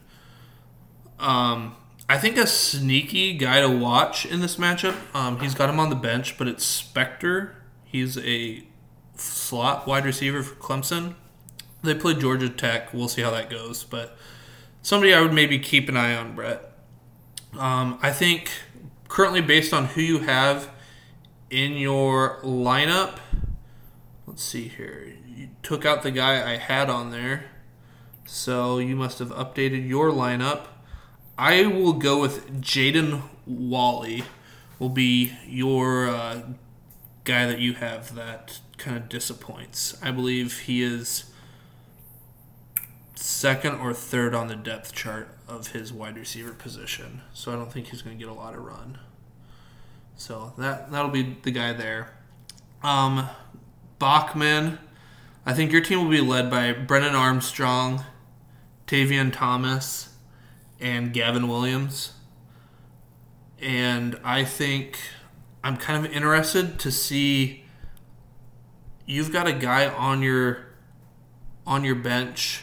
Um, 1.18 1.76
I 2.08 2.18
think 2.18 2.36
a 2.36 2.46
sneaky 2.46 3.32
guy 3.34 3.60
to 3.60 3.68
watch 3.68 4.26
in 4.26 4.40
this 4.40 4.56
matchup. 4.56 4.94
Um, 5.14 5.40
he's 5.40 5.54
got 5.54 5.70
him 5.70 5.80
on 5.80 5.88
the 5.88 5.96
bench, 5.96 6.36
but 6.36 6.46
it's 6.46 6.82
Spector. 6.82 7.52
He's 7.84 8.18
a 8.18 8.64
slot 9.16 9.86
wide 9.86 10.04
receiver 10.04 10.42
for 10.42 10.54
Clemson. 10.56 11.14
They 11.82 11.94
play 11.94 12.14
Georgia 12.14 12.48
Tech. 12.48 12.92
We'll 12.92 13.08
see 13.08 13.22
how 13.22 13.30
that 13.30 13.48
goes, 13.48 13.84
but 13.84 14.16
somebody 14.82 15.14
I 15.14 15.20
would 15.20 15.32
maybe 15.32 15.58
keep 15.58 15.88
an 15.88 15.96
eye 15.96 16.14
on, 16.14 16.34
Brett. 16.34 16.72
Um, 17.58 17.98
I 18.02 18.10
think 18.10 18.50
currently, 19.08 19.40
based 19.40 19.72
on 19.72 19.86
who 19.86 20.00
you 20.00 20.18
have 20.20 20.70
in 21.50 21.72
your 21.72 22.40
lineup, 22.42 23.18
let's 24.26 24.42
see 24.42 24.68
here. 24.68 25.14
You 25.26 25.48
took 25.62 25.86
out 25.86 26.02
the 26.02 26.10
guy 26.10 26.52
I 26.52 26.56
had 26.56 26.90
on 26.90 27.10
there, 27.10 27.44
so 28.24 28.78
you 28.78 28.94
must 28.94 29.20
have 29.20 29.30
updated 29.30 29.88
your 29.88 30.10
lineup. 30.10 30.66
I 31.36 31.66
will 31.66 31.94
go 31.94 32.20
with 32.20 32.60
Jaden 32.60 33.22
Walley. 33.46 34.24
Will 34.78 34.88
be 34.88 35.32
your 35.46 36.08
uh, 36.08 36.42
guy 37.24 37.46
that 37.46 37.58
you 37.58 37.74
have 37.74 38.14
that 38.14 38.60
kind 38.76 38.96
of 38.96 39.08
disappoints. 39.08 39.96
I 40.02 40.10
believe 40.10 40.60
he 40.60 40.82
is 40.82 41.30
second 43.14 43.76
or 43.76 43.94
third 43.94 44.34
on 44.34 44.48
the 44.48 44.56
depth 44.56 44.92
chart 44.92 45.28
of 45.48 45.68
his 45.68 45.92
wide 45.92 46.16
receiver 46.16 46.52
position. 46.52 47.22
So 47.32 47.52
I 47.52 47.56
don't 47.56 47.72
think 47.72 47.88
he's 47.88 48.02
going 48.02 48.18
to 48.18 48.22
get 48.22 48.30
a 48.30 48.36
lot 48.36 48.54
of 48.54 48.64
run. 48.64 48.98
So 50.16 50.52
that 50.58 50.90
that'll 50.90 51.10
be 51.10 51.36
the 51.42 51.50
guy 51.50 51.72
there. 51.72 52.12
Um, 52.82 53.28
Bachman, 53.98 54.78
I 55.46 55.54
think 55.54 55.72
your 55.72 55.80
team 55.80 56.02
will 56.02 56.10
be 56.10 56.20
led 56.20 56.50
by 56.50 56.72
Brennan 56.72 57.14
Armstrong, 57.14 58.04
Tavion 58.86 59.32
Thomas, 59.32 60.13
and 60.80 61.12
Gavin 61.12 61.48
Williams. 61.48 62.12
And 63.60 64.18
I 64.24 64.44
think 64.44 64.98
I'm 65.62 65.76
kind 65.76 66.04
of 66.04 66.12
interested 66.12 66.78
to 66.80 66.90
see 66.90 67.64
you've 69.06 69.32
got 69.32 69.46
a 69.46 69.52
guy 69.52 69.88
on 69.88 70.22
your 70.22 70.66
on 71.66 71.84
your 71.84 71.94
bench 71.94 72.62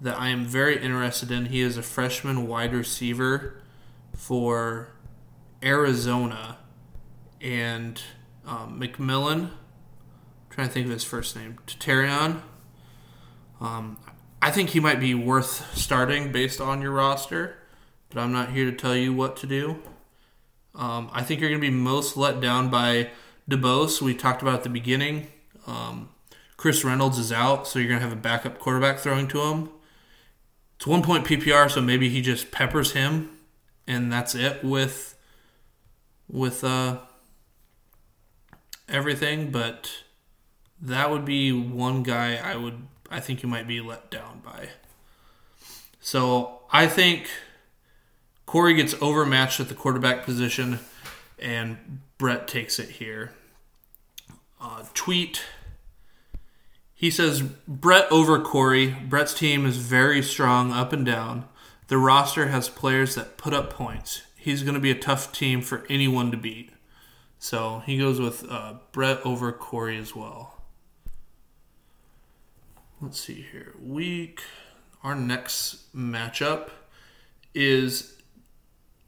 that 0.00 0.18
I 0.18 0.28
am 0.28 0.44
very 0.44 0.82
interested 0.82 1.30
in. 1.30 1.46
He 1.46 1.60
is 1.60 1.76
a 1.76 1.82
freshman 1.82 2.46
wide 2.46 2.72
receiver 2.72 3.62
for 4.14 4.94
Arizona, 5.62 6.58
and 7.40 8.00
um, 8.46 8.78
McMillan. 8.80 9.50
trying 10.50 10.68
to 10.68 10.72
think 10.72 10.86
of 10.86 10.92
his 10.92 11.04
first 11.04 11.34
name, 11.34 11.58
Tetairoa. 11.66 12.42
Um, 13.60 13.98
I 14.44 14.50
think 14.50 14.70
he 14.70 14.78
might 14.78 15.00
be 15.00 15.14
worth 15.14 15.74
starting 15.74 16.30
based 16.30 16.60
on 16.60 16.82
your 16.82 16.90
roster, 16.90 17.56
but 18.10 18.20
I'm 18.20 18.30
not 18.30 18.50
here 18.50 18.70
to 18.70 18.76
tell 18.76 18.94
you 18.94 19.14
what 19.14 19.38
to 19.38 19.46
do. 19.46 19.78
Um, 20.74 21.08
I 21.14 21.22
think 21.22 21.40
you're 21.40 21.48
going 21.48 21.62
to 21.62 21.66
be 21.66 21.74
most 21.74 22.14
let 22.14 22.42
down 22.42 22.68
by 22.68 23.08
DuBose. 23.48 24.02
We 24.02 24.14
talked 24.14 24.42
about 24.42 24.56
at 24.56 24.62
the 24.62 24.68
beginning. 24.68 25.28
Um, 25.66 26.10
Chris 26.58 26.84
Reynolds 26.84 27.18
is 27.18 27.32
out, 27.32 27.66
so 27.66 27.78
you're 27.78 27.88
going 27.88 28.00
to 28.00 28.06
have 28.06 28.12
a 28.12 28.20
backup 28.20 28.58
quarterback 28.58 28.98
throwing 28.98 29.28
to 29.28 29.40
him. 29.40 29.70
It's 30.76 30.86
one 30.86 31.02
point 31.02 31.24
PPR, 31.24 31.70
so 31.70 31.80
maybe 31.80 32.10
he 32.10 32.20
just 32.20 32.50
peppers 32.50 32.92
him, 32.92 33.30
and 33.86 34.12
that's 34.12 34.34
it 34.34 34.62
with 34.62 35.18
with 36.28 36.62
uh, 36.62 36.98
everything. 38.90 39.50
But 39.50 39.90
that 40.82 41.10
would 41.10 41.24
be 41.24 41.50
one 41.50 42.02
guy 42.02 42.36
I 42.36 42.56
would 42.56 42.88
I 43.14 43.20
think 43.20 43.44
you 43.44 43.48
might 43.48 43.68
be 43.68 43.80
let 43.80 44.10
down 44.10 44.42
by. 44.44 44.70
So 46.00 46.62
I 46.72 46.88
think 46.88 47.30
Corey 48.44 48.74
gets 48.74 48.96
overmatched 49.00 49.60
at 49.60 49.68
the 49.68 49.74
quarterback 49.74 50.24
position, 50.24 50.80
and 51.38 52.00
Brett 52.18 52.48
takes 52.48 52.80
it 52.80 52.90
here. 52.90 53.32
Uh, 54.60 54.82
tweet. 54.94 55.44
He 56.92 57.08
says 57.08 57.42
Brett 57.68 58.10
over 58.10 58.40
Corey. 58.40 58.96
Brett's 59.08 59.32
team 59.32 59.64
is 59.64 59.76
very 59.76 60.20
strong 60.20 60.72
up 60.72 60.92
and 60.92 61.06
down. 61.06 61.44
The 61.86 61.98
roster 61.98 62.48
has 62.48 62.68
players 62.68 63.14
that 63.14 63.36
put 63.36 63.54
up 63.54 63.70
points. 63.70 64.22
He's 64.36 64.64
going 64.64 64.74
to 64.74 64.80
be 64.80 64.90
a 64.90 64.98
tough 64.98 65.32
team 65.32 65.62
for 65.62 65.86
anyone 65.88 66.32
to 66.32 66.36
beat. 66.36 66.70
So 67.38 67.84
he 67.86 67.96
goes 67.96 68.18
with 68.18 68.44
uh, 68.50 68.74
Brett 68.90 69.24
over 69.24 69.52
Corey 69.52 69.98
as 69.98 70.16
well. 70.16 70.53
Let's 73.00 73.20
see 73.20 73.46
here. 73.50 73.74
Week. 73.82 74.40
Our 75.02 75.14
next 75.14 75.94
matchup 75.94 76.70
is 77.54 78.16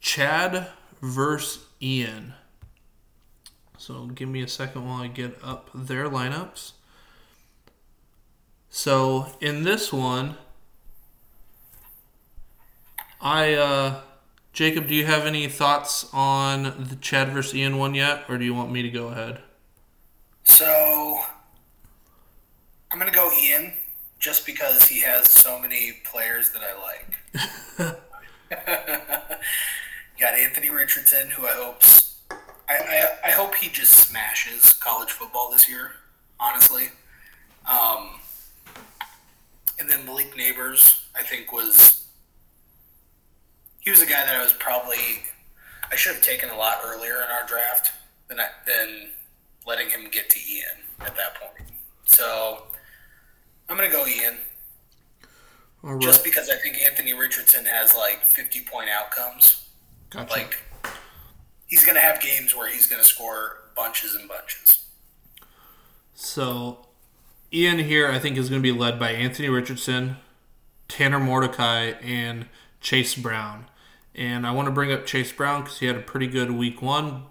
Chad 0.01 0.68
versus 1.01 1.64
Ian. 1.80 2.34
So 3.78 4.07
give 4.07 4.28
me 4.28 4.43
a 4.43 4.49
second 4.49 4.87
while 4.87 5.03
I 5.03 5.07
get 5.07 5.39
up 5.43 5.70
their 5.74 6.09
lineups. 6.09 6.72
So 8.68 9.28
in 9.41 9.62
this 9.62 9.93
one, 9.93 10.37
I 13.20 13.55
uh, 13.55 14.01
Jacob, 14.53 14.89
do 14.89 14.95
you 14.95 15.07
have 15.07 15.26
any 15.26 15.49
thoughts 15.49 16.09
on 16.12 16.87
the 16.89 16.97
Chad 16.97 17.30
versus 17.30 17.55
Ian 17.55 17.78
one 17.78 17.95
yet, 17.95 18.24
or 18.28 18.39
do 18.39 18.45
you 18.45 18.55
want 18.55 18.70
me 18.70 18.82
to 18.82 18.91
go 18.91 19.09
ahead? 19.09 19.41
So 20.45 21.20
I'm 22.97 23.01
gonna 23.01 23.12
go 23.12 23.30
Ian, 23.30 23.74
just 24.18 24.47
because 24.47 24.88
he 24.88 25.03
has 25.03 25.28
so 25.28 25.61
many 25.61 26.01
players 26.11 26.53
that 26.53 26.62
I 26.62 26.72
like. 26.80 27.99
got 30.18 30.32
Anthony 30.32 30.70
Richardson, 30.70 31.28
who 31.28 31.47
I 31.47 31.51
hope's 31.51 32.16
I, 32.30 32.38
I, 32.70 33.09
I 33.26 33.30
hope 33.32 33.55
he 33.55 33.68
just 33.68 33.92
smashes 33.92 34.72
college 34.72 35.11
football 35.11 35.51
this 35.51 35.68
year. 35.68 35.92
Honestly, 36.40 36.86
um, 37.70 38.12
and 39.78 39.90
then 39.90 40.07
Malik 40.07 40.34
Nabers, 40.34 41.03
I 41.14 41.22
think 41.22 41.53
was 41.53 42.07
he 43.80 43.90
was 43.90 44.01
a 44.01 44.07
guy 44.07 44.24
that 44.24 44.34
I 44.34 44.42
was 44.42 44.55
probably 44.55 44.97
I 45.92 45.97
should 45.97 46.14
have 46.14 46.24
taken 46.24 46.49
a 46.49 46.57
lot 46.57 46.78
earlier 46.82 47.16
in 47.16 47.30
our 47.30 47.47
draft 47.47 47.92
than 48.28 48.40
I, 48.40 48.47
than 48.66 49.11
letting 49.66 49.90
him 49.90 50.09
get 50.11 50.30
to 50.30 50.38
Ian 50.51 50.78
at 51.01 51.14
that 51.14 51.34
point. 51.34 51.68
So 52.07 52.62
I'm 53.69 53.77
gonna 53.77 53.91
go 53.91 54.07
Ian 54.07 54.37
right. 55.83 56.01
just 56.01 56.25
because 56.25 56.49
I 56.51 56.57
think 56.57 56.77
Anthony 56.77 57.12
Richardson 57.12 57.64
has 57.64 57.95
like 57.95 58.21
50 58.23 58.61
point 58.61 58.89
outcomes. 58.89 59.69
gotcha. 60.11 60.33
Like 60.33 60.59
he's 61.67 61.85
gonna 61.85 62.01
have 62.01 62.21
games 62.21 62.55
where 62.55 62.69
he's 62.69 62.87
gonna 62.87 63.05
score 63.05 63.62
bunches 63.77 64.14
and 64.14 64.29
bunches. 64.29 64.87
So, 66.19 66.87
Ian 67.53 67.79
here, 67.79 68.11
I 68.11 68.19
think, 68.19 68.39
is 68.39 68.49
going 68.49 68.62
to 68.62 68.73
be 68.73 68.77
led 68.77 68.99
by 68.99 69.11
Anthony 69.11 69.51
Richardson, 69.51 70.17
Tanner 70.89 71.21
Mordecai, 71.21 71.93
and 72.03 72.47
Chase 72.81 73.14
Brown. 73.14 73.67
And 74.14 74.47
I 74.47 74.51
want 74.51 74.67
to 74.67 74.73
bring 74.73 74.91
up 74.91 75.05
Chase 75.05 75.31
Brown 75.31 75.62
because 75.62 75.79
he 75.79 75.87
had 75.87 75.95
a 75.95 76.01
pretty 76.01 76.27
good 76.27 76.53
week 76.53 76.81
one. 76.81 77.25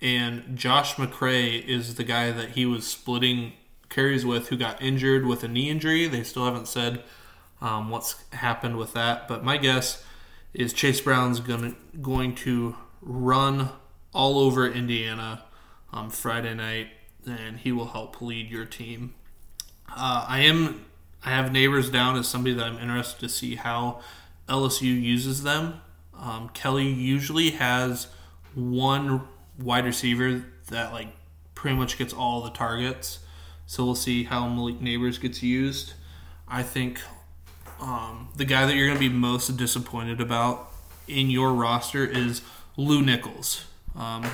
And 0.00 0.56
Josh 0.56 0.94
McCray 0.94 1.62
is 1.64 1.96
the 1.96 2.02
guy 2.02 2.30
that 2.30 2.50
he 2.52 2.64
was 2.64 2.86
splitting 2.86 3.52
carries 3.92 4.24
with 4.24 4.48
who 4.48 4.56
got 4.56 4.82
injured 4.82 5.26
with 5.26 5.44
a 5.44 5.48
knee 5.48 5.70
injury. 5.70 6.08
They 6.08 6.22
still 6.22 6.44
haven't 6.44 6.68
said 6.68 7.02
um, 7.60 7.90
what's 7.90 8.24
happened 8.32 8.76
with 8.76 8.92
that. 8.94 9.28
But 9.28 9.44
my 9.44 9.56
guess 9.56 10.04
is 10.54 10.72
Chase 10.72 11.00
Brown's 11.00 11.40
gonna, 11.40 11.74
going 12.00 12.34
to 12.36 12.76
run 13.00 13.70
all 14.12 14.38
over 14.38 14.66
Indiana 14.66 15.44
on 15.92 16.10
Friday 16.10 16.54
night, 16.54 16.88
and 17.26 17.58
he 17.58 17.72
will 17.72 17.88
help 17.88 18.20
lead 18.20 18.50
your 18.50 18.64
team. 18.64 19.14
Uh, 19.88 20.24
I 20.28 20.40
am 20.40 20.86
I 21.24 21.30
have 21.30 21.52
Nabers 21.52 21.92
down 21.92 22.16
as 22.16 22.26
somebody 22.26 22.54
that 22.54 22.66
I'm 22.66 22.78
interested 22.78 23.20
to 23.20 23.28
see 23.28 23.54
how 23.54 24.00
LSU 24.48 25.00
uses 25.00 25.44
them. 25.44 25.80
Um, 26.18 26.48
Kelly 26.48 26.88
usually 26.88 27.50
has 27.50 28.08
one 28.54 29.22
wide 29.58 29.84
receiver 29.84 30.44
that 30.68 30.92
like 30.92 31.08
pretty 31.54 31.76
much 31.76 31.96
gets 31.96 32.12
all 32.12 32.42
the 32.42 32.50
targets. 32.50 33.20
So 33.72 33.86
we'll 33.86 33.94
see 33.94 34.24
how 34.24 34.46
Malik 34.48 34.80
Nabers 34.80 35.18
gets 35.18 35.42
used. 35.42 35.94
I 36.46 36.62
think 36.62 37.00
um, 37.80 38.28
the 38.36 38.44
guy 38.44 38.66
that 38.66 38.76
you're 38.76 38.84
going 38.84 38.98
to 38.98 39.08
be 39.08 39.08
most 39.08 39.56
disappointed 39.56 40.20
about 40.20 40.70
in 41.08 41.30
your 41.30 41.54
roster 41.54 42.04
is 42.04 42.42
Lew 42.76 43.00
Nichols. 43.00 43.64
Um, 43.96 44.26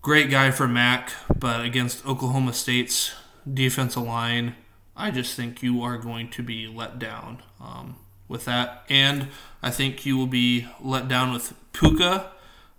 great 0.00 0.30
guy 0.30 0.50
for 0.52 0.66
Mac, 0.66 1.12
but 1.38 1.62
against 1.66 2.06
Oklahoma 2.06 2.54
State's 2.54 3.12
defensive 3.46 4.04
line, 4.04 4.54
I 4.96 5.10
just 5.10 5.36
think 5.36 5.62
you 5.62 5.82
are 5.82 5.98
going 5.98 6.30
to 6.30 6.42
be 6.42 6.66
let 6.66 6.98
down 6.98 7.42
um, 7.60 7.96
with 8.26 8.46
that. 8.46 8.84
And 8.88 9.28
I 9.62 9.68
think 9.68 10.06
you 10.06 10.16
will 10.16 10.26
be 10.26 10.66
let 10.80 11.08
down 11.08 11.30
with 11.30 11.52
Puka. 11.74 12.32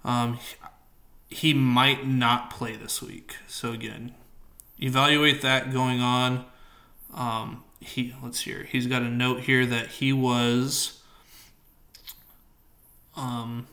Um, 0.03 0.39
he 1.27 1.53
might 1.53 2.07
not 2.07 2.49
play 2.49 2.75
this 2.75 2.99
week. 2.99 3.35
So 3.45 3.71
again, 3.73 4.15
evaluate 4.81 5.41
that 5.41 5.71
going 5.71 6.01
on. 6.01 6.45
Um, 7.13 7.63
he 7.79 8.13
let's 8.21 8.41
hear. 8.41 8.63
He's 8.63 8.87
got 8.87 9.01
a 9.01 9.09
note 9.09 9.41
here 9.41 9.65
that 9.65 9.87
he 9.87 10.13
was 10.13 11.01
um, 13.15 13.67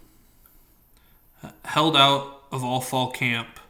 held 1.64 1.96
out 1.96 2.42
of 2.52 2.64
all 2.64 2.80
fall 2.80 3.10
camp, 3.10 3.60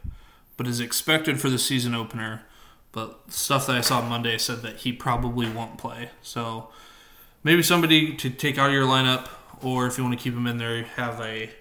but 0.55 0.67
is 0.67 0.79
expected 0.79 1.39
for 1.39 1.49
the 1.49 1.59
season 1.59 1.93
opener. 1.93 2.43
But 2.91 3.31
stuff 3.31 3.67
that 3.67 3.75
I 3.75 3.81
saw 3.81 4.01
Monday 4.01 4.37
said 4.37 4.61
that 4.61 4.77
he 4.77 4.91
probably 4.91 5.49
won't 5.49 5.77
play. 5.77 6.09
So 6.21 6.69
maybe 7.43 7.61
somebody 7.61 8.15
to 8.15 8.29
take 8.29 8.57
out 8.57 8.67
of 8.67 8.73
your 8.73 8.87
lineup, 8.87 9.27
or 9.61 9.87
if 9.87 9.97
you 9.97 10.03
want 10.03 10.17
to 10.17 10.23
keep 10.23 10.33
him 10.33 10.47
in 10.47 10.57
there, 10.57 10.83
have 10.83 11.19
a 11.21 11.51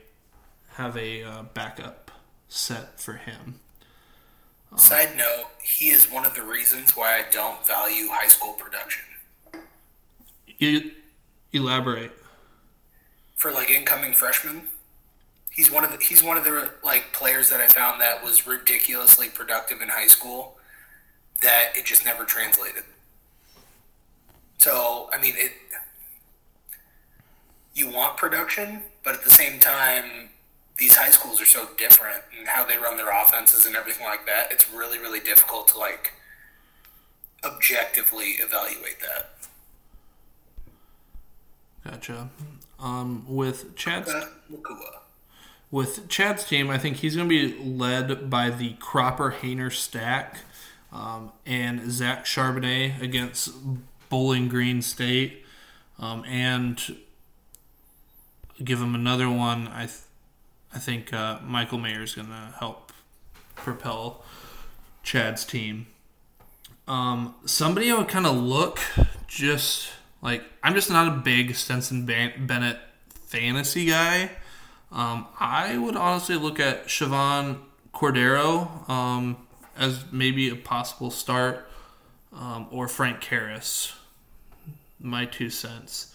have 0.74 0.96
a 0.96 1.22
uh, 1.22 1.42
backup 1.54 2.10
set 2.48 3.00
for 3.00 3.14
him. 3.14 3.60
Side 4.76 5.16
note, 5.16 5.46
he 5.62 5.88
is 5.88 6.10
one 6.10 6.26
of 6.26 6.34
the 6.34 6.42
reasons 6.42 6.94
why 6.94 7.16
I 7.16 7.24
don't 7.30 7.66
value 7.66 8.08
high 8.10 8.28
school 8.28 8.52
production. 8.52 9.04
You 10.58 10.92
elaborate. 11.52 12.12
For 13.36 13.50
like 13.50 13.70
incoming 13.70 14.12
freshmen, 14.12 14.68
he's 15.50 15.70
one 15.70 15.82
of 15.82 15.92
the 15.92 15.98
he's 15.98 16.22
one 16.22 16.36
of 16.36 16.44
the 16.44 16.70
like 16.84 17.12
players 17.14 17.48
that 17.50 17.60
I 17.60 17.68
found 17.68 18.00
that 18.00 18.22
was 18.22 18.46
ridiculously 18.46 19.28
productive 19.28 19.80
in 19.80 19.88
high 19.88 20.06
school 20.06 20.58
that 21.42 21.70
it 21.74 21.86
just 21.86 22.04
never 22.04 22.24
translated. 22.24 22.84
So, 24.58 25.08
I 25.12 25.20
mean, 25.20 25.34
it 25.36 25.52
you 27.74 27.90
want 27.90 28.16
production, 28.16 28.82
but 29.04 29.14
at 29.14 29.24
the 29.24 29.30
same 29.30 29.58
time 29.58 30.30
these 30.78 30.94
high 30.94 31.10
schools 31.10 31.40
are 31.40 31.46
so 31.46 31.68
different 31.78 32.22
and 32.38 32.48
how 32.48 32.64
they 32.64 32.76
run 32.76 32.96
their 32.96 33.10
offenses 33.10 33.64
and 33.64 33.74
everything 33.74 34.06
like 34.06 34.26
that. 34.26 34.48
It's 34.50 34.70
really, 34.72 34.98
really 34.98 35.20
difficult 35.20 35.68
to 35.68 35.78
like 35.78 36.12
objectively 37.44 38.36
evaluate 38.40 39.00
that. 39.00 39.30
Gotcha. 41.84 42.30
Um, 42.78 43.24
with 43.26 43.74
Chad's 43.76 44.12
with 45.70 46.08
Chad's 46.08 46.44
team, 46.44 46.70
I 46.70 46.78
think 46.78 46.98
he's 46.98 47.16
going 47.16 47.28
to 47.28 47.48
be 47.48 47.64
led 47.64 48.28
by 48.28 48.50
the 48.50 48.74
Cropper 48.74 49.36
Haener 49.40 49.72
stack 49.72 50.38
um, 50.92 51.32
and 51.44 51.90
Zach 51.90 52.24
Charbonnet 52.24 53.00
against 53.00 53.50
Bowling 54.08 54.48
Green 54.48 54.82
State, 54.82 55.44
um, 55.98 56.24
and 56.26 56.96
give 58.62 58.80
him 58.80 58.94
another 58.94 59.28
one. 59.28 59.68
I 59.68 59.86
th- 59.86 59.98
I 60.76 60.78
think 60.78 61.10
uh, 61.10 61.38
Michael 61.42 61.78
Mayer 61.78 62.02
is 62.02 62.14
going 62.14 62.28
to 62.28 62.52
help 62.58 62.92
propel 63.54 64.22
Chad's 65.02 65.42
team. 65.46 65.86
Um, 66.86 67.34
somebody 67.46 67.90
I 67.90 67.96
would 67.96 68.08
kind 68.08 68.26
of 68.26 68.36
look 68.36 68.78
just 69.26 69.88
like 70.20 70.44
I'm 70.62 70.74
just 70.74 70.90
not 70.90 71.08
a 71.08 71.16
big 71.16 71.54
Stetson 71.54 72.04
Bennett 72.04 72.76
fantasy 73.24 73.86
guy. 73.86 74.32
Um, 74.92 75.28
I 75.40 75.78
would 75.78 75.96
honestly 75.96 76.36
look 76.36 76.60
at 76.60 76.88
Chevan 76.88 77.60
Cordeiro 77.94 78.86
um, 78.90 79.38
as 79.78 80.04
maybe 80.12 80.50
a 80.50 80.56
possible 80.56 81.10
start, 81.10 81.70
um, 82.34 82.66
or 82.70 82.86
Frank 82.86 83.22
Karras. 83.22 83.94
My 85.00 85.24
two 85.24 85.48
cents. 85.48 86.14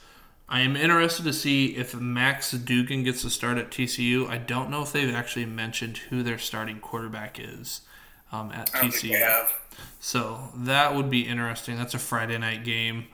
I 0.52 0.60
am 0.60 0.76
interested 0.76 1.24
to 1.24 1.32
see 1.32 1.78
if 1.78 1.96
Max 1.96 2.52
Duggan 2.52 3.04
gets 3.04 3.24
a 3.24 3.30
start 3.30 3.58
at 3.58 3.72
TCU. 3.72 4.28
I 4.28 4.38
don't 4.38 4.70
know 4.70 4.82
if 4.82 4.92
they've 4.92 5.16
actually 5.16 5.46
mentioned 5.46 5.98
who 5.98 6.24
their 6.24 6.38
starting 6.38 6.82
quarterback 6.82 7.40
is 7.40 7.82
um, 8.34 8.52
at 8.52 8.70
TCU. 8.70 9.48
So 10.02 10.50
that 10.54 10.94
would 10.94 11.10
be 11.10 11.22
interesting. 11.22 11.78
That's 11.78 11.94
a 11.94 12.00
Friday 12.00 12.38
night 12.38 12.66
game. 12.66 13.08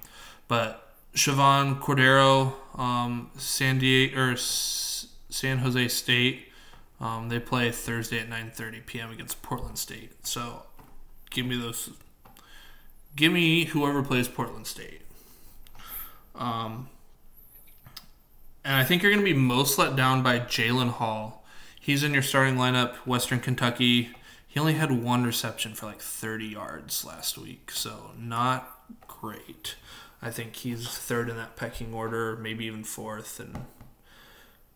But 0.48 0.92
Chevan 1.14 1.80
Cordeiro, 1.80 2.54
um, 2.74 3.30
San 3.38 3.78
Diego 3.78 4.20
or 4.20 4.36
San 4.36 5.60
Jose 5.60 5.88
State, 5.90 6.48
um, 7.00 7.30
they 7.30 7.40
play 7.40 7.70
Thursday 7.70 8.20
at 8.20 8.32
9:30 8.32 8.84
p.m. 8.88 9.12
against 9.12 9.44
Portland 9.44 9.78
State. 9.78 10.26
So 10.26 10.64
give 11.30 11.46
me 11.46 11.56
those. 11.56 11.92
Give 13.16 13.32
me 13.32 13.66
whoever 13.66 14.02
plays 14.02 14.28
Portland 14.28 14.66
State. 14.66 15.02
Um, 16.34 16.90
and 18.68 18.76
I 18.76 18.84
think 18.84 19.02
you're 19.02 19.14
going 19.14 19.26
to 19.26 19.34
be 19.34 19.40
most 19.40 19.78
let 19.78 19.96
down 19.96 20.22
by 20.22 20.40
Jalen 20.40 20.90
Hall. 20.90 21.46
He's 21.80 22.04
in 22.04 22.14
your 22.14 22.22
starting 22.22 22.56
lineup, 22.56 22.96
Western 22.98 23.40
Kentucky. 23.40 24.10
He 24.46 24.60
only 24.60 24.74
had 24.74 24.92
one 24.92 25.24
reception 25.24 25.74
for 25.74 25.86
like 25.86 26.02
30 26.02 26.48
yards 26.48 27.06
last 27.06 27.38
week, 27.38 27.72
so 27.72 28.12
not 28.20 28.82
great. 29.08 29.76
I 30.22 30.32
think 30.32 30.58
he's 30.58 30.86
third 30.86 31.30
in 31.30 31.38
that 31.38 31.56
pecking 31.56 31.94
order, 31.94 32.36
maybe 32.36 32.66
even 32.66 32.84
fourth, 32.84 33.40
and 33.40 33.58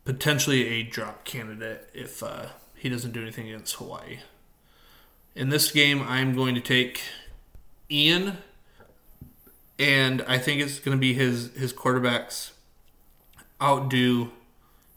potentially 0.06 0.68
a 0.68 0.84
drop 0.84 1.26
candidate 1.26 1.90
if 1.94 2.24
uh, 2.24 2.46
he 2.74 2.88
doesn't 2.88 3.12
do 3.12 3.22
anything 3.22 3.50
against 3.50 3.76
Hawaii. 3.76 4.20
In 5.36 5.50
this 5.50 5.70
game, 5.70 6.02
I'm 6.02 6.34
going 6.34 6.56
to 6.56 6.62
take 6.62 7.02
Ian, 7.90 8.38
and 9.78 10.22
I 10.30 10.38
think 10.38 10.62
it's 10.62 10.80
going 10.80 10.96
to 10.96 11.02
be 11.02 11.14
his 11.14 11.54
his 11.58 11.74
quarterbacks 11.74 12.51
outdo 13.62 14.32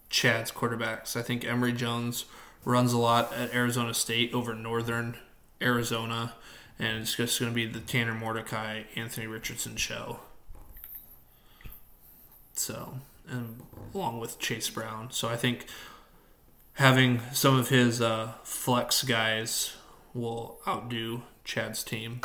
Chad's 0.08 0.50
quarterbacks. 0.50 1.16
I 1.16 1.22
think 1.22 1.44
Emory 1.44 1.72
Jones 1.72 2.24
runs 2.64 2.92
a 2.92 2.98
lot 2.98 3.32
at 3.34 3.54
Arizona 3.54 3.92
State 3.92 4.32
over 4.32 4.54
Northern 4.54 5.16
Arizona, 5.60 6.34
and 6.78 6.98
it's 6.98 7.16
just 7.16 7.38
going 7.38 7.50
to 7.50 7.54
be 7.54 7.66
the 7.66 7.80
Tanner 7.80 8.14
Mordecai, 8.14 8.84
Anthony 8.96 9.26
Richardson 9.26 9.76
show. 9.76 10.20
So, 12.54 13.00
and 13.28 13.62
along 13.92 14.20
with 14.20 14.38
Chase 14.38 14.70
Brown. 14.70 15.10
So 15.10 15.28
I 15.28 15.36
think 15.36 15.66
having 16.74 17.20
some 17.32 17.58
of 17.58 17.68
his 17.68 18.00
uh, 18.00 18.34
flex 18.42 19.02
guys 19.02 19.76
will 20.12 20.58
outdo 20.66 21.22
Chad's 21.44 21.82
team. 21.82 22.20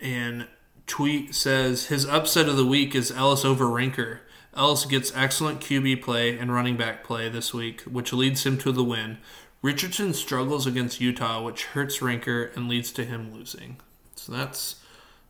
And 0.00 0.48
tweet 0.86 1.34
says 1.34 1.86
his 1.86 2.06
upset 2.06 2.48
of 2.48 2.56
the 2.56 2.66
week 2.66 2.94
is 2.94 3.10
Ellis 3.10 3.44
over 3.44 3.66
Rinker. 3.66 4.20
Ellis 4.54 4.84
gets 4.84 5.12
excellent 5.14 5.60
QB 5.60 6.02
play 6.02 6.36
and 6.36 6.52
running 6.52 6.76
back 6.76 7.04
play 7.04 7.28
this 7.28 7.54
week, 7.54 7.82
which 7.82 8.12
leads 8.12 8.44
him 8.44 8.58
to 8.58 8.72
the 8.72 8.84
win. 8.84 9.18
Richardson 9.62 10.12
struggles 10.12 10.66
against 10.66 11.00
Utah, 11.00 11.42
which 11.42 11.66
hurts 11.66 12.00
Rinker 12.00 12.54
and 12.56 12.68
leads 12.68 12.90
to 12.92 13.04
him 13.04 13.32
losing. 13.32 13.76
So 14.16 14.32
that's 14.32 14.76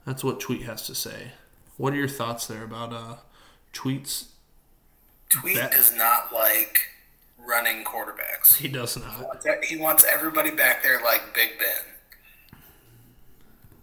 that's 0.04 0.24
what 0.24 0.40
Tweet 0.40 0.62
has 0.62 0.86
to 0.86 0.94
say. 0.94 1.32
What 1.76 1.92
are 1.92 1.96
your 1.96 2.08
thoughts 2.08 2.46
there 2.46 2.64
about 2.64 2.92
uh, 2.92 3.16
Tweet's? 3.72 4.28
Tweet 5.28 5.56
bet? 5.56 5.72
does 5.72 5.94
not 5.96 6.32
like 6.32 6.90
running 7.38 7.84
quarterbacks. 7.84 8.56
He 8.56 8.68
does 8.68 8.96
not. 8.96 9.16
He 9.16 9.22
wants, 9.22 9.46
he 9.68 9.76
wants 9.76 10.04
everybody 10.10 10.50
back 10.50 10.82
there 10.82 11.00
like 11.02 11.34
Big 11.34 11.50
Ben. 11.58 12.56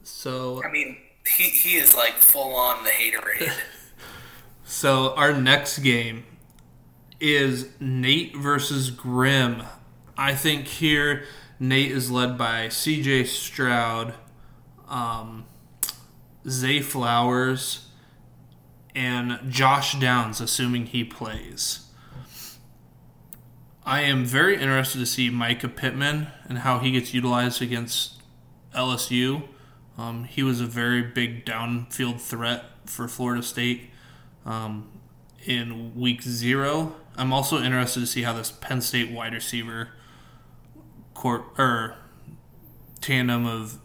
So 0.04 0.64
I 0.64 0.72
mean, 0.72 0.98
he 1.28 1.44
he 1.44 1.78
is 1.78 1.96
like 1.96 2.14
full 2.16 2.56
on 2.56 2.84
the 2.84 2.90
haterade. 2.90 3.54
so 4.64 5.14
our 5.16 5.34
next 5.34 5.80
game 5.80 6.26
is 7.20 7.70
Nate 7.80 8.36
versus 8.36 8.92
Grim. 8.92 9.64
I 10.18 10.34
think 10.36 10.68
here 10.68 11.24
Nate 11.60 11.92
is 11.92 12.10
led 12.10 12.38
by 12.38 12.70
C.J. 12.70 13.26
Stroud, 13.26 14.14
um, 14.88 15.46
Zay 16.48 16.82
Flowers, 16.82 17.88
and 18.96 19.40
Josh 19.50 20.00
Downs, 20.00 20.40
assuming 20.42 20.88
he 20.88 21.04
plays. 21.04 21.86
I 23.86 24.02
am 24.02 24.24
very 24.24 24.56
interested 24.62 25.00
to 25.00 25.06
see 25.06 25.32
Mycah 25.32 25.76
Pittman 25.76 26.28
and 26.48 26.60
how 26.60 26.80
he 26.80 26.92
gets 26.92 27.14
utilized 27.14 27.62
against 27.62 28.22
LSU. 28.76 29.44
Um, 30.00 30.24
he 30.24 30.44
was 30.44 30.62
a 30.62 30.66
very 30.66 31.02
big 31.02 31.46
downfield 31.46 32.22
threat 32.22 32.64
for 32.86 33.10
Florida 33.10 33.44
State 33.44 33.90
um, 34.46 34.90
in 35.46 35.94
week 35.94 36.22
zero. 36.22 36.96
I'm 37.18 37.34
also 37.34 37.62
interested 37.62 38.00
to 38.00 38.08
see 38.08 38.22
how 38.22 38.32
this 38.32 38.50
Penn 38.50 38.80
State 38.80 39.12
wide 39.12 39.34
receiver 39.34 39.90
or 41.22 41.96
tandem 43.02 43.46
of 43.46 43.78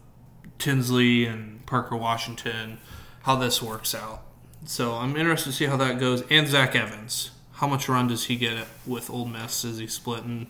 Tinsley 0.57 1.25
and 1.25 1.65
Parker 1.65 1.97
Washington, 1.97 2.77
how 3.23 3.35
this 3.35 3.61
works 3.61 3.93
out. 3.93 4.21
So 4.63 4.93
I'm 4.93 5.17
interested 5.17 5.49
to 5.49 5.55
see 5.55 5.65
how 5.65 5.75
that 5.75 5.99
goes. 5.99 6.23
And 6.29 6.47
Zach 6.47 6.77
Evans, 6.77 7.31
how 7.55 7.67
much 7.67 7.89
run 7.89 8.07
does 8.07 8.27
he 8.27 8.37
get 8.37 8.67
with 8.87 9.09
Ole 9.09 9.25
Miss? 9.25 9.65
Is 9.65 9.79
he 9.79 9.87
splitting? 9.87 10.47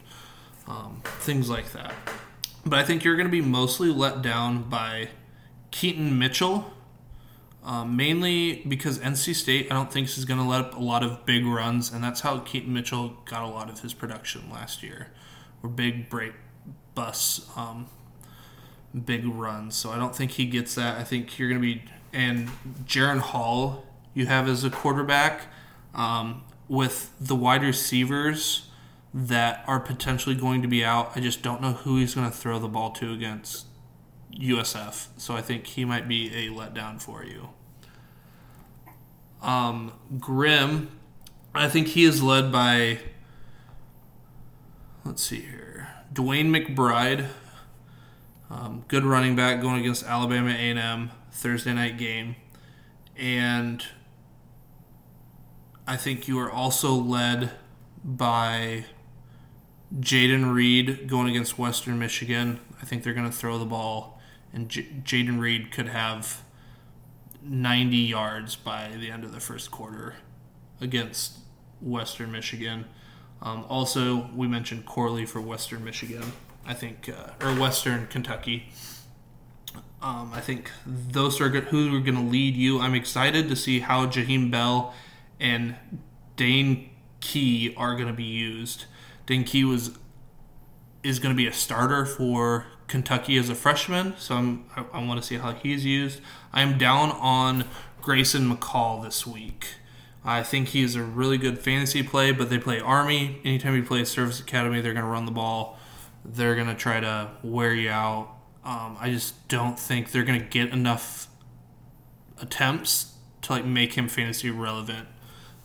Um, 0.68 1.02
things 1.04 1.50
like 1.50 1.72
that. 1.72 1.96
But 2.64 2.78
I 2.78 2.84
think 2.84 3.04
you're 3.04 3.16
going 3.16 3.28
to 3.28 3.32
be 3.32 3.42
mostly 3.42 3.90
let 3.90 4.22
down 4.22 4.70
by 4.70 5.10
Keaton 5.76 6.18
Mitchell, 6.18 6.72
um, 7.62 7.98
mainly 7.98 8.64
because 8.66 8.98
NC 9.00 9.36
State, 9.36 9.68
I 9.70 9.76
don't 9.76 9.92
think 9.92 10.08
is 10.08 10.24
going 10.24 10.40
to 10.40 10.46
let 10.46 10.62
up 10.62 10.78
a 10.78 10.80
lot 10.80 11.04
of 11.04 11.26
big 11.26 11.46
runs, 11.46 11.92
and 11.92 12.02
that's 12.02 12.22
how 12.22 12.40
Keaton 12.40 12.72
Mitchell 12.72 13.18
got 13.26 13.44
a 13.44 13.48
lot 13.48 13.70
of 13.70 13.82
his 13.82 13.94
production 13.94 14.50
last 14.50 14.82
year, 14.82 15.08
were 15.62 15.68
big 15.68 16.10
break 16.10 16.32
bus, 16.94 17.50
um, 17.58 17.88
big 19.04 19.26
runs. 19.26 19.76
So 19.76 19.92
I 19.92 19.98
don't 19.98 20.16
think 20.16 20.32
he 20.32 20.46
gets 20.46 20.76
that. 20.76 20.98
I 20.98 21.04
think 21.04 21.38
you're 21.38 21.50
going 21.50 21.62
to 21.62 21.68
be 21.68 21.84
and 22.14 22.48
Jaren 22.86 23.20
Hall 23.20 23.86
you 24.14 24.28
have 24.28 24.48
as 24.48 24.64
a 24.64 24.70
quarterback 24.70 25.48
um, 25.94 26.44
with 26.70 27.12
the 27.20 27.36
wide 27.36 27.64
receivers 27.64 28.70
that 29.14 29.66
are 29.68 29.82
potentially 29.82 30.36
going 30.36 30.62
to 30.62 30.70
be 30.70 30.86
out. 30.86 31.12
I 31.18 31.20
just 31.20 31.42
don't 31.42 31.62
know 31.62 31.74
who 31.74 31.98
he's 31.98 32.16
going 32.16 32.32
to 32.32 32.36
throw 32.36 32.60
the 32.60 32.70
ball 32.70 32.92
to 32.92 33.12
against 33.12 33.66
USF. 34.36 35.08
So 35.18 35.36
I 35.36 35.42
think 35.42 35.68
he 35.68 35.86
might 35.86 36.08
be 36.08 36.28
a 36.34 36.50
letdown 36.50 37.02
for 37.02 37.24
you. 37.24 37.50
Um, 39.42 39.94
Grim, 40.20 40.90
I 41.54 41.70
think 41.70 41.90
he 41.90 42.04
is 42.04 42.24
led 42.24 42.52
by, 42.52 43.00
let's 45.04 45.24
see 45.24 45.42
here, 45.42 45.88
DeWayne 46.14 46.50
McBride, 46.50 47.28
um, 48.50 48.86
good 48.88 49.04
running 49.04 49.36
back 49.36 49.62
going 49.62 49.80
against 49.80 50.04
Alabama 50.06 50.50
A&M 50.50 51.12
Thursday 51.32 51.74
night 51.74 51.98
game, 51.98 52.36
and 53.16 53.86
I 55.88 55.98
think 55.98 56.28
you 56.28 56.40
are 56.40 56.50
also 56.52 56.94
led 56.94 57.52
by 58.04 58.86
Jayden 60.00 60.54
Reed 60.54 61.08
going 61.08 61.30
against 61.30 61.60
Western 61.60 62.00
Michigan. 62.00 62.60
I 62.82 62.86
think 62.86 63.04
they're 63.04 63.14
going 63.14 63.30
to 63.30 63.36
throw 63.36 63.58
the 63.58 63.66
ball, 63.66 64.15
and 64.56 64.70
J- 64.70 64.88
Jayden 65.04 65.40
Reed 65.40 65.70
could 65.72 65.90
have 65.90 66.42
90 67.44 67.98
yards 67.98 68.56
by 68.56 68.90
the 68.98 69.12
end 69.12 69.24
of 69.24 69.34
the 69.34 69.40
first 69.40 69.70
quarter 69.70 70.16
against 70.80 71.40
Western 71.82 72.32
Michigan. 72.32 72.86
Um, 73.42 73.66
also, 73.70 74.30
we 74.34 74.48
mentioned 74.48 74.86
Corley 74.86 75.26
for 75.26 75.42
Western 75.42 75.84
Michigan. 75.84 76.32
I 76.66 76.74
think, 76.74 77.10
uh, 77.10 77.46
or 77.46 77.54
Western 77.54 78.08
Kentucky. 78.08 78.70
Um, 80.02 80.32
I 80.34 80.42
think 80.42 80.72
those 80.86 81.40
are 81.40 81.50
good, 81.50 81.66
who 81.66 81.96
are 81.96 82.00
going 82.00 82.16
to 82.16 82.32
lead 82.32 82.56
you. 82.56 82.80
I'm 82.80 82.96
excited 82.96 83.50
to 83.50 83.56
see 83.56 83.82
how 83.82 84.08
Jaheim 84.08 84.50
Bell 84.50 84.96
and 85.40 85.76
Dane 86.38 86.90
Key 87.20 87.74
are 87.78 87.96
going 87.96 88.08
to 88.08 88.14
be 88.14 88.24
used. 88.24 88.86
Dane 89.28 89.44
Key 89.44 89.64
was 89.64 89.92
is 91.04 91.20
going 91.20 91.36
to 91.36 91.38
be 91.38 91.46
a 91.46 91.54
starter 91.54 92.04
for 92.04 92.66
Kentucky 92.88 93.38
as 93.38 93.50
a 93.50 93.56
freshman, 93.56 94.16
so 94.18 94.36
I'm, 94.36 94.66
I, 94.76 94.86
I 94.94 95.04
want 95.06 95.22
to 95.22 95.26
see 95.26 95.38
how 95.38 95.54
he's 95.54 95.86
used. 95.86 96.22
I'm 96.54 96.78
down 96.78 97.12
on 97.12 97.66
Grayson 98.02 98.50
McCall 98.50 99.04
this 99.04 99.26
week. 99.26 99.68
I 100.24 100.42
think 100.42 100.70
he 100.70 100.82
is 100.82 100.96
a 100.96 101.04
really 101.04 101.38
good 101.38 101.60
fantasy 101.60 102.02
play, 102.02 102.32
but 102.32 102.50
they 102.50 102.58
play 102.58 102.80
Army. 102.80 103.40
Anytime 103.44 103.76
you 103.76 103.84
play 103.84 104.04
Service 104.06 104.40
Academy, 104.40 104.82
they're 104.82 104.94
going 104.94 105.06
to 105.06 105.12
run 105.12 105.26
the 105.26 105.32
ball. 105.32 105.78
They're 106.24 106.56
going 106.56 106.68
to 106.68 106.76
try 106.76 107.00
to 107.00 107.32
wear 107.44 107.74
you 107.74 107.90
out. 107.90 108.30
Um, 108.64 108.98
I 109.00 109.12
just 109.12 109.48
don't 109.48 109.78
think 109.78 110.12
they're 110.12 110.24
going 110.24 110.40
to 110.40 110.46
get 110.46 110.70
enough 110.70 111.28
attempts 112.42 113.14
to 113.44 113.52
like 113.52 113.66
make 113.66 113.94
him 113.94 114.08
fantasy 114.08 114.50
relevant 114.50 115.08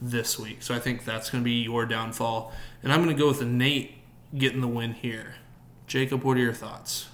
this 0.01 0.39
week. 0.39 0.63
So 0.63 0.75
I 0.75 0.79
think 0.79 1.05
that's 1.05 1.31
going 1.31 1.43
to 1.43 1.45
be 1.45 1.63
your 1.63 1.87
downfall. 1.87 2.53
And 2.83 2.93
I'm 2.93 3.03
going 3.03 3.15
to 3.15 3.21
go 3.21 3.29
with 3.29 3.43
Nate 3.43 3.95
getting 4.37 4.61
the 4.61 4.69
win 4.69 4.93
here. 4.93 5.37
Jacob, 5.87 6.23
what 6.23 6.37
are 6.37 6.41
your 6.41 6.53
thoughts? 6.53 7.10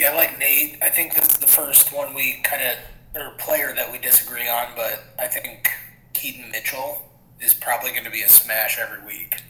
Yeah, 0.00 0.14
like 0.14 0.38
Nate, 0.38 0.78
I 0.80 0.88
think 0.88 1.14
this 1.14 1.28
is 1.28 1.36
the 1.36 1.46
first 1.46 1.92
one 1.92 2.14
we 2.14 2.40
kind 2.42 2.62
of 2.62 3.20
or 3.22 3.32
player 3.36 3.74
that 3.74 3.92
we 3.92 3.98
disagree 3.98 4.48
on, 4.48 4.68
but 4.74 5.04
I 5.18 5.26
think 5.26 5.68
Keaton 6.14 6.50
Mitchell 6.50 7.02
is 7.38 7.52
probably 7.52 7.90
going 7.90 8.04
to 8.04 8.10
be 8.10 8.22
a 8.22 8.28
smash 8.28 8.78
every 8.78 9.04
week. 9.04 9.42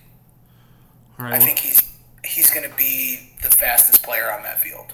All 1.19 1.27
right, 1.27 1.35
I 1.35 1.39
well, 1.39 1.47
think 1.47 1.61
he's 1.61 1.81
he's 2.25 2.51
going 2.51 2.69
to 2.69 2.77
be 2.77 3.31
the 3.45 3.51
fastest 3.51 4.03
player 4.03 4.33
on 4.33 4.43
that 4.43 4.61
field. 4.61 4.93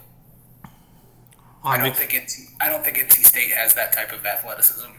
I 1.64 1.78
don't 1.78 1.96
think 1.96 2.10
NC, 2.10 2.52
I 2.60 2.68
don't 2.68 2.84
think 2.84 2.98
NC 2.98 3.24
State 3.24 3.50
has 3.52 3.72
that 3.74 3.94
type 3.94 4.12
of 4.12 4.26
athleticism. 4.26 4.90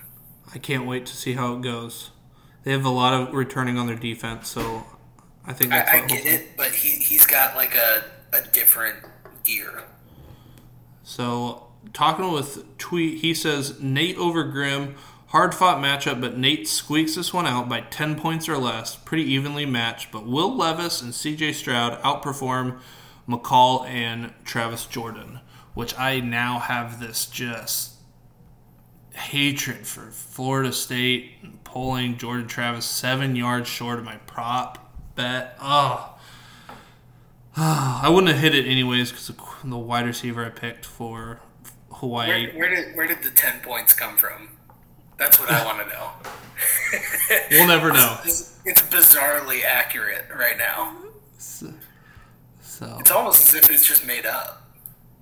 I 0.56 0.58
can't 0.58 0.88
wait 0.88 1.06
to 1.06 1.16
see 1.16 1.34
how 1.34 1.54
it 1.54 1.62
goes. 1.62 2.10
They 2.64 2.72
have 2.72 2.84
a 2.84 2.90
lot 2.90 3.14
of 3.14 3.32
returning 3.32 3.78
on 3.78 3.86
their 3.86 3.96
defense, 3.96 4.50
so 4.50 4.88
I 5.46 5.54
think 5.54 5.70
that's 5.70 5.92
I, 5.92 6.00
I 6.00 6.08
get 6.08 6.26
it, 6.26 6.58
but 6.58 6.72
he 6.72 6.90
he's 6.90 7.28
got 7.28 7.56
like 7.56 7.76
a, 7.76 8.04
a 8.34 8.42
different 8.42 8.98
gear. 9.44 9.84
So 11.08 11.68
talking 11.94 12.34
with 12.34 12.78
tweet, 12.78 13.20
he 13.22 13.34
says 13.34 13.80
Nate 13.82 14.18
over 14.18 14.44
Grim, 14.44 14.96
hard 15.28 15.56
fought 15.56 15.78
matchup, 15.78 16.20
but 16.20 16.38
Nate 16.38 16.68
squeaks 16.68 17.16
this 17.16 17.34
one 17.34 17.46
out 17.46 17.70
by 17.70 17.80
ten 17.80 18.20
points 18.20 18.50
or 18.50 18.58
less, 18.58 18.98
pretty 18.98 19.24
evenly 19.24 19.66
matched. 19.66 20.12
But 20.12 20.28
Will 20.28 20.54
Levis 20.54 21.02
and 21.02 21.16
C.J. 21.16 21.54
Stroud 21.54 22.02
outperform 22.02 22.82
McCall 23.26 23.88
and 23.88 24.34
Travis 24.44 24.86
Jordan, 24.86 25.40
which 25.74 25.98
I 25.98 26.20
now 26.20 26.60
have 26.60 27.00
this 27.00 27.26
just 27.26 27.94
hatred 29.14 29.88
for 29.88 30.12
Florida 30.12 30.74
State 30.74 31.64
pulling 31.64 32.18
Jordan 32.18 32.50
Travis 32.50 32.86
seven 32.86 33.38
yards 33.38 33.70
short 33.70 33.98
of 33.98 34.04
my 34.04 34.18
prop 34.28 34.94
bet. 35.16 35.58
Oh. 35.62 36.17
I 37.60 38.10
wouldn't 38.10 38.32
have 38.32 38.42
hit 38.42 38.54
it 38.54 38.70
anyways 38.70 39.12
because 39.12 39.32
the 39.64 39.78
wide 39.78 40.06
receiver 40.06 40.46
I 40.46 40.50
picked 40.50 40.86
for 40.86 41.40
Hawaii. 41.92 42.48
Where, 42.48 42.58
where, 42.58 42.76
did 42.76 42.96
where 42.96 43.08
did 43.08 43.24
the 43.24 43.32
ten 43.32 43.60
points 43.62 43.94
come 43.94 44.18
from? 44.18 44.50
That's 45.18 45.40
what 45.40 45.52
I 45.52 45.66
want 45.66 45.80
to 45.80 45.94
know. 45.94 46.10
we'll 47.52 47.68
never 47.68 47.92
know. 47.92 48.18
It's, 48.26 48.60
it's, 48.66 48.82
bizarrely 48.84 49.64
accurate 49.64 50.26
right 50.36 50.58
now. 50.58 50.96
So, 51.40 51.74
so 52.62 52.98
it's 53.00 53.10
almost 53.10 53.42
as 53.50 53.56
if 53.56 53.72
it's 53.72 53.86
just 53.86 54.06
made 54.06 54.26
up. 54.26 54.62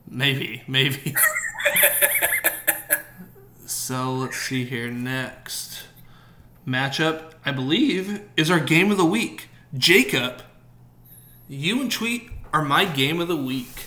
Maybe, 0.08 0.64
maybe. 0.68 1.16
So 3.68 4.14
let's 4.14 4.38
see 4.38 4.64
here. 4.64 4.90
Next 4.90 5.84
matchup, 6.68 7.34
I 7.46 7.52
believe, 7.52 8.22
is 8.38 8.50
our 8.50 8.60
game 8.60 8.90
of 8.90 8.98
the 8.98 9.06
week. 9.06 9.50
Jacob, 9.76 10.42
you 11.48 11.82
and 11.82 11.92
Tweet 11.92 12.30
are 12.54 12.64
my 12.64 12.86
game 12.86 13.20
of 13.20 13.28
the 13.28 13.36
week. 13.36 13.86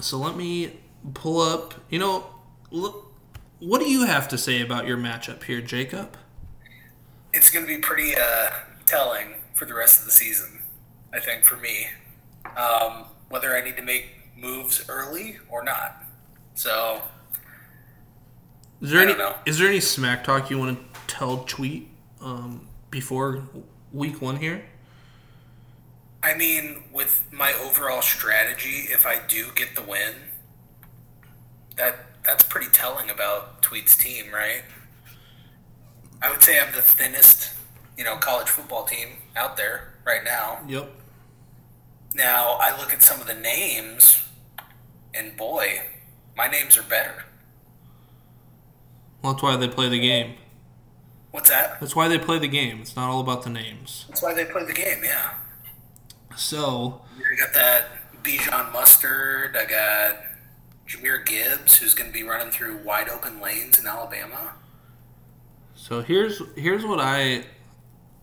So 0.00 0.18
let 0.18 0.36
me 0.36 0.80
pull 1.14 1.40
up. 1.40 1.74
You 1.90 1.98
know, 1.98 2.26
look, 2.70 3.12
what 3.58 3.80
do 3.80 3.88
you 3.88 4.06
have 4.06 4.28
to 4.28 4.38
say 4.38 4.60
about 4.60 4.86
your 4.86 4.96
matchup 4.96 5.44
here, 5.44 5.60
Jacob? 5.60 6.16
It's 7.32 7.50
going 7.50 7.66
to 7.66 7.74
be 7.74 7.80
pretty 7.80 8.14
uh, 8.16 8.50
telling 8.86 9.34
for 9.54 9.64
the 9.64 9.74
rest 9.74 10.00
of 10.00 10.06
the 10.06 10.12
season, 10.12 10.62
I 11.12 11.20
think, 11.20 11.44
for 11.44 11.56
me. 11.56 11.86
Um, 12.56 13.06
whether 13.28 13.56
I 13.56 13.62
need 13.62 13.76
to 13.76 13.82
make 13.82 14.06
moves 14.36 14.84
early 14.88 15.38
or 15.48 15.64
not. 15.64 16.04
So 16.54 17.02
is 18.80 18.90
there 18.90 19.00
any 19.00 19.14
know. 19.14 19.34
is 19.46 19.58
there 19.58 19.68
any 19.68 19.80
smack 19.80 20.24
talk 20.24 20.50
you 20.50 20.58
want 20.58 20.78
to 20.78 21.00
tell 21.06 21.38
Tweet 21.44 21.88
um, 22.20 22.68
before 22.90 23.42
week 23.92 24.20
one 24.20 24.36
here? 24.36 24.62
I 26.26 26.36
mean, 26.36 26.82
with 26.92 27.22
my 27.30 27.52
overall 27.52 28.02
strategy, 28.02 28.88
if 28.90 29.06
I 29.06 29.20
do 29.28 29.46
get 29.54 29.76
the 29.76 29.82
win, 29.82 30.12
that 31.76 31.94
that's 32.24 32.42
pretty 32.42 32.68
telling 32.72 33.08
about 33.08 33.62
Tweet's 33.62 33.94
team, 33.94 34.32
right? 34.34 34.62
I 36.20 36.28
would 36.32 36.42
say 36.42 36.58
I'm 36.58 36.74
the 36.74 36.82
thinnest, 36.82 37.54
you 37.96 38.02
know, 38.02 38.16
college 38.16 38.48
football 38.48 38.84
team 38.84 39.18
out 39.36 39.56
there 39.56 39.94
right 40.04 40.24
now. 40.24 40.58
Yep. 40.66 40.90
Now 42.16 42.58
I 42.60 42.76
look 42.76 42.92
at 42.92 43.04
some 43.04 43.20
of 43.20 43.28
the 43.28 43.34
names, 43.34 44.20
and 45.14 45.36
boy, 45.36 45.82
my 46.36 46.48
names 46.48 46.76
are 46.76 46.82
better. 46.82 47.22
Well, 49.22 49.34
that's 49.34 49.44
why 49.44 49.54
they 49.54 49.68
play 49.68 49.88
the 49.88 50.00
game. 50.00 50.34
What's 51.30 51.50
that? 51.50 51.78
That's 51.78 51.94
why 51.94 52.08
they 52.08 52.18
play 52.18 52.40
the 52.40 52.48
game. 52.48 52.80
It's 52.80 52.96
not 52.96 53.10
all 53.10 53.20
about 53.20 53.44
the 53.44 53.50
names. 53.50 54.06
That's 54.08 54.24
why 54.24 54.34
they 54.34 54.44
play 54.44 54.64
the 54.64 54.72
game, 54.72 55.04
yeah. 55.04 55.34
So. 56.36 57.02
I 57.18 57.38
got 57.38 57.54
that 57.54 57.86
Bijan 58.22 58.72
Mustard. 58.72 59.56
I 59.56 59.64
got 59.64 60.16
Jahmyr 60.86 61.24
Gibbs, 61.24 61.78
who's 61.78 61.94
going 61.94 62.10
to 62.10 62.14
be 62.14 62.22
running 62.22 62.52
through 62.52 62.78
wide 62.78 63.08
open 63.08 63.40
lanes 63.40 63.78
in 63.78 63.86
Alabama. 63.86 64.54
So 65.74 66.02
here's 66.02 66.40
here's 66.56 66.84
what 66.84 67.00
I 67.00 67.44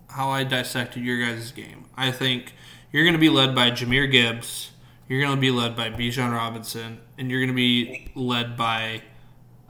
how 0.10 0.30
I 0.30 0.44
dissected 0.44 1.04
your 1.04 1.24
guys' 1.26 1.52
game. 1.52 1.86
I 1.96 2.12
think 2.12 2.54
you're 2.92 3.04
going 3.04 3.14
to 3.14 3.20
be 3.20 3.30
led 3.30 3.56
by 3.56 3.72
Jahmyr 3.72 4.12
Gibbs. 4.12 4.72
You're 5.08 5.22
going 5.22 5.36
to 5.36 5.42
be 5.42 5.52
led 5.52 5.76
by 5.76 5.90
Bijan 5.90 6.32
Robinson, 6.32 7.00
and 7.18 7.30
you're 7.30 7.40
going 7.40 7.50
to 7.50 7.56
be 7.56 8.12
led 8.16 8.56
by 8.58 9.04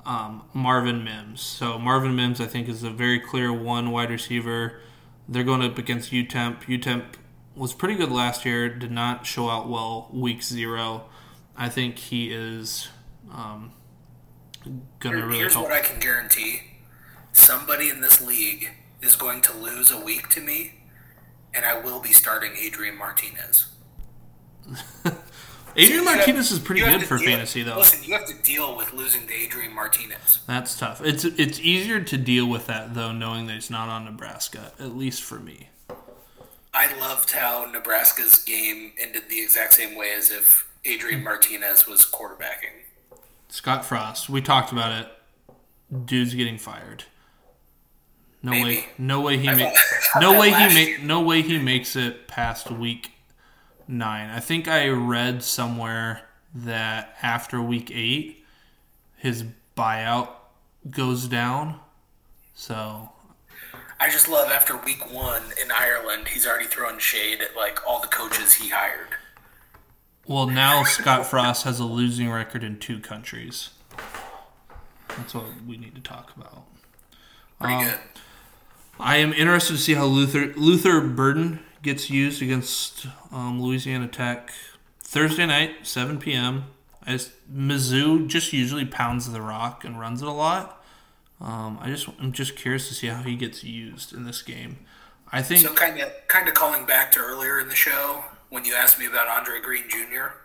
um, 0.06 0.44
Marvin 0.54 1.04
Mims. 1.04 1.42
So 1.42 1.80
Marvin 1.80 2.16
Mims, 2.16 2.40
I 2.40 2.46
think, 2.46 2.70
is 2.70 2.84
a 2.84 2.90
very 2.90 3.20
clear 3.20 3.52
one 3.52 3.92
wide 3.92 4.10
receiver. 4.10 4.80
They're 5.28 5.44
going 5.44 5.62
up 5.62 5.78
against 5.78 6.12
UTEP. 6.12 6.64
UTEP 6.64 7.16
was 7.56 7.74
pretty 7.74 7.96
good 7.96 8.12
last 8.12 8.46
year. 8.46 8.70
Did 8.70 8.92
not 8.92 9.26
show 9.26 9.50
out 9.50 9.70
well 9.70 10.10
week 10.14 10.42
zero. 10.44 11.06
I 11.56 11.70
think 11.70 11.98
he 12.00 12.32
is 12.34 12.90
um, 13.32 13.72
going 15.00 15.16
to 15.16 15.26
really 15.26 15.38
Here's 15.40 15.54
help. 15.54 15.66
what 15.66 15.74
I 15.74 15.82
can 15.82 16.00
guarantee: 16.00 16.62
somebody 17.32 17.90
in 17.90 18.02
this 18.02 18.22
league 18.22 18.70
is 19.02 19.16
going 19.16 19.42
to 19.42 19.54
lose 19.54 19.92
a 19.92 20.00
week 20.00 20.30
to 20.30 20.42
me, 20.42 20.82
and 21.54 21.66
I 21.66 21.80
will 21.80 22.00
be 22.00 22.12
starting 22.12 22.54
Adrian 22.60 22.98
Martinez. 22.98 23.68
Adrian 25.76 26.06
have- 26.06 26.18
Martinez 26.18 26.52
is 26.52 26.60
pretty 26.60 26.82
good 26.82 27.04
for 27.06 27.18
deal- 27.18 27.28
fantasy, 27.28 27.64
though. 27.64 27.78
Listen, 27.78 28.04
you 28.04 28.14
have 28.14 28.26
to 28.28 28.36
deal 28.44 28.78
with 28.78 28.94
losing 28.94 29.26
to 29.28 29.34
Adrian 29.34 29.74
Martinez. 29.74 30.40
That's 30.48 30.78
tough. 30.78 31.02
It's 31.04 31.26
it's 31.26 31.60
easier 31.60 32.00
to 32.02 32.18
deal 32.18 32.48
with 32.48 32.68
that 32.68 32.94
though, 32.94 33.12
knowing 33.12 33.48
that 33.48 33.54
he's 33.54 33.70
not 33.72 33.90
on 33.90 34.06
Nebraska. 34.06 34.72
At 34.80 34.96
least 34.96 35.24
for 35.24 35.40
me. 35.40 35.70
I 36.74 36.98
loved 37.00 37.32
how 37.32 37.70
Nebraska's 37.72 38.40
game 38.40 38.94
ended 39.00 39.24
the 39.30 39.40
exact 39.40 39.76
same 39.76 39.96
way 39.96 40.14
as 40.14 40.32
if 40.32 40.68
Adrian 40.86 41.20
hmm. 41.20 41.26
Martinez 41.26 41.88
was 41.88 42.06
quarterbacking. 42.06 42.84
Scott 43.50 43.86
Frost. 43.86 44.30
We 44.30 44.42
talked 44.42 44.72
about 44.72 44.92
it. 44.92 45.08
Dude's 46.06 46.34
getting 46.34 46.58
fired. 46.58 47.04
No 48.42 48.52
way. 48.52 48.86
No 48.98 49.22
way 49.22 49.38
he 49.38 49.48
I 49.48 49.56
make. 49.56 49.78
thought- 49.78 50.22
No 50.22 50.40
way 50.40 50.50
he 50.50 50.74
make. 50.74 50.88
year. 50.90 51.00
No 51.00 51.22
way 51.22 51.42
he 51.42 51.58
makes 51.60 51.96
it 51.96 52.28
past 52.28 52.70
week 52.70 53.12
nine. 53.88 54.30
I 54.30 54.40
think 54.40 54.68
I 54.68 54.90
read 54.90 55.44
somewhere 55.44 56.22
that 56.54 57.16
after 57.22 57.62
week 57.62 57.90
eight, 57.94 58.44
his 59.16 59.46
buyout 59.78 60.30
goes 60.90 61.28
down. 61.28 61.80
So 62.54 63.13
I 64.04 64.10
just 64.10 64.28
love 64.28 64.50
after 64.50 64.76
week 64.76 65.10
one 65.14 65.44
in 65.64 65.72
Ireland, 65.72 66.28
he's 66.28 66.46
already 66.46 66.66
throwing 66.66 67.00
shade 67.00 67.40
at 67.42 67.56
like 67.56 67.80
all 67.88 68.02
the 68.02 68.08
coaches 68.10 68.56
he 68.56 68.68
hired. 68.68 69.08
Well, 70.28 70.46
now 70.46 70.84
Scott 70.84 71.26
Frost 71.26 71.64
has 71.64 71.80
a 71.80 71.86
losing 71.86 72.30
record 72.30 72.66
in 72.66 72.80
two 72.80 73.00
countries. 73.00 73.70
That's 75.08 75.34
what 75.34 75.46
we 75.66 75.78
need 75.78 75.96
to 75.96 76.02
talk 76.02 76.34
about. 76.36 76.66
Pretty 77.62 77.76
Um, 77.76 77.84
good. 77.86 78.00
I 79.00 79.18
am 79.18 79.32
interested 79.32 79.74
to 79.78 79.80
see 79.80 79.94
how 79.94 80.04
Luther 80.04 80.48
Luther 80.58 81.00
Burden 81.00 81.60
gets 81.82 82.10
used 82.10 82.42
against 82.42 83.08
um, 83.32 83.62
Louisiana 83.62 84.10
Tech 84.10 84.52
Thursday 85.00 85.46
night, 85.46 85.76
7 85.84 86.20
p.m. 86.20 86.66
As 87.08 87.32
Mizzou 87.50 88.28
just 88.28 88.52
usually 88.52 88.86
pounds 88.86 89.32
the 89.32 89.42
rock 89.42 89.86
and 89.86 89.98
runs 89.98 90.22
it 90.22 90.28
a 90.28 90.32
lot. 90.32 90.83
Um, 91.44 91.78
I 91.82 91.90
just 91.90 92.08
I'm 92.20 92.32
just 92.32 92.56
curious 92.56 92.88
to 92.88 92.94
see 92.94 93.08
how 93.08 93.22
he 93.22 93.36
gets 93.36 93.64
used 93.64 94.14
in 94.14 94.24
this 94.24 94.42
game. 94.42 94.78
I 95.32 95.42
think 95.42 95.62
So 95.62 95.74
kind 95.74 96.00
of 96.00 96.10
kind 96.28 96.48
of 96.48 96.54
calling 96.54 96.86
back 96.86 97.12
to 97.14 97.20
earlier 97.20 97.60
in 97.60 97.68
the 97.68 97.76
show 97.76 98.24
when 98.50 98.64
you 98.64 98.74
asked 98.76 98.98
me 98.98 99.06
about 99.06 99.28
Andre 99.28 99.60
Green 99.60 99.90
Jr. 99.90 100.38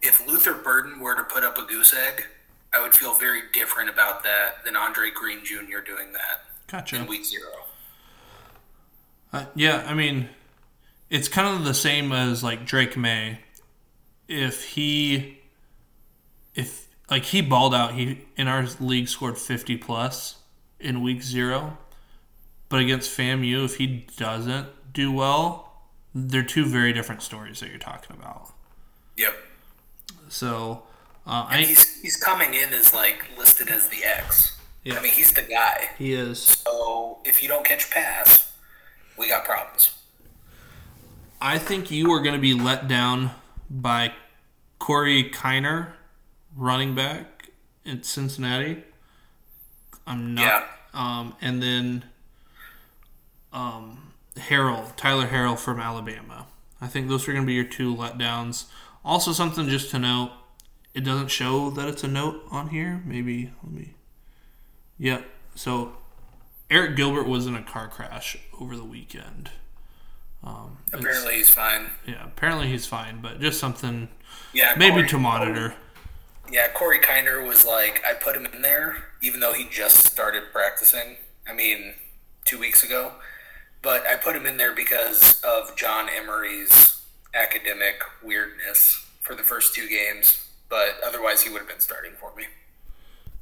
If 0.00 0.26
Luther 0.26 0.54
Burden 0.54 1.00
were 1.00 1.16
to 1.16 1.24
put 1.24 1.42
up 1.42 1.58
a 1.58 1.64
goose 1.64 1.94
egg, 1.94 2.24
I 2.72 2.80
would 2.80 2.94
feel 2.94 3.14
very 3.14 3.42
different 3.52 3.90
about 3.90 4.22
that 4.22 4.64
than 4.64 4.76
Andre 4.76 5.10
Green 5.10 5.44
Jr. 5.44 5.80
doing 5.84 6.12
that 6.12 6.44
gotcha. 6.68 6.96
in 6.96 7.06
week 7.06 7.24
zero. 7.24 7.50
Uh, 9.32 9.46
yeah, 9.54 9.84
I 9.86 9.94
mean, 9.94 10.28
it's 11.10 11.28
kind 11.28 11.56
of 11.56 11.64
the 11.64 11.74
same 11.74 12.12
as 12.12 12.44
like 12.44 12.64
Drake 12.64 12.96
Maye. 12.96 13.40
If 14.28 14.64
he, 14.64 15.40
if 16.54 16.81
like 17.12 17.24
he 17.26 17.42
balled 17.42 17.74
out, 17.74 17.92
he 17.92 18.22
in 18.36 18.48
our 18.48 18.66
league 18.80 19.06
scored 19.06 19.36
fifty 19.36 19.76
plus 19.76 20.36
in 20.80 21.02
week 21.02 21.22
zero, 21.22 21.76
but 22.70 22.80
against 22.80 23.14
FAMU, 23.16 23.66
if 23.66 23.76
he 23.76 24.06
doesn't 24.16 24.68
do 24.94 25.12
well, 25.12 25.82
they're 26.14 26.42
two 26.42 26.64
very 26.64 26.94
different 26.94 27.20
stories 27.22 27.60
that 27.60 27.68
you're 27.68 27.78
talking 27.78 28.16
about. 28.16 28.52
Yep. 29.18 29.34
So, 30.30 30.84
uh, 31.26 31.48
And 31.50 31.60
I 31.60 31.66
he's 31.66 32.00
he's 32.00 32.16
coming 32.16 32.54
in 32.54 32.72
as 32.72 32.94
like 32.94 33.26
listed 33.36 33.68
as 33.68 33.88
the 33.88 34.02
X. 34.04 34.58
Yeah. 34.82 34.94
I 34.98 35.02
mean, 35.02 35.12
he's 35.12 35.32
the 35.32 35.42
guy. 35.42 35.90
he 35.98 36.14
is. 36.14 36.38
So 36.40 37.18
if 37.26 37.42
you 37.42 37.48
don't 37.48 37.64
catch 37.64 37.90
pass, 37.90 38.52
we 39.18 39.28
got 39.28 39.44
problems. 39.44 39.90
I 41.42 41.58
think 41.58 41.90
you 41.90 42.10
are 42.12 42.22
going 42.22 42.34
to 42.34 42.40
be 42.40 42.54
let 42.54 42.88
down 42.88 43.32
by 43.68 44.14
Corey 44.78 45.24
Kiner, 45.30 45.92
running 46.56 46.94
back 46.94 47.50
in 47.84 48.02
Cincinnati. 48.02 48.82
I'm 50.06 50.34
not. 50.34 50.42
Yeah. 50.42 50.64
Um, 50.94 51.34
and 51.40 51.62
then 51.62 52.04
um, 53.52 54.12
Harrell, 54.36 54.94
Tyler 54.96 55.28
Harrell 55.28 55.58
from 55.58 55.80
Alabama. 55.80 56.46
I 56.80 56.86
think 56.86 57.08
those 57.08 57.28
are 57.28 57.32
going 57.32 57.44
to 57.44 57.46
be 57.46 57.54
your 57.54 57.64
two 57.64 57.94
letdowns. 57.94 58.66
Also, 59.04 59.32
something 59.32 59.68
just 59.68 59.90
to 59.90 59.98
note: 59.98 60.32
it 60.94 61.00
doesn't 61.02 61.28
show 61.28 61.70
that 61.70 61.88
it's 61.88 62.04
a 62.04 62.08
note 62.08 62.42
on 62.50 62.68
here. 62.68 63.02
Maybe 63.04 63.52
let 63.62 63.72
me. 63.72 63.94
Yep. 64.98 65.24
So 65.54 65.92
Eric 66.70 66.96
Gilbert 66.96 67.26
was 67.28 67.46
in 67.46 67.54
a 67.54 67.62
car 67.62 67.88
crash 67.88 68.36
over 68.60 68.76
the 68.76 68.84
weekend. 68.84 69.50
Um, 70.44 70.78
Apparently, 70.92 71.34
he's 71.36 71.50
fine. 71.50 71.86
yeah, 72.04 72.24
apparently 72.24 72.66
he's 72.66 72.84
fine, 72.84 73.20
but 73.22 73.40
just 73.40 73.60
something 73.60 74.08
Yeah, 74.52 74.74
maybe 74.76 74.96
Corey- 74.96 75.08
to 75.10 75.18
monitor. 75.18 75.74
Yeah, 76.52 76.68
Corey 76.68 76.98
Kiner 76.98 77.46
was 77.46 77.64
like, 77.64 78.02
I 78.06 78.12
put 78.12 78.36
him 78.36 78.44
in 78.44 78.60
there, 78.60 79.04
even 79.22 79.40
though 79.40 79.54
he 79.54 79.66
just 79.70 79.96
started 79.96 80.52
practicing. 80.52 81.16
I 81.48 81.54
mean, 81.54 81.94
two 82.44 82.58
weeks 82.58 82.84
ago. 82.84 83.12
But 83.80 84.06
I 84.06 84.16
put 84.16 84.36
him 84.36 84.44
in 84.44 84.58
there 84.58 84.74
because 84.74 85.40
of 85.42 85.74
John 85.76 86.08
Emery's 86.14 87.00
academic 87.34 88.02
weirdness 88.22 89.02
for 89.22 89.34
the 89.34 89.42
first 89.42 89.74
two 89.74 89.88
games. 89.88 90.46
But 90.68 90.96
otherwise, 91.04 91.42
he 91.42 91.48
would 91.50 91.60
have 91.60 91.68
been 91.68 91.80
starting 91.80 92.12
for 92.20 92.34
me. 92.36 92.44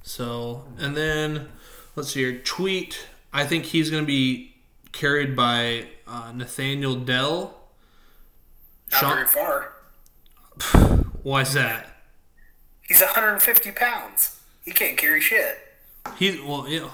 So, 0.02 0.64
and 0.78 0.96
then 0.96 1.48
let's 1.96 2.12
see 2.12 2.20
here. 2.20 2.38
Tweet. 2.38 3.08
I 3.32 3.44
think 3.44 3.64
he's 3.64 3.90
going 3.90 4.04
to 4.04 4.06
be 4.06 4.54
carried 4.92 5.34
by 5.34 5.88
uh, 6.06 6.30
Nathaniel 6.32 6.94
Dell. 6.94 7.58
Not 8.92 9.00
Sean- 9.00 9.14
very 9.14 9.26
far. 9.26 9.72
Why 11.24 11.40
is 11.42 11.54
that? 11.54 11.88
He's 12.90 13.00
150 13.00 13.70
pounds. 13.70 14.40
He 14.64 14.72
can't 14.72 14.98
carry 14.98 15.20
shit. 15.20 15.58
He 16.16 16.40
well, 16.40 16.62
he'll, 16.62 16.90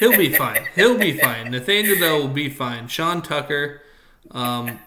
he'll 0.00 0.16
be 0.16 0.32
fine. 0.32 0.66
He'll 0.74 0.98
be 0.98 1.16
fine. 1.16 1.52
Nathaniel 1.52 1.96
Dell 2.00 2.18
will 2.18 2.26
be 2.26 2.48
fine. 2.48 2.88
Sean 2.88 3.22
Tucker. 3.22 3.80
Um, 4.32 4.80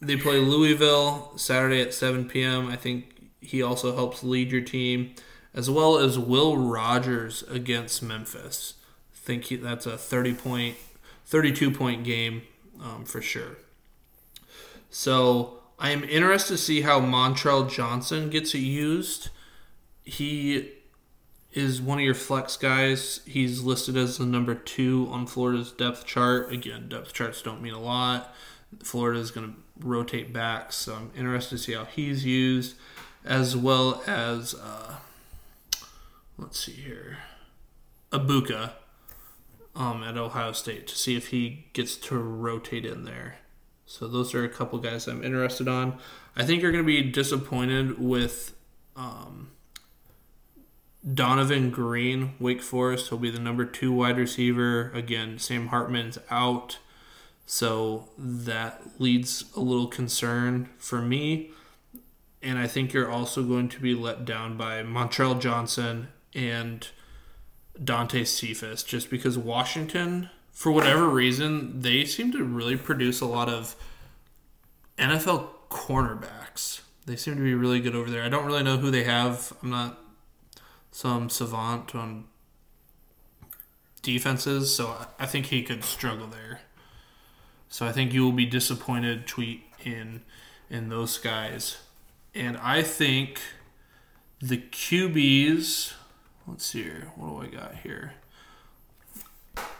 they 0.00 0.16
play 0.16 0.38
Louisville 0.38 1.32
Saturday 1.34 1.82
at 1.82 1.92
7 1.92 2.28
p.m. 2.28 2.68
I 2.68 2.76
think 2.76 3.32
he 3.40 3.60
also 3.60 3.96
helps 3.96 4.22
lead 4.22 4.52
your 4.52 4.60
team, 4.60 5.16
as 5.52 5.68
well 5.68 5.98
as 5.98 6.16
Will 6.16 6.56
Rogers 6.56 7.42
against 7.50 8.04
Memphis. 8.04 8.74
I 9.12 9.18
think 9.26 9.46
he, 9.46 9.56
that's 9.56 9.86
a 9.86 9.98
30 9.98 10.34
point, 10.34 10.76
32 11.26 11.72
point 11.72 12.04
game 12.04 12.42
um, 12.80 13.04
for 13.04 13.20
sure. 13.20 13.58
So 14.88 15.59
I 15.80 15.90
am 15.90 16.04
interested 16.04 16.54
to 16.54 16.58
see 16.58 16.82
how 16.82 17.00
Montrell 17.00 17.68
Johnson 17.68 18.28
gets 18.28 18.54
used. 18.54 19.30
He 20.04 20.72
is 21.52 21.80
one 21.80 21.98
of 21.98 22.04
your 22.04 22.14
flex 22.14 22.58
guys. 22.58 23.20
He's 23.26 23.62
listed 23.62 23.96
as 23.96 24.18
the 24.18 24.26
number 24.26 24.54
two 24.54 25.08
on 25.10 25.26
Florida's 25.26 25.72
depth 25.72 26.04
chart. 26.04 26.52
Again, 26.52 26.90
depth 26.90 27.14
charts 27.14 27.40
don't 27.40 27.62
mean 27.62 27.72
a 27.72 27.80
lot. 27.80 28.34
Florida 28.84 29.18
is 29.18 29.30
going 29.30 29.54
to 29.54 29.86
rotate 29.86 30.34
back, 30.34 30.70
so 30.72 30.94
I'm 30.94 31.12
interested 31.16 31.56
to 31.56 31.62
see 31.62 31.72
how 31.72 31.86
he's 31.86 32.26
used, 32.26 32.76
as 33.24 33.56
well 33.56 34.02
as 34.06 34.54
uh, 34.54 34.96
let's 36.36 36.60
see 36.60 36.72
here, 36.72 37.18
Egbuka 38.12 38.72
um, 39.74 40.04
at 40.04 40.18
Ohio 40.18 40.52
State 40.52 40.86
to 40.88 40.96
see 40.96 41.16
if 41.16 41.28
he 41.28 41.66
gets 41.72 41.96
to 41.96 42.18
rotate 42.18 42.84
in 42.84 43.04
there. 43.04 43.38
So 43.90 44.06
those 44.06 44.34
are 44.34 44.44
a 44.44 44.48
couple 44.48 44.78
guys 44.78 45.08
I'm 45.08 45.24
interested 45.24 45.66
on. 45.66 45.98
I 46.36 46.44
think 46.44 46.62
you're 46.62 46.70
going 46.70 46.84
to 46.84 46.86
be 46.86 47.02
disappointed 47.02 47.98
with 47.98 48.54
um, 48.94 49.50
Donavon 51.04 51.72
Greene, 51.72 52.34
Wake 52.38 52.62
Forest. 52.62 53.08
He'll 53.08 53.18
be 53.18 53.32
the 53.32 53.40
number 53.40 53.64
two 53.64 53.92
wide 53.92 54.16
receiver. 54.16 54.92
Again, 54.94 55.40
Sam 55.40 55.66
Hartman's 55.68 56.18
out. 56.30 56.78
So 57.46 58.08
that 58.16 58.80
leads 59.00 59.46
a 59.56 59.60
little 59.60 59.88
concern 59.88 60.68
for 60.78 61.02
me. 61.02 61.50
and 62.42 62.58
I 62.58 62.66
think 62.66 62.92
you're 62.92 63.10
also 63.10 63.42
going 63.42 63.68
to 63.70 63.80
be 63.80 63.94
let 63.94 64.24
down 64.24 64.56
by 64.56 64.82
Montrell 64.82 65.40
Johnson 65.40 66.08
and 66.34 66.86
Dante 67.82 68.24
Cephas, 68.24 68.82
just 68.82 69.10
because 69.10 69.36
Washington, 69.36 70.30
for 70.60 70.70
whatever 70.70 71.08
reason, 71.08 71.80
they 71.80 72.04
seem 72.04 72.30
to 72.32 72.44
really 72.44 72.76
produce 72.76 73.22
a 73.22 73.24
lot 73.24 73.48
of 73.48 73.74
NFL 74.98 75.48
cornerbacks. 75.70 76.82
They 77.06 77.16
seem 77.16 77.36
to 77.36 77.42
be 77.42 77.54
really 77.54 77.80
good 77.80 77.94
over 77.94 78.10
there. 78.10 78.22
I 78.22 78.28
don't 78.28 78.44
really 78.44 78.62
know 78.62 78.76
who 78.76 78.90
they 78.90 79.04
have. 79.04 79.54
I'm 79.62 79.70
not 79.70 79.98
some 80.92 81.30
savant 81.30 81.94
on 81.94 82.24
defenses, 84.02 84.76
so 84.76 85.06
I 85.18 85.24
think 85.24 85.46
he 85.46 85.62
could 85.62 85.82
struggle 85.82 86.26
there. 86.26 86.60
So 87.70 87.86
I 87.86 87.92
think 87.92 88.12
you 88.12 88.22
will 88.22 88.32
be 88.32 88.44
disappointed, 88.44 89.26
tweet 89.26 89.62
in 89.82 90.20
in 90.68 90.90
those 90.90 91.16
guys. 91.16 91.78
And 92.34 92.58
I 92.58 92.82
think 92.82 93.40
the 94.42 94.58
QBs, 94.58 95.94
let's 96.46 96.66
see 96.66 96.82
here. 96.82 97.12
What 97.16 97.28
do 97.28 97.48
I 97.48 97.60
got 97.60 97.76
here? 97.76 98.12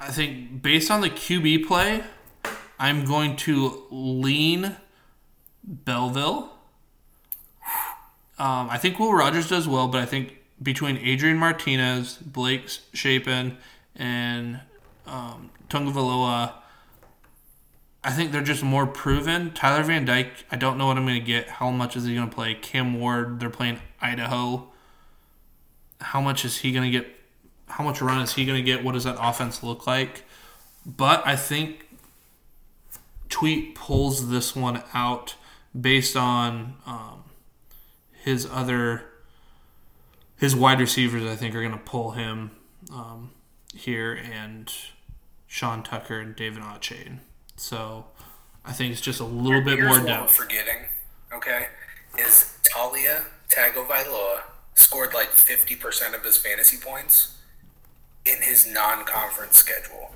I 0.00 0.10
think 0.10 0.62
based 0.62 0.90
on 0.90 1.02
the 1.02 1.10
QB 1.10 1.66
play, 1.66 2.02
I'm 2.78 3.04
going 3.04 3.36
to 3.36 3.84
lean 3.90 4.76
Bellville. 5.62 6.48
Um, 8.38 8.70
I 8.70 8.78
think 8.78 8.98
Will 8.98 9.12
Rogers 9.12 9.50
does 9.50 9.68
well, 9.68 9.88
but 9.88 10.00
I 10.00 10.06
think 10.06 10.38
between 10.62 10.96
Adrian 10.96 11.36
Martinez, 11.36 12.16
Blake 12.16 12.70
Shapen, 12.94 13.58
and 13.94 14.60
um, 15.06 15.50
Tagovailoa, 15.68 16.54
I 18.02 18.10
think 18.12 18.32
they're 18.32 18.42
just 18.42 18.62
more 18.62 18.86
proven. 18.86 19.52
Tyler 19.52 19.82
Van 19.82 20.06
Dyke, 20.06 20.46
I 20.50 20.56
don't 20.56 20.78
know 20.78 20.86
what 20.86 20.96
I'm 20.96 21.04
going 21.04 21.20
to 21.20 21.26
get. 21.26 21.48
How 21.48 21.70
much 21.70 21.96
is 21.96 22.06
he 22.06 22.14
going 22.14 22.30
to 22.30 22.34
play? 22.34 22.54
Cam 22.54 22.98
Ward, 22.98 23.40
they're 23.40 23.50
playing 23.50 23.80
Idaho. 24.00 24.68
How 26.00 26.22
much 26.22 26.46
is 26.46 26.58
he 26.58 26.72
going 26.72 26.90
to 26.90 26.98
get? 26.98 27.19
How 27.70 27.84
much 27.84 28.00
run 28.02 28.20
is 28.22 28.34
he 28.34 28.44
going 28.44 28.58
to 28.58 28.62
get? 28.64 28.84
What 28.84 28.92
does 28.92 29.04
that 29.04 29.16
offense 29.20 29.62
look 29.62 29.86
like? 29.86 30.24
But 30.84 31.26
I 31.26 31.36
think 31.36 31.86
Tweet 33.28 33.74
pulls 33.74 34.28
this 34.28 34.56
one 34.56 34.82
out 34.92 35.36
based 35.78 36.16
on 36.16 36.74
um, 36.86 37.24
his 38.12 38.46
other 38.50 39.04
his 40.36 40.56
wide 40.56 40.80
receivers. 40.80 41.24
I 41.24 41.36
think 41.36 41.54
are 41.54 41.60
going 41.60 41.72
to 41.72 41.78
pull 41.78 42.12
him 42.12 42.50
um, 42.92 43.30
here 43.74 44.12
and 44.12 44.72
Sean 45.46 45.82
Tucker 45.82 46.18
and 46.18 46.34
David 46.34 46.62
Otchain. 46.62 47.18
So 47.56 48.06
I 48.64 48.72
think 48.72 48.92
it's 48.92 49.00
just 49.00 49.20
a 49.20 49.24
little 49.24 49.60
bit 49.62 49.78
Here's 49.78 49.88
more 49.88 49.98
what 49.98 50.06
we're 50.06 50.20
depth. 50.22 50.34
forgetting, 50.34 50.86
okay, 51.32 51.66
is 52.18 52.58
Taulia 52.62 53.24
Tagovailoa 53.48 54.42
scored 54.74 55.12
like 55.12 55.28
50% 55.30 56.14
of 56.14 56.24
his 56.24 56.36
fantasy 56.38 56.78
points 56.78 57.36
in 58.26 58.42
his 58.42 58.66
non-conference 58.66 59.56
schedule. 59.56 60.14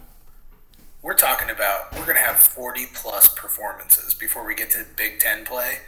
We're 1.03 1.15
talking 1.15 1.51
about 1.51 1.93
we're 1.93 2.05
going 2.05 2.17
to 2.17 2.23
have 2.23 2.37
40 2.37 2.87
plus 2.95 3.29
performances 3.35 4.15
before 4.15 4.47
we 4.47 4.55
get 4.55 4.71
to 4.71 4.85
Big 4.97 5.19
10 5.19 5.45
play. 5.45 5.79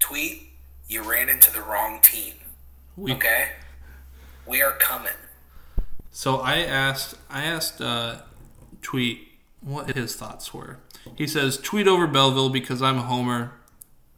Tweet, 0.00 0.50
you 0.88 1.02
ran 1.08 1.28
into 1.28 1.52
the 1.52 1.60
wrong 1.62 2.00
team. 2.02 2.34
We- 2.96 3.12
Okay? 3.12 3.50
We 4.46 4.60
are 4.62 4.72
coming. 4.72 5.12
So 6.10 6.38
I 6.38 6.58
asked 6.58 7.14
I 7.30 7.44
asked 7.44 7.80
uh, 7.80 8.22
Tweet 8.82 9.28
what 9.60 9.94
his 9.96 10.16
thoughts 10.16 10.52
were. 10.52 10.78
He 11.16 11.26
says 11.28 11.56
tweet 11.56 11.86
over 11.86 12.06
Bellville 12.08 12.50
because 12.50 12.82
I'm 12.82 12.98
a 12.98 13.02
homer, 13.02 13.52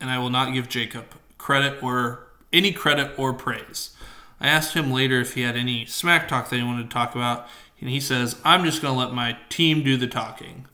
and 0.01 0.11
I 0.11 0.19
will 0.19 0.31
not 0.31 0.53
give 0.55 0.69
Jacob 0.69 1.05
credit 1.39 1.83
or 1.83 2.27
any 2.53 2.73
credit 2.73 3.13
or 3.19 3.33
praise. 3.35 3.94
I 4.41 4.49
asked 4.49 4.75
him 4.75 4.93
later 4.93 5.21
if 5.21 5.35
he 5.35 5.43
had 5.43 5.57
any 5.57 5.87
smack 5.87 6.29
talk 6.29 6.51
that 6.51 6.57
he 6.57 6.63
wanted 6.63 6.85
to 6.85 6.95
talk 6.95 7.15
about, 7.15 7.47
and 7.81 7.89
he 7.91 8.01
says 8.01 8.41
I'm 8.45 8.65
just 8.65 8.83
going 8.83 8.95
to 8.95 8.99
let 8.99 9.13
my 9.13 9.39
team 9.49 9.83
do 9.83 9.97
the 9.97 10.07
talking. 10.07 10.67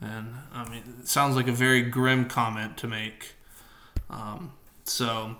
And 0.00 0.34
I 0.52 0.68
mean, 0.68 0.82
it 1.00 1.08
sounds 1.08 1.36
like 1.36 1.48
a 1.48 1.52
very 1.52 1.82
grim 1.82 2.26
comment 2.26 2.76
to 2.78 2.86
make. 2.86 3.34
Um, 4.10 4.52
so 4.84 5.36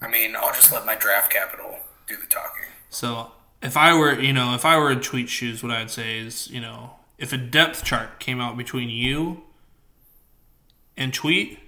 I 0.00 0.08
mean, 0.08 0.34
I'll 0.36 0.52
just 0.52 0.72
let 0.72 0.86
my 0.86 0.94
draft 0.94 1.32
capital 1.32 1.76
do 2.06 2.16
the 2.16 2.26
talking. 2.26 2.64
So 2.88 3.32
if 3.62 3.76
I 3.76 3.94
were, 3.94 4.18
you 4.18 4.32
know, 4.32 4.54
if 4.54 4.64
I 4.64 4.78
were 4.78 4.90
in 4.90 5.00
tweet 5.00 5.28
shoes, 5.28 5.62
what 5.62 5.72
I'd 5.72 5.90
say 5.90 6.18
is, 6.18 6.50
you 6.50 6.60
know, 6.60 6.92
if 7.18 7.32
a 7.32 7.36
depth 7.36 7.84
chart 7.84 8.18
came 8.18 8.40
out 8.40 8.56
between 8.56 8.88
you 8.88 9.42
and 10.96 11.12
tweet, 11.12 11.58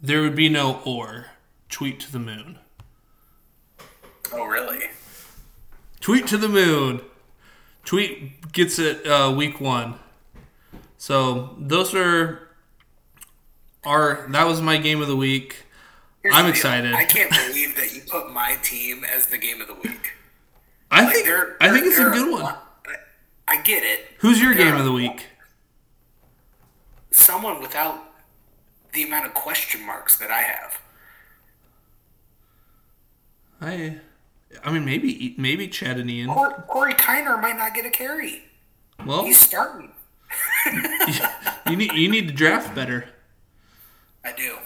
there 0.00 0.20
would 0.20 0.34
be 0.34 0.48
no 0.48 0.80
or. 0.84 1.26
Tweet 1.68 2.00
to 2.00 2.12
the 2.12 2.18
moon. 2.18 2.58
Oh, 4.32 4.44
really? 4.46 4.86
Tweet 6.00 6.26
to 6.28 6.36
the 6.38 6.48
moon. 6.48 7.00
Tweet 7.84 8.52
gets 8.52 8.78
it 8.78 9.06
uh, 9.06 9.32
week 9.36 9.60
one. 9.60 9.94
So 10.98 11.54
those 11.58 11.94
are 11.94 12.48
our. 13.84 14.26
That 14.30 14.46
was 14.46 14.60
my 14.60 14.78
game 14.78 15.02
of 15.02 15.08
the 15.08 15.16
week. 15.16 15.64
Here's 16.22 16.34
I'm 16.34 16.44
the 16.44 16.50
excited. 16.50 16.94
I 16.94 17.04
can't 17.04 17.30
believe 17.30 17.76
that 17.76 17.92
you 17.94 18.00
put 18.08 18.32
my 18.32 18.56
team 18.62 19.04
as 19.04 19.26
the 19.26 19.38
game 19.38 19.60
of 19.60 19.66
the 19.66 19.74
week. 19.74 20.12
I 20.90 21.04
Like, 21.04 21.14
think 21.14 21.26
they're- 21.26 21.56
I 21.60 21.70
think 21.70 21.86
it's 21.86 21.98
a 21.98 22.10
good 22.10 22.30
one. 22.30 22.54
I 23.48 23.60
get 23.62 23.82
it. 23.82 24.06
Who's 24.18 24.40
your 24.40 24.54
game 24.54 24.76
of 24.76 24.84
the 24.84 24.92
week? 24.92 25.26
Someone 27.10 27.60
without 27.60 27.98
the 28.92 29.02
amount 29.02 29.26
of 29.26 29.34
question 29.34 29.84
marks 29.84 30.16
that 30.18 30.30
I 30.30 30.40
have. 30.42 30.80
I, 33.60 33.96
I 34.64 34.70
mean 34.72 34.84
maybe 34.84 35.34
maybe 35.38 35.68
Chad 35.68 35.98
and 35.98 36.10
Ian. 36.10 36.30
Cor- 36.30 36.64
Corey 36.68 36.94
Kiner 36.94 37.40
might 37.40 37.56
not 37.56 37.74
get 37.74 37.86
a 37.86 37.90
carry. 37.90 38.44
Well, 39.04 39.24
He's 39.24 39.40
starting. 39.40 39.92
you 41.68 41.76
need 41.76 41.92
you 41.92 42.08
need 42.08 42.28
to 42.28 42.34
draft 42.34 42.74
better. 42.74 43.06
I 44.24 44.32
do. 44.32 44.56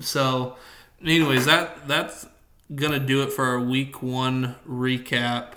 So, 0.00 0.56
anyways, 1.02 1.46
that 1.46 1.88
that's 1.88 2.26
gonna 2.74 3.00
do 3.00 3.22
it 3.22 3.32
for 3.32 3.44
our 3.46 3.60
week 3.60 4.02
one 4.02 4.56
recap. 4.68 5.52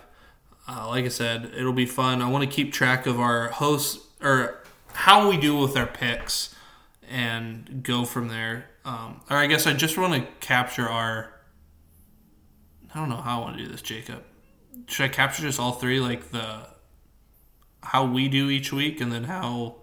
Uh, 0.67 0.87
like 0.87 1.05
I 1.05 1.09
said, 1.09 1.51
it'll 1.55 1.73
be 1.73 1.85
fun. 1.85 2.21
I 2.21 2.29
want 2.29 2.43
to 2.43 2.49
keep 2.49 2.71
track 2.71 3.05
of 3.05 3.19
our 3.19 3.49
hosts 3.49 4.05
or 4.21 4.63
how 4.93 5.29
we 5.29 5.37
do 5.37 5.57
with 5.57 5.75
our 5.75 5.87
picks 5.87 6.55
and 7.09 7.81
go 7.83 8.05
from 8.05 8.27
there. 8.29 8.65
Um, 8.85 9.21
or 9.29 9.37
I 9.37 9.47
guess 9.47 9.67
I 9.67 9.73
just 9.73 9.97
want 9.97 10.13
to 10.13 10.27
capture 10.39 10.87
our. 10.89 11.30
I 12.93 12.99
don't 12.99 13.09
know 13.09 13.17
how 13.17 13.39
I 13.39 13.41
want 13.41 13.57
to 13.57 13.63
do 13.63 13.69
this, 13.69 13.81
Jacob. 13.81 14.23
Should 14.87 15.05
I 15.05 15.07
capture 15.09 15.41
just 15.43 15.59
all 15.59 15.73
three, 15.73 15.99
like 15.99 16.31
the 16.31 16.67
how 17.83 18.05
we 18.05 18.27
do 18.27 18.49
each 18.49 18.71
week, 18.73 18.99
and 19.01 19.11
then 19.11 19.25
how 19.25 19.75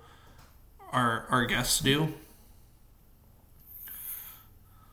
our 0.93 1.27
our 1.31 1.47
guests 1.47 1.81
do? 1.81 2.15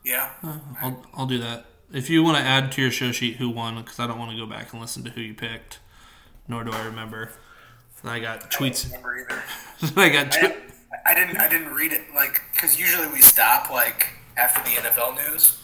Yeah. 0.04 0.30
Uh, 0.42 0.58
I'll, 0.80 1.02
I'll 1.14 1.26
do 1.26 1.38
that. 1.38 1.66
If 1.92 2.10
you 2.10 2.22
want 2.22 2.36
to 2.38 2.42
add 2.42 2.72
to 2.72 2.82
your 2.82 2.90
show 2.90 3.12
sheet 3.12 3.36
who 3.36 3.48
won, 3.48 3.76
because 3.76 3.98
I 4.00 4.06
don't 4.06 4.18
want 4.18 4.30
to 4.32 4.36
go 4.36 4.46
back 4.46 4.72
and 4.72 4.80
listen 4.80 5.04
to 5.04 5.10
who 5.10 5.20
you 5.20 5.34
picked, 5.34 5.78
nor 6.48 6.64
do 6.64 6.72
I 6.72 6.84
remember. 6.84 7.30
And 8.02 8.10
I 8.10 8.18
got 8.20 8.44
I 8.44 8.46
tweets. 8.48 8.92
either. 8.92 9.42
I 10.00 10.08
got 10.08 10.26
I, 10.26 10.28
tw- 10.28 10.40
didn't- 10.40 10.62
I 11.04 11.14
didn't. 11.14 11.36
I 11.38 11.48
didn't 11.48 11.74
read 11.74 11.92
it 11.92 12.02
like 12.14 12.40
because 12.52 12.78
usually 12.78 13.06
we 13.08 13.20
stop 13.20 13.70
like 13.70 14.08
after 14.36 14.60
the 14.62 14.76
NFL 14.76 15.16
news, 15.16 15.58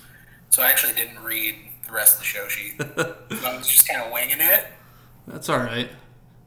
so 0.50 0.62
I 0.62 0.70
actually 0.70 0.94
didn't 0.94 1.22
read 1.22 1.54
the 1.92 1.96
rest 1.96 2.14
of 2.14 2.20
the 2.20 2.24
show 2.24 2.48
sheet. 2.48 2.74
I 2.80 3.56
was 3.56 3.68
just 3.68 3.86
kind 3.86 4.02
of 4.02 4.12
winging 4.12 4.40
it. 4.40 4.66
That's 5.26 5.48
all 5.48 5.58
right. 5.58 5.90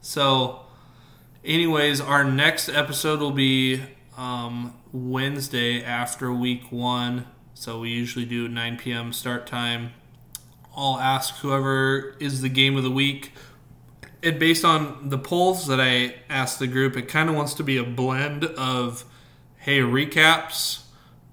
So, 0.02 0.62
anyways, 1.44 2.02
our 2.02 2.24
next 2.24 2.68
episode 2.68 3.20
will 3.20 3.32
be 3.32 3.84
um, 4.18 4.74
Wednesday 4.92 5.84
after 5.84 6.34
week 6.34 6.72
one. 6.72 7.28
So 7.54 7.80
we 7.80 7.90
usually 7.90 8.26
do 8.26 8.48
9 8.48 8.78
p.m. 8.78 9.14
start 9.14 9.46
time. 9.46 9.94
I'll 10.76 11.00
ask 11.00 11.36
whoever 11.38 12.16
is 12.20 12.42
the 12.42 12.50
game 12.50 12.76
of 12.76 12.84
the 12.84 12.92
week. 12.92 13.32
It 14.22 14.40
based 14.40 14.66
on 14.66 15.10
the 15.10 15.20
polls 15.20 15.68
that 15.68 15.80
I 15.80 16.16
asked 16.28 16.58
the 16.58 16.68
group, 16.68 16.98
it 16.98 17.04
kind 17.04 17.30
of 17.30 17.36
wants 17.36 17.54
to 17.56 17.64
be 17.64 17.78
a 17.78 17.84
blend 17.84 18.44
of 18.44 19.06
hey 19.60 19.80
recaps 19.80 20.82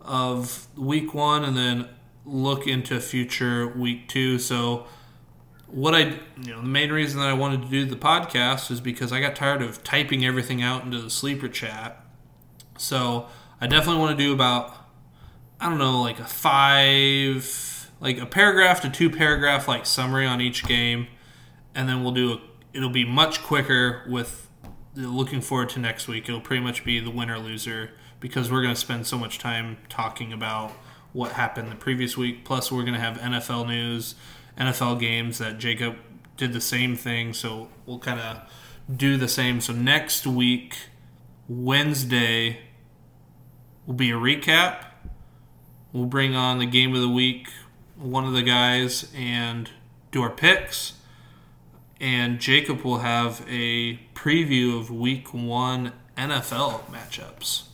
of 0.02 0.68
week 0.76 1.14
one 1.14 1.44
and 1.44 1.56
then 1.56 1.88
look 2.24 2.66
into 2.66 3.00
future 3.00 3.68
week 3.68 4.08
two. 4.08 4.38
So 4.38 4.86
what 5.66 5.94
I 5.94 6.18
you 6.40 6.52
know 6.52 6.60
the 6.60 6.68
main 6.68 6.92
reason 6.92 7.18
that 7.20 7.28
I 7.28 7.32
wanted 7.32 7.62
to 7.62 7.68
do 7.68 7.84
the 7.84 7.96
podcast 7.96 8.70
is 8.70 8.80
because 8.80 9.12
I 9.12 9.20
got 9.20 9.34
tired 9.34 9.62
of 9.62 9.82
typing 9.82 10.24
everything 10.24 10.62
out 10.62 10.84
into 10.84 11.00
the 11.00 11.10
sleeper 11.10 11.48
chat. 11.48 12.04
So 12.78 13.26
I 13.60 13.66
definitely 13.66 14.00
want 14.00 14.18
to 14.18 14.24
do 14.24 14.32
about 14.32 14.74
I 15.60 15.68
don't 15.68 15.78
know 15.78 16.02
like 16.02 16.18
a 16.18 16.24
five 16.24 17.90
like 18.00 18.18
a 18.18 18.26
paragraph 18.26 18.80
to 18.82 18.90
two 18.90 19.08
paragraph 19.08 19.68
like 19.68 19.86
summary 19.86 20.26
on 20.26 20.40
each 20.40 20.64
game, 20.64 21.06
and 21.74 21.88
then 21.88 22.02
we'll 22.02 22.12
do 22.12 22.32
a, 22.32 22.40
it'll 22.72 22.90
be 22.90 23.04
much 23.04 23.42
quicker 23.42 24.02
with 24.08 24.48
looking 24.94 25.40
forward 25.40 25.70
to 25.70 25.78
next 25.78 26.08
week. 26.08 26.28
It'll 26.28 26.40
pretty 26.40 26.62
much 26.62 26.84
be 26.84 27.00
the 27.00 27.10
winner 27.10 27.38
loser 27.38 27.92
because 28.20 28.50
we're 28.50 28.62
going 28.62 28.74
to 28.74 28.80
spend 28.80 29.06
so 29.06 29.16
much 29.16 29.38
time 29.38 29.78
talking 29.88 30.32
about 30.32 30.72
what 31.12 31.32
happened 31.32 31.70
the 31.70 31.76
previous 31.76 32.16
week. 32.16 32.44
Plus, 32.44 32.70
we're 32.72 32.82
going 32.82 32.94
to 32.94 33.00
have 33.00 33.18
NFL 33.18 33.68
news, 33.68 34.14
NFL 34.58 35.00
games 35.00 35.38
that 35.38 35.58
Jacob 35.58 35.96
did 36.36 36.52
the 36.52 36.60
same 36.60 36.96
thing. 36.96 37.32
So 37.32 37.68
we'll 37.86 37.98
kind 37.98 38.20
of 38.20 38.50
do 38.94 39.16
the 39.16 39.28
same. 39.28 39.60
So 39.60 39.72
next 39.72 40.26
week, 40.26 40.76
Wednesday, 41.48 42.58
will 43.86 43.94
be 43.94 44.10
a 44.10 44.14
recap. 44.14 44.84
We'll 45.92 46.06
bring 46.06 46.34
on 46.34 46.58
the 46.58 46.66
game 46.66 46.94
of 46.94 47.00
the 47.00 47.08
week, 47.08 47.48
one 47.96 48.24
of 48.24 48.32
the 48.32 48.42
guys, 48.42 49.10
and 49.14 49.70
do 50.10 50.22
our 50.22 50.30
picks. 50.30 50.94
And 52.00 52.40
Jacob 52.40 52.82
will 52.82 52.98
have 52.98 53.44
a 53.48 54.00
preview 54.14 54.78
of 54.78 54.90
week 54.90 55.32
one 55.32 55.92
NFL 56.16 56.86
matchups. 56.86 57.64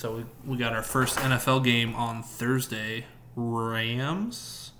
So 0.00 0.16
we, 0.16 0.24
we 0.52 0.56
got 0.56 0.72
our 0.72 0.82
first 0.82 1.18
NFL 1.18 1.62
game 1.62 1.94
on 1.94 2.22
Thursday. 2.22 3.04
Rams. 3.36 4.70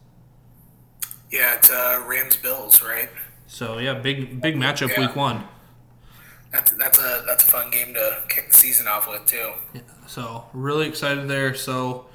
Yeah, 1.31 1.57
it's 1.57 1.69
uh, 1.71 2.03
Rams 2.09 2.37
Bills, 2.37 2.83
right? 2.83 3.11
So 3.47 3.77
yeah, 3.77 3.93
big 3.93 4.41
big 4.41 4.57
matchup 4.57 4.89
Yeah. 4.89 5.01
week 5.01 5.15
one. 5.17 5.45
That's 6.51 6.71
that's 6.71 6.99
a 6.99 7.23
that's 7.27 7.45
a 7.45 7.47
fun 7.49 7.71
game 7.71 7.93
to 7.93 8.23
kick 8.31 8.49
the 8.49 8.57
season 8.57 8.87
off 8.89 9.07
with 9.11 9.27
too. 9.27 9.53
So 10.07 10.47
really 10.55 10.89
excited 10.89 11.29
there. 11.29 11.53
So 11.55 12.07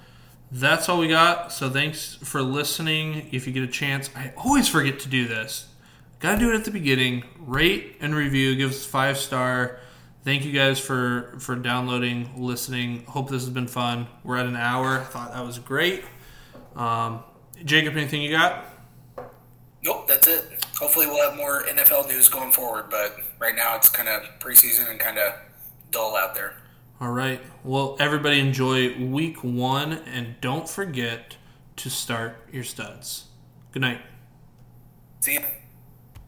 that's 0.51 0.89
all 0.89 0.97
we 0.97 1.07
got. 1.07 1.53
So 1.53 1.69
thanks 1.69 2.15
for 2.23 2.41
listening. 2.41 3.29
If 3.31 3.45
you 3.45 3.53
get 3.53 3.61
a 3.61 3.67
chance, 3.67 4.09
I 4.15 4.33
always 4.35 4.67
forget 4.67 4.99
to 5.01 5.07
do 5.07 5.27
this. 5.27 5.67
Gotta 6.19 6.39
do 6.39 6.51
it 6.51 6.55
at 6.55 6.65
the 6.65 6.71
beginning. 6.71 7.23
Rate 7.37 7.97
and 8.01 8.15
review. 8.15 8.55
Give 8.55 8.71
us 8.71 8.83
five 8.83 9.19
star. 9.19 9.77
Thank 10.25 10.43
you 10.43 10.51
guys 10.51 10.79
for 10.79 11.35
for 11.39 11.55
downloading, 11.55 12.31
listening. 12.35 13.05
Hope 13.05 13.29
this 13.29 13.43
has 13.43 13.51
been 13.51 13.67
fun. 13.67 14.07
We're 14.23 14.37
at 14.37 14.47
an 14.47 14.55
hour. 14.55 14.97
i 14.97 15.03
Thought 15.03 15.33
that 15.35 15.45
was 15.45 15.59
great. 15.59 16.03
Um, 16.75 17.23
Jacob, 17.63 17.95
anything 17.95 18.23
you 18.23 18.31
got? 18.31 18.65
Nope, 19.83 20.07
that's 20.07 20.25
it. 20.27 20.65
Hopefully, 20.79 21.05
we'll 21.05 21.29
have 21.29 21.37
more 21.37 21.61
NFL 21.65 22.07
news 22.07 22.27
going 22.27 22.51
forward, 22.51 22.85
but 22.89 23.15
right 23.37 23.55
now 23.55 23.75
it's 23.75 23.87
kind 23.87 24.09
of 24.09 24.23
preseason 24.39 24.89
and 24.89 24.99
kind 24.99 25.19
of 25.19 25.35
dull 25.91 26.17
out 26.17 26.33
there. 26.33 26.55
All 26.99 27.11
right. 27.11 27.39
Well, 27.63 27.95
everybody 27.99 28.39
enjoy 28.39 28.97
week 29.05 29.43
one, 29.43 29.93
and 29.93 30.41
don't 30.41 30.67
forget 30.67 31.37
to 31.75 31.89
start 31.91 32.37
your 32.51 32.63
studs. 32.63 33.25
Good 33.71 33.83
night. 33.83 34.01
See 35.19 35.35
ya. 35.35 35.41